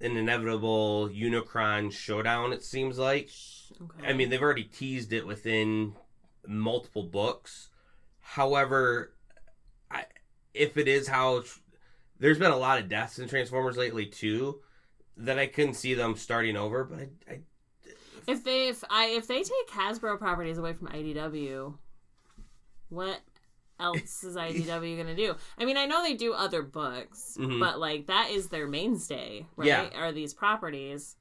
an 0.00 0.16
inevitable 0.16 1.08
Unicron 1.08 1.92
showdown. 1.92 2.52
It 2.52 2.62
seems 2.62 2.98
like. 2.98 3.30
Okay. 3.80 4.08
I 4.08 4.12
mean, 4.12 4.30
they've 4.30 4.42
already 4.42 4.64
teased 4.64 5.12
it 5.12 5.26
within 5.26 5.94
multiple 6.46 7.02
books. 7.02 7.70
However, 8.20 9.14
I, 9.90 10.04
if 10.54 10.76
it 10.76 10.88
is 10.88 11.08
how 11.08 11.42
there's 12.18 12.38
been 12.38 12.50
a 12.50 12.56
lot 12.56 12.78
of 12.78 12.88
deaths 12.88 13.18
in 13.18 13.28
Transformers 13.28 13.76
lately 13.76 14.06
too, 14.06 14.60
that 15.16 15.38
I 15.38 15.46
couldn't 15.46 15.74
see 15.74 15.94
them 15.94 16.16
starting 16.16 16.56
over, 16.56 16.84
but 16.84 17.00
I, 17.00 17.32
I 17.32 17.40
If 18.26 18.44
they 18.44 18.68
if 18.68 18.84
I 18.88 19.06
if 19.06 19.26
they 19.26 19.42
take 19.42 19.68
Hasbro 19.70 20.18
properties 20.18 20.58
away 20.58 20.72
from 20.74 20.88
IDW, 20.88 21.74
what 22.88 23.20
else 23.80 24.22
is 24.22 24.36
IDW 24.36 24.96
gonna 24.98 25.16
do? 25.16 25.34
I 25.58 25.64
mean, 25.64 25.76
I 25.76 25.86
know 25.86 26.02
they 26.02 26.14
do 26.14 26.32
other 26.32 26.62
books, 26.62 27.36
Mhm. 27.38 27.58
but 27.60 27.78
like 27.78 28.06
that 28.06 28.30
is 28.30 28.48
their 28.48 28.66
mainstay, 28.68 29.46
right? 29.56 29.66
Yeah. 29.66 29.88
Are 29.96 30.12
these 30.12 30.34
properties? 30.34 31.16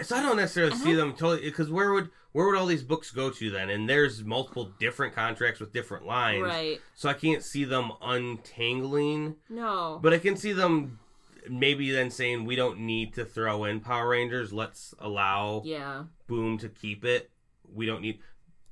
so 0.00 0.14
I 0.16 0.22
don't 0.22 0.36
necessarily 0.36 0.72
And 0.72 0.80
see 0.80 0.94
them 0.94 1.12
totally 1.14 1.48
because 1.48 1.70
where 1.70 1.92
would 1.92 2.10
where 2.32 2.46
would 2.46 2.56
all 2.56 2.66
these 2.66 2.84
books 2.84 3.10
go 3.10 3.30
to 3.30 3.50
then? 3.50 3.68
And 3.70 3.88
there's 3.88 4.22
multiple 4.22 4.70
different 4.78 5.14
contracts 5.14 5.58
with 5.60 5.72
different 5.72 6.06
lines, 6.06 6.42
Right. 6.44 6.80
so 6.94 7.08
I 7.08 7.14
can't 7.14 7.42
see 7.42 7.64
them 7.64 7.90
untangling. 8.02 9.36
No. 9.48 9.98
But 10.02 10.12
I 10.12 10.18
can 10.18 10.36
see 10.36 10.52
them 10.52 11.00
maybe 11.48 11.90
then 11.90 12.10
saying 12.10 12.44
we 12.44 12.54
don't 12.54 12.80
need 12.80 13.14
to 13.14 13.24
throw 13.24 13.64
in 13.64 13.80
Power 13.80 14.08
Rangers. 14.10 14.52
Let's 14.52 14.94
allow 15.00 15.62
yeah. 15.64 16.04
Boom 16.28 16.58
to 16.58 16.68
keep 16.68 17.04
it. 17.04 17.30
We 17.72 17.86
don't 17.86 18.02
need. 18.02 18.20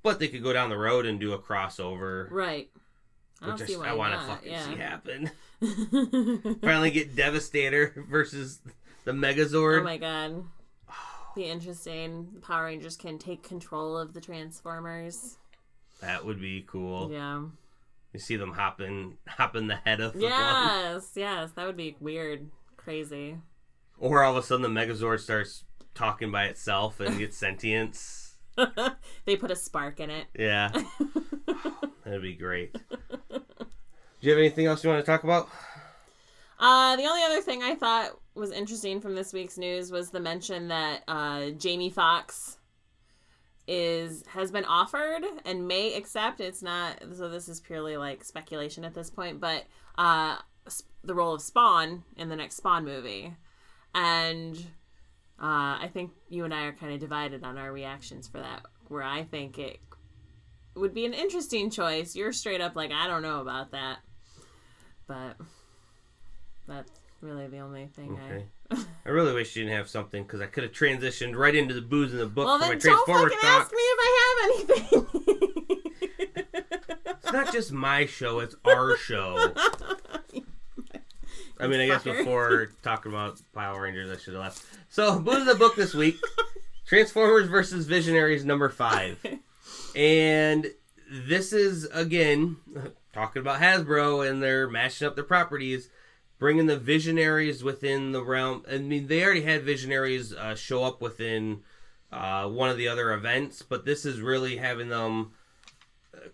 But 0.06 0.20
they 0.20 0.28
could 0.28 0.44
go 0.44 0.52
down 0.52 0.70
the 0.70 0.78
road 0.78 1.04
and 1.04 1.18
do 1.18 1.32
a 1.32 1.38
crossover, 1.38 2.30
Right. 2.30 2.70
I 3.42 3.52
which 3.52 3.68
I, 3.70 3.90
I 3.90 3.92
want 3.94 4.14
to 4.14 4.20
fucking 4.24 4.52
yeah. 4.52 4.64
see 4.64 4.76
happen. 4.76 5.30
Finally, 6.62 6.92
get 6.92 7.16
Devastator 7.16 8.06
versus 8.08 8.60
the 9.04 9.10
Megazord. 9.10 9.80
Oh 9.80 9.84
my 9.84 9.96
god. 9.96 10.44
Be 11.34 11.46
interesting. 11.46 12.28
The 12.34 12.40
Power 12.40 12.66
Rangers 12.66 12.96
can 12.96 13.18
take 13.18 13.42
control 13.42 13.98
of 13.98 14.14
the 14.14 14.20
Transformers. 14.20 15.38
that 16.00 16.24
would 16.24 16.40
be 16.40 16.64
cool. 16.68 17.10
Yeah. 17.10 17.42
You 18.12 18.20
see 18.20 18.36
them 18.36 18.52
hopping, 18.52 19.18
hopping 19.26 19.66
the 19.66 19.74
head 19.74 20.00
of 20.00 20.12
the 20.12 20.20
one, 20.20 20.30
Yes, 20.30 21.10
yes. 21.16 21.50
That 21.56 21.66
would 21.66 21.76
be 21.76 21.96
weird. 22.00 22.46
Crazy. 22.76 23.38
or 23.98 24.22
all 24.22 24.36
of 24.36 24.42
a 24.44 24.46
sudden 24.46 24.62
the 24.62 24.80
Megazord 24.80 25.18
starts 25.18 25.64
talking 25.96 26.30
by 26.30 26.44
itself 26.44 27.00
and 27.00 27.18
gets 27.18 27.36
sentience. 27.46 28.25
they 29.24 29.36
put 29.36 29.50
a 29.50 29.56
spark 29.56 30.00
in 30.00 30.10
it. 30.10 30.26
Yeah, 30.38 30.70
that'd 32.04 32.22
be 32.22 32.34
great. 32.34 32.72
Do 32.72 33.40
you 34.20 34.30
have 34.30 34.38
anything 34.38 34.66
else 34.66 34.82
you 34.82 34.90
want 34.90 35.04
to 35.04 35.10
talk 35.10 35.24
about? 35.24 35.48
Uh, 36.58 36.96
the 36.96 37.04
only 37.04 37.22
other 37.22 37.42
thing 37.42 37.62
I 37.62 37.74
thought 37.74 38.18
was 38.34 38.50
interesting 38.50 39.00
from 39.00 39.14
this 39.14 39.32
week's 39.32 39.58
news 39.58 39.90
was 39.90 40.10
the 40.10 40.20
mention 40.20 40.68
that 40.68 41.02
uh, 41.06 41.50
Jamie 41.50 41.90
Foxx 41.90 42.58
is 43.68 44.24
has 44.28 44.50
been 44.50 44.64
offered 44.64 45.24
and 45.44 45.66
may 45.66 45.94
accept. 45.94 46.40
It's 46.40 46.62
not 46.62 47.02
so. 47.14 47.28
This 47.28 47.48
is 47.48 47.60
purely 47.60 47.96
like 47.96 48.24
speculation 48.24 48.84
at 48.84 48.94
this 48.94 49.10
point, 49.10 49.40
but 49.40 49.64
uh, 49.98 50.36
the 51.04 51.14
role 51.14 51.34
of 51.34 51.42
Spawn 51.42 52.04
in 52.16 52.28
the 52.28 52.36
next 52.36 52.56
Spawn 52.56 52.84
movie, 52.84 53.34
and 53.94 54.66
uh, 55.40 55.78
I 55.82 55.90
think 55.92 56.12
you 56.28 56.44
and 56.44 56.54
I 56.54 56.64
are 56.64 56.72
kind 56.72 56.92
of 56.92 57.00
divided 57.00 57.44
on 57.44 57.58
our 57.58 57.72
reactions 57.72 58.26
for 58.28 58.38
that. 58.38 58.62
Where 58.88 59.02
I 59.02 59.24
think 59.24 59.58
it 59.58 59.78
would 60.74 60.94
be 60.94 61.04
an 61.06 61.12
interesting 61.14 61.70
choice. 61.70 62.14
You're 62.14 62.32
straight 62.32 62.60
up 62.60 62.76
like 62.76 62.90
I 62.92 63.06
don't 63.06 63.22
know 63.22 63.40
about 63.40 63.72
that, 63.72 63.98
but 65.06 65.36
that's 66.68 66.90
really 67.20 67.46
the 67.48 67.58
only 67.58 67.86
thing 67.86 68.12
Okay. 68.12 68.44
I. 68.70 68.84
I 69.06 69.10
really 69.10 69.32
wish 69.32 69.54
you 69.54 69.62
didn't 69.64 69.76
have 69.76 69.88
something 69.88 70.24
because 70.24 70.40
I 70.40 70.46
could 70.46 70.64
have 70.64 70.72
transitioned 70.72 71.36
right 71.36 71.54
into 71.54 71.72
the 71.74 71.80
booze 71.80 72.12
in 72.12 72.18
the 72.18 72.26
book 72.26 72.46
Well, 72.46 72.58
for 72.58 72.64
my 72.64 72.70
then 72.70 72.78
don't 72.80 73.06
talk. 73.30 73.44
ask 73.44 73.70
me 73.70 73.78
if 73.78 73.98
I 74.02 74.10
have 74.22 74.50
anything. 74.50 75.06
It's 77.22 77.32
not 77.32 77.52
just 77.52 77.72
my 77.72 78.06
show; 78.06 78.38
it's 78.40 78.56
our 78.64 78.96
show. 78.96 79.52
I 81.58 81.66
mean, 81.66 81.80
I 81.80 81.86
guess 81.86 82.02
Fucker. 82.02 82.18
before 82.18 82.70
talking 82.82 83.12
about 83.12 83.40
Power 83.54 83.82
Rangers, 83.82 84.10
I 84.10 84.20
should 84.20 84.34
have 84.34 84.42
left. 84.42 84.64
So, 84.88 85.18
booze 85.18 85.40
in 85.40 85.46
the 85.46 85.54
book 85.54 85.76
this 85.76 85.94
week: 85.94 86.18
Transformers 86.86 87.48
versus 87.48 87.86
Visionaries 87.86 88.44
number 88.44 88.68
five, 88.68 89.24
and 89.94 90.66
this 91.10 91.52
is 91.52 91.84
again 91.92 92.56
talking 93.12 93.40
about 93.40 93.60
Hasbro 93.60 94.28
and 94.28 94.42
they're 94.42 94.68
mashing 94.68 95.06
up 95.06 95.14
their 95.14 95.24
properties. 95.24 95.88
Bringing 96.38 96.66
the 96.66 96.76
visionaries 96.76 97.64
within 97.64 98.12
the 98.12 98.22
realm. 98.22 98.62
I 98.70 98.76
mean, 98.76 99.06
they 99.06 99.24
already 99.24 99.40
had 99.40 99.62
visionaries 99.62 100.34
uh, 100.34 100.54
show 100.54 100.84
up 100.84 101.00
within 101.00 101.62
uh, 102.12 102.46
one 102.46 102.68
of 102.68 102.76
the 102.76 102.88
other 102.88 103.14
events, 103.14 103.62
but 103.62 103.86
this 103.86 104.04
is 104.04 104.20
really 104.20 104.58
having 104.58 104.90
them 104.90 105.32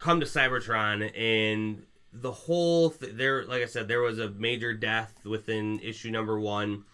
come 0.01 0.19
to 0.19 0.27
Cybertron 0.27 1.17
and 1.17 1.85
the 2.13 2.33
whole 2.33 2.91
th- 2.91 3.15
there 3.15 3.45
like 3.45 3.63
I 3.63 3.67
said 3.67 3.89
there 3.89 4.03
was 4.03 4.19
a 4.19 4.31
major 4.31 4.75
death 4.75 5.15
within 5.25 5.81
issue 5.81 6.11
number 6.11 6.39
1 6.39 6.85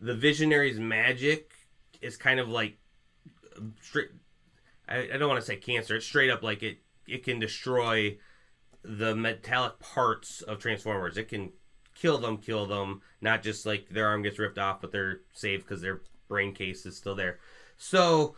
the 0.00 0.14
visionaries 0.14 0.78
magic 0.78 1.52
is 2.00 2.16
kind 2.16 2.40
of 2.40 2.48
like 2.48 2.78
straight 3.80 4.08
I, 4.88 5.10
I 5.14 5.16
don't 5.18 5.28
want 5.28 5.40
to 5.40 5.46
say 5.46 5.56
cancer 5.56 5.96
it's 5.96 6.06
straight 6.06 6.30
up 6.30 6.42
like 6.42 6.62
it 6.62 6.78
it 7.06 7.24
can 7.24 7.38
destroy 7.38 8.16
the 8.84 9.14
metallic 9.14 9.78
parts 9.78 10.42
of 10.42 10.58
transformers. 10.58 11.16
It 11.16 11.28
can 11.28 11.52
kill 11.94 12.18
them 12.18 12.38
kill 12.38 12.66
them 12.66 13.02
not 13.20 13.42
just 13.42 13.66
like 13.66 13.88
their 13.90 14.08
arm 14.08 14.22
gets 14.22 14.38
ripped 14.38 14.58
off 14.58 14.80
but 14.80 14.90
they're 14.90 15.20
saved 15.34 15.62
because 15.62 15.82
their 15.82 16.00
brain 16.26 16.54
case 16.54 16.86
is 16.86 16.96
still 16.96 17.14
there. 17.14 17.38
So 17.76 18.36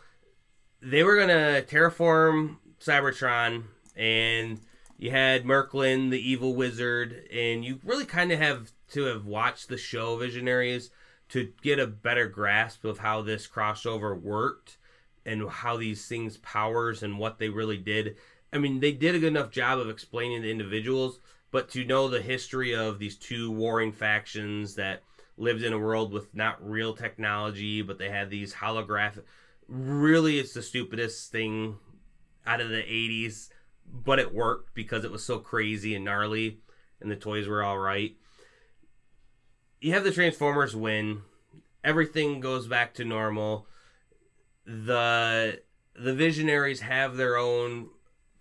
they 0.83 1.03
were 1.03 1.17
gonna 1.19 1.63
terraform 1.63 2.57
Cybertron, 2.81 3.65
and 3.97 4.61
you 4.97 5.11
had 5.11 5.45
Merklynn, 5.45 6.11
the 6.11 6.31
evil 6.31 6.55
wizard, 6.55 7.27
and 7.33 7.65
you 7.65 7.81
really 7.85 8.05
kind 8.05 8.33
of 8.33 8.39
have 8.39 8.73
to 8.93 9.05
have 9.05 9.27
watched 9.27 9.69
the 9.69 9.77
show 9.77 10.17
Visionaries 10.17 10.91
to 11.31 11.53
get 11.63 11.79
a 11.79 11.87
better 11.87 12.29
grasp 12.29 12.85
of 12.85 12.99
how 12.99 13.23
this 13.23 13.47
crossover 13.47 14.21
worked 14.21 14.79
and 15.27 15.49
how 15.49 15.77
these 15.77 16.07
things 16.07 16.37
powers 16.39 17.03
and 17.03 17.19
what 17.19 17.39
they 17.39 17.49
really 17.49 17.79
did. 17.79 18.17
I 18.53 18.59
mean, 18.59 18.81
they 18.81 18.93
did 18.93 19.15
a 19.15 19.19
good 19.19 19.29
enough 19.29 19.51
job 19.51 19.79
of 19.79 19.89
explaining 19.89 20.43
the 20.43 20.51
individuals, 20.51 21.19
but 21.51 21.69
to 21.71 21.85
know 21.85 22.09
the 22.09 22.23
history 22.23 22.75
of 22.75 22.99
these 22.99 23.17
two 23.17 23.51
warring 23.51 23.93
factions 23.93 24.75
that 24.77 25.03
lived 25.37 25.63
in 25.63 25.73
a 25.73 25.79
world 25.79 26.13
with 26.13 26.33
not 26.35 26.65
real 26.69 26.95
technology, 26.95 27.83
but 27.83 27.99
they 27.99 28.11
had 28.11 28.31
these 28.31 28.55
holographic. 28.55 29.25
Really, 29.67 30.39
it's 30.39 30.55
the 30.55 30.63
stupidest 30.63 31.33
thing 31.33 31.79
out 32.47 32.61
of 32.61 32.69
the 32.69 32.83
80s, 32.83 33.49
but 33.87 34.19
it 34.19 34.35
worked 34.35 34.75
because 34.75 35.05
it 35.05 35.11
was 35.13 35.25
so 35.25 35.39
crazy 35.39 35.95
and 35.95 36.05
gnarly, 36.05 36.59
and 37.01 37.11
the 37.11 37.17
toys 37.17 37.47
were 37.49 37.63
all 37.63 37.79
right. 37.79 38.17
You 39.81 39.93
have 39.93 40.05
the 40.05 40.13
Transformers 40.13 40.75
win, 40.75 41.23
everything 41.83 42.41
goes 42.41 42.67
back 42.67 42.95
to 42.95 43.05
normal. 43.05 43.67
The 44.67 45.61
the 45.95 46.15
Visionaries 46.15 46.81
have 46.81 47.17
their 47.17 47.37
own 47.37 47.89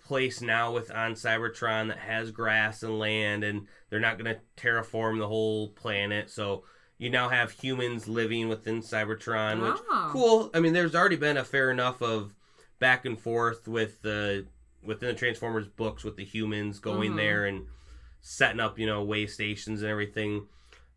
place 0.04 0.42
now 0.42 0.72
with 0.72 0.90
on 0.92 1.14
Cybertron 1.14 1.90
that 1.90 2.00
has 2.00 2.32
grass 2.32 2.82
and 2.84 2.98
land, 2.98 3.44
and 3.44 3.68
they're 3.90 4.00
not 4.00 4.18
going 4.18 4.34
to 4.36 4.42
terraform 4.58 5.20
the 5.20 5.28
whole 5.28 5.70
planet. 5.70 6.30
So 6.30 6.64
you 6.98 7.10
now 7.10 7.30
have 7.30 7.52
humans 7.52 8.08
living 8.08 8.48
within 8.50 8.82
Cybertron, 8.82 9.62
which 9.62 9.82
Oh. 9.92 10.10
cool. 10.12 10.50
I 10.54 10.60
mean, 10.60 10.74
there's 10.74 10.96
already 10.96 11.16
been 11.18 11.38
a 11.38 11.44
fair 11.44 11.70
enough 11.70 12.02
of 12.02 12.34
back 12.80 13.06
and 13.06 13.20
forth 13.20 13.68
with 13.68 14.02
the 14.02 14.48
within 14.84 15.10
the 15.10 15.16
Transformers 15.16 15.68
books 15.68 16.04
with 16.04 16.16
the 16.16 16.26
humans 16.26 16.80
going 16.80 17.14
Mhm. 17.14 17.18
there 17.18 17.46
and 17.46 17.68
setting 18.22 18.60
up, 18.60 18.78
you 18.80 18.86
know, 18.86 19.04
way 19.04 19.26
stations 19.28 19.82
and 19.82 19.90
everything. 19.90 20.48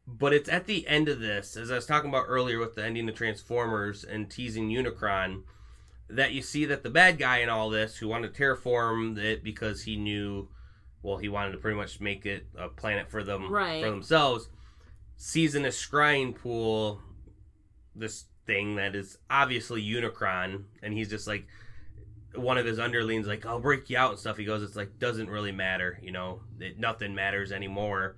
But 0.06 0.32
it's 0.32 0.48
at 0.48 0.66
the 0.66 0.86
end 0.86 1.08
of 1.08 1.18
this, 1.20 1.56
as 1.56 1.70
I 1.70 1.74
was 1.76 1.86
talking 1.86 2.10
about 2.10 2.26
earlier 2.28 2.58
with 2.58 2.74
the 2.76 2.84
ending 2.84 3.08
of 3.08 3.14
Transformers 3.16 4.04
and 4.04 4.30
teasing 4.30 4.68
Unicron, 4.70 5.42
that 6.08 6.32
you 6.32 6.42
see 6.42 6.64
that 6.66 6.84
the 6.84 6.90
bad 6.90 7.18
guy 7.18 7.38
in 7.38 7.48
all 7.48 7.68
this, 7.70 7.96
who 7.98 8.06
wanted 8.06 8.32
to 8.32 8.40
terraform 8.42 9.18
it 9.18 9.42
because 9.42 9.82
he 9.82 9.96
knew, 9.96 10.48
well, 11.02 11.16
he 11.16 11.28
wanted 11.28 11.52
to 11.52 11.58
pretty 11.58 11.76
much 11.76 12.00
make 12.00 12.24
it 12.24 12.46
a 12.56 12.68
planet 12.68 13.10
for 13.10 13.24
them 13.24 13.50
Right. 13.50 13.82
for 13.82 13.90
themselves, 13.90 14.48
sees 15.16 15.54
in 15.56 15.64
a 15.64 15.68
scrying 15.70 16.34
pool 16.36 17.02
this 17.96 18.26
thing 18.46 18.76
that 18.76 18.94
is 18.94 19.18
obviously 19.28 19.82
Unicron, 19.84 20.64
and 20.82 20.94
he's 20.94 21.10
just 21.10 21.26
like 21.26 21.48
one 22.38 22.58
of 22.58 22.66
his 22.66 22.78
underlings, 22.78 23.26
like 23.26 23.44
I'll 23.46 23.60
break 23.60 23.88
you 23.90 23.96
out 23.98 24.10
and 24.12 24.18
stuff. 24.20 24.36
He 24.36 24.44
goes, 24.44 24.62
it's 24.62 24.76
like 24.76 24.98
doesn't 24.98 25.28
really 25.30 25.52
matter, 25.52 25.98
you 26.02 26.10
know, 26.12 26.40
it, 26.60 26.78
nothing 26.78 27.14
matters 27.14 27.52
anymore. 27.52 28.16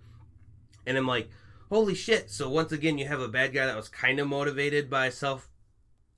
And 0.87 0.97
I'm 0.97 1.07
like, 1.07 1.29
holy 1.69 1.95
shit! 1.95 2.31
So 2.31 2.49
once 2.49 2.73
again, 2.73 2.99
you 2.99 3.07
have 3.07 3.21
a 3.21 3.29
bad 3.29 3.53
guy 3.53 3.67
that 3.67 3.77
was 3.77 3.89
kind 3.89 4.19
of 4.21 4.27
motivated 4.29 4.89
by 4.89 5.11
self 5.11 5.49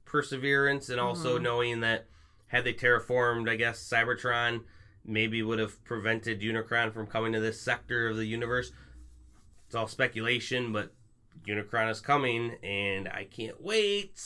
perseverance 0.05 0.89
and 0.89 1.01
also 1.01 1.39
Mhm. 1.39 1.43
knowing 1.43 1.81
that 1.81 2.07
had 2.49 2.65
they 2.65 2.73
terraformed, 2.75 3.49
I 3.49 3.57
guess 3.57 3.79
Cybertron 3.89 4.65
maybe 5.05 5.43
would 5.43 5.59
have 5.59 5.83
prevented 5.85 6.41
Unicron 6.41 6.93
from 6.93 7.07
coming 7.07 7.33
to 7.33 7.41
this 7.41 7.61
sector 7.61 8.09
of 8.09 8.17
the 8.17 8.27
universe. 8.27 8.73
It's 9.67 9.75
all 9.75 9.87
speculation, 9.87 10.73
but 10.73 10.93
Unicron 11.47 11.91
is 11.91 12.01
coming, 12.01 12.57
and 12.63 13.09
I 13.09 13.25
can't 13.25 13.63
wait. 13.63 14.21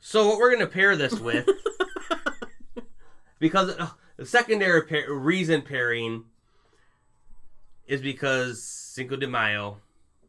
So 0.00 0.26
what 0.26 0.38
we're 0.38 0.52
gonna 0.52 0.66
pair 0.66 0.96
this 0.96 1.20
with, 1.20 1.46
because 3.40 3.70
uh, 3.70 3.88
the 4.16 4.24
secondary 4.26 4.82
pair, 4.82 5.12
reason 5.12 5.62
pairing 5.62 6.24
is 7.88 8.00
because 8.00 8.62
Cinco 8.62 9.16
de 9.16 9.26
Mayo, 9.26 9.78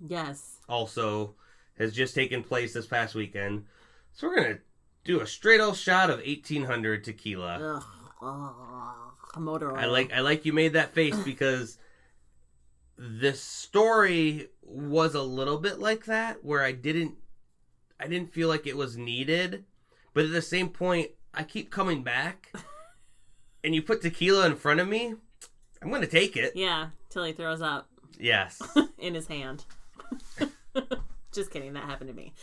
Yes. 0.07 0.57
also 0.67 1.35
has 1.77 1.93
just 1.93 2.15
taken 2.15 2.41
place 2.43 2.73
this 2.73 2.87
past 2.87 3.13
weekend. 3.13 3.65
So 4.13 4.27
we're 4.27 4.35
gonna 4.37 4.57
do 5.03 5.19
a 5.21 5.27
straight 5.27 5.61
old 5.61 5.77
shot 5.77 6.09
of 6.09 6.17
1800 6.17 7.03
tequila. 7.03 7.75
Ugh. 7.77 7.83
Oh, 8.23 9.39
motor 9.39 9.71
oil. 9.71 9.77
I 9.77 9.85
like 9.85 10.11
I 10.11 10.19
like 10.21 10.45
you 10.45 10.53
made 10.53 10.73
that 10.73 10.93
face 10.93 11.15
because 11.23 11.77
this 12.97 13.41
story 13.41 14.49
was 14.61 15.15
a 15.15 15.21
little 15.23 15.57
bit 15.57 15.79
like 15.79 16.05
that 16.05 16.43
where 16.43 16.63
I 16.63 16.71
didn't 16.71 17.15
I 17.99 18.07
didn't 18.07 18.33
feel 18.33 18.47
like 18.47 18.65
it 18.67 18.77
was 18.77 18.97
needed, 18.97 19.65
but 20.13 20.25
at 20.25 20.31
the 20.31 20.41
same 20.41 20.69
point 20.69 21.11
I 21.33 21.43
keep 21.43 21.69
coming 21.71 22.03
back 22.03 22.51
and 23.63 23.73
you 23.75 23.81
put 23.81 24.01
tequila 24.01 24.45
in 24.45 24.55
front 24.55 24.79
of 24.79 24.87
me, 24.87 25.13
I'm 25.81 25.89
going 25.89 26.01
to 26.01 26.07
take 26.07 26.37
it. 26.37 26.53
Yeah, 26.55 26.87
till 27.09 27.23
he 27.23 27.33
throws 27.33 27.61
up 27.61 27.87
Yes. 28.19 28.61
in 28.99 29.15
his 29.15 29.27
hand. 29.27 29.65
Just 31.33 31.49
kidding. 31.51 31.73
That 31.73 31.85
happened 31.85 32.09
to 32.09 32.15
me. 32.15 32.33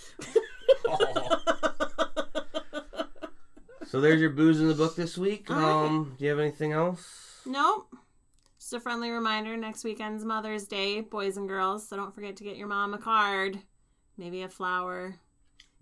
So 3.87 4.03
there's 4.03 4.21
your 4.21 4.29
booze 4.31 4.61
in 4.61 4.69
the 4.69 4.75
book 4.75 4.97
this 4.97 5.17
week. 5.17 5.51
All 5.51 5.57
right. 5.57 5.87
Um, 5.87 6.15
do 6.19 6.25
you 6.25 6.31
have 6.31 6.39
anything 6.39 6.73
else? 6.73 7.41
Nope. 7.47 7.89
Just 8.61 8.75
a 8.75 8.81
friendly 8.81 9.09
reminder 9.09 9.57
next 9.57 9.83
weekend's 9.83 10.27
Mother's 10.27 10.67
Day, 10.67 11.01
boys 11.01 11.39
and 11.39 11.49
girls. 11.49 11.89
So 11.89 11.97
don't 11.97 12.15
forget 12.15 12.37
to 12.37 12.45
get 12.45 12.59
your 12.59 12.69
mom 12.69 12.93
a 12.93 12.99
card, 12.99 13.59
maybe 14.19 14.43
a 14.43 14.49
flower. 14.51 15.15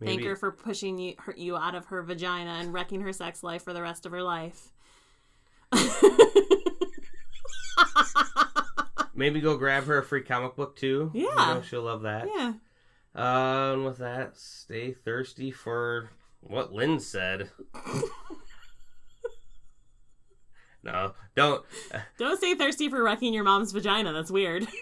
Thank 0.00 0.22
her 0.22 0.36
for 0.36 0.52
pushing 0.52 1.00
you, 1.00 1.14
her, 1.18 1.34
you 1.36 1.56
out 1.56 1.74
of 1.74 1.86
her 1.86 2.00
vagina 2.04 2.58
and 2.60 2.72
wrecking 2.72 3.00
her 3.00 3.12
sex 3.12 3.42
life 3.42 3.64
for 3.64 3.72
the 3.72 3.82
rest 3.82 4.06
of 4.06 4.12
her 4.12 4.22
life. 4.22 4.68
Maybe 9.14 9.40
go 9.40 9.56
grab 9.56 9.84
her 9.84 9.98
a 9.98 10.04
free 10.04 10.22
comic 10.22 10.56
book 10.56 10.76
too. 10.76 11.10
You 11.14 11.28
Yeah. 11.36 11.54
know, 11.54 11.62
she'll 11.62 11.82
love 11.82 12.02
that. 12.02 12.26
yeah. 12.34 12.52
Uh, 13.14 13.72
and 13.72 13.84
with 13.86 13.96
that, 13.98 14.36
stay 14.36 14.92
thirsty 14.92 15.50
for 15.50 16.10
what 16.40 16.72
Lynn 16.72 17.00
said. 17.00 17.50
no, 20.82 21.12
don't. 21.34 21.64
Don't 22.18 22.36
stay 22.36 22.54
thirsty 22.54 22.88
for 22.90 23.02
wrecking 23.02 23.32
your 23.32 23.44
mom's 23.44 23.72
vagina. 23.72 24.12
That's 24.12 24.30
weird. 24.30 24.66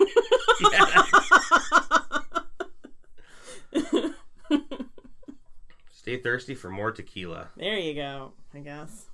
Stay 5.91 6.19
thirsty 6.19 6.55
for 6.55 6.71
more 6.71 6.93
tequila. 6.93 7.49
there 7.57 7.79
you 7.79 7.95
go, 7.95 8.33
I 8.55 8.59
guess. 8.59 9.07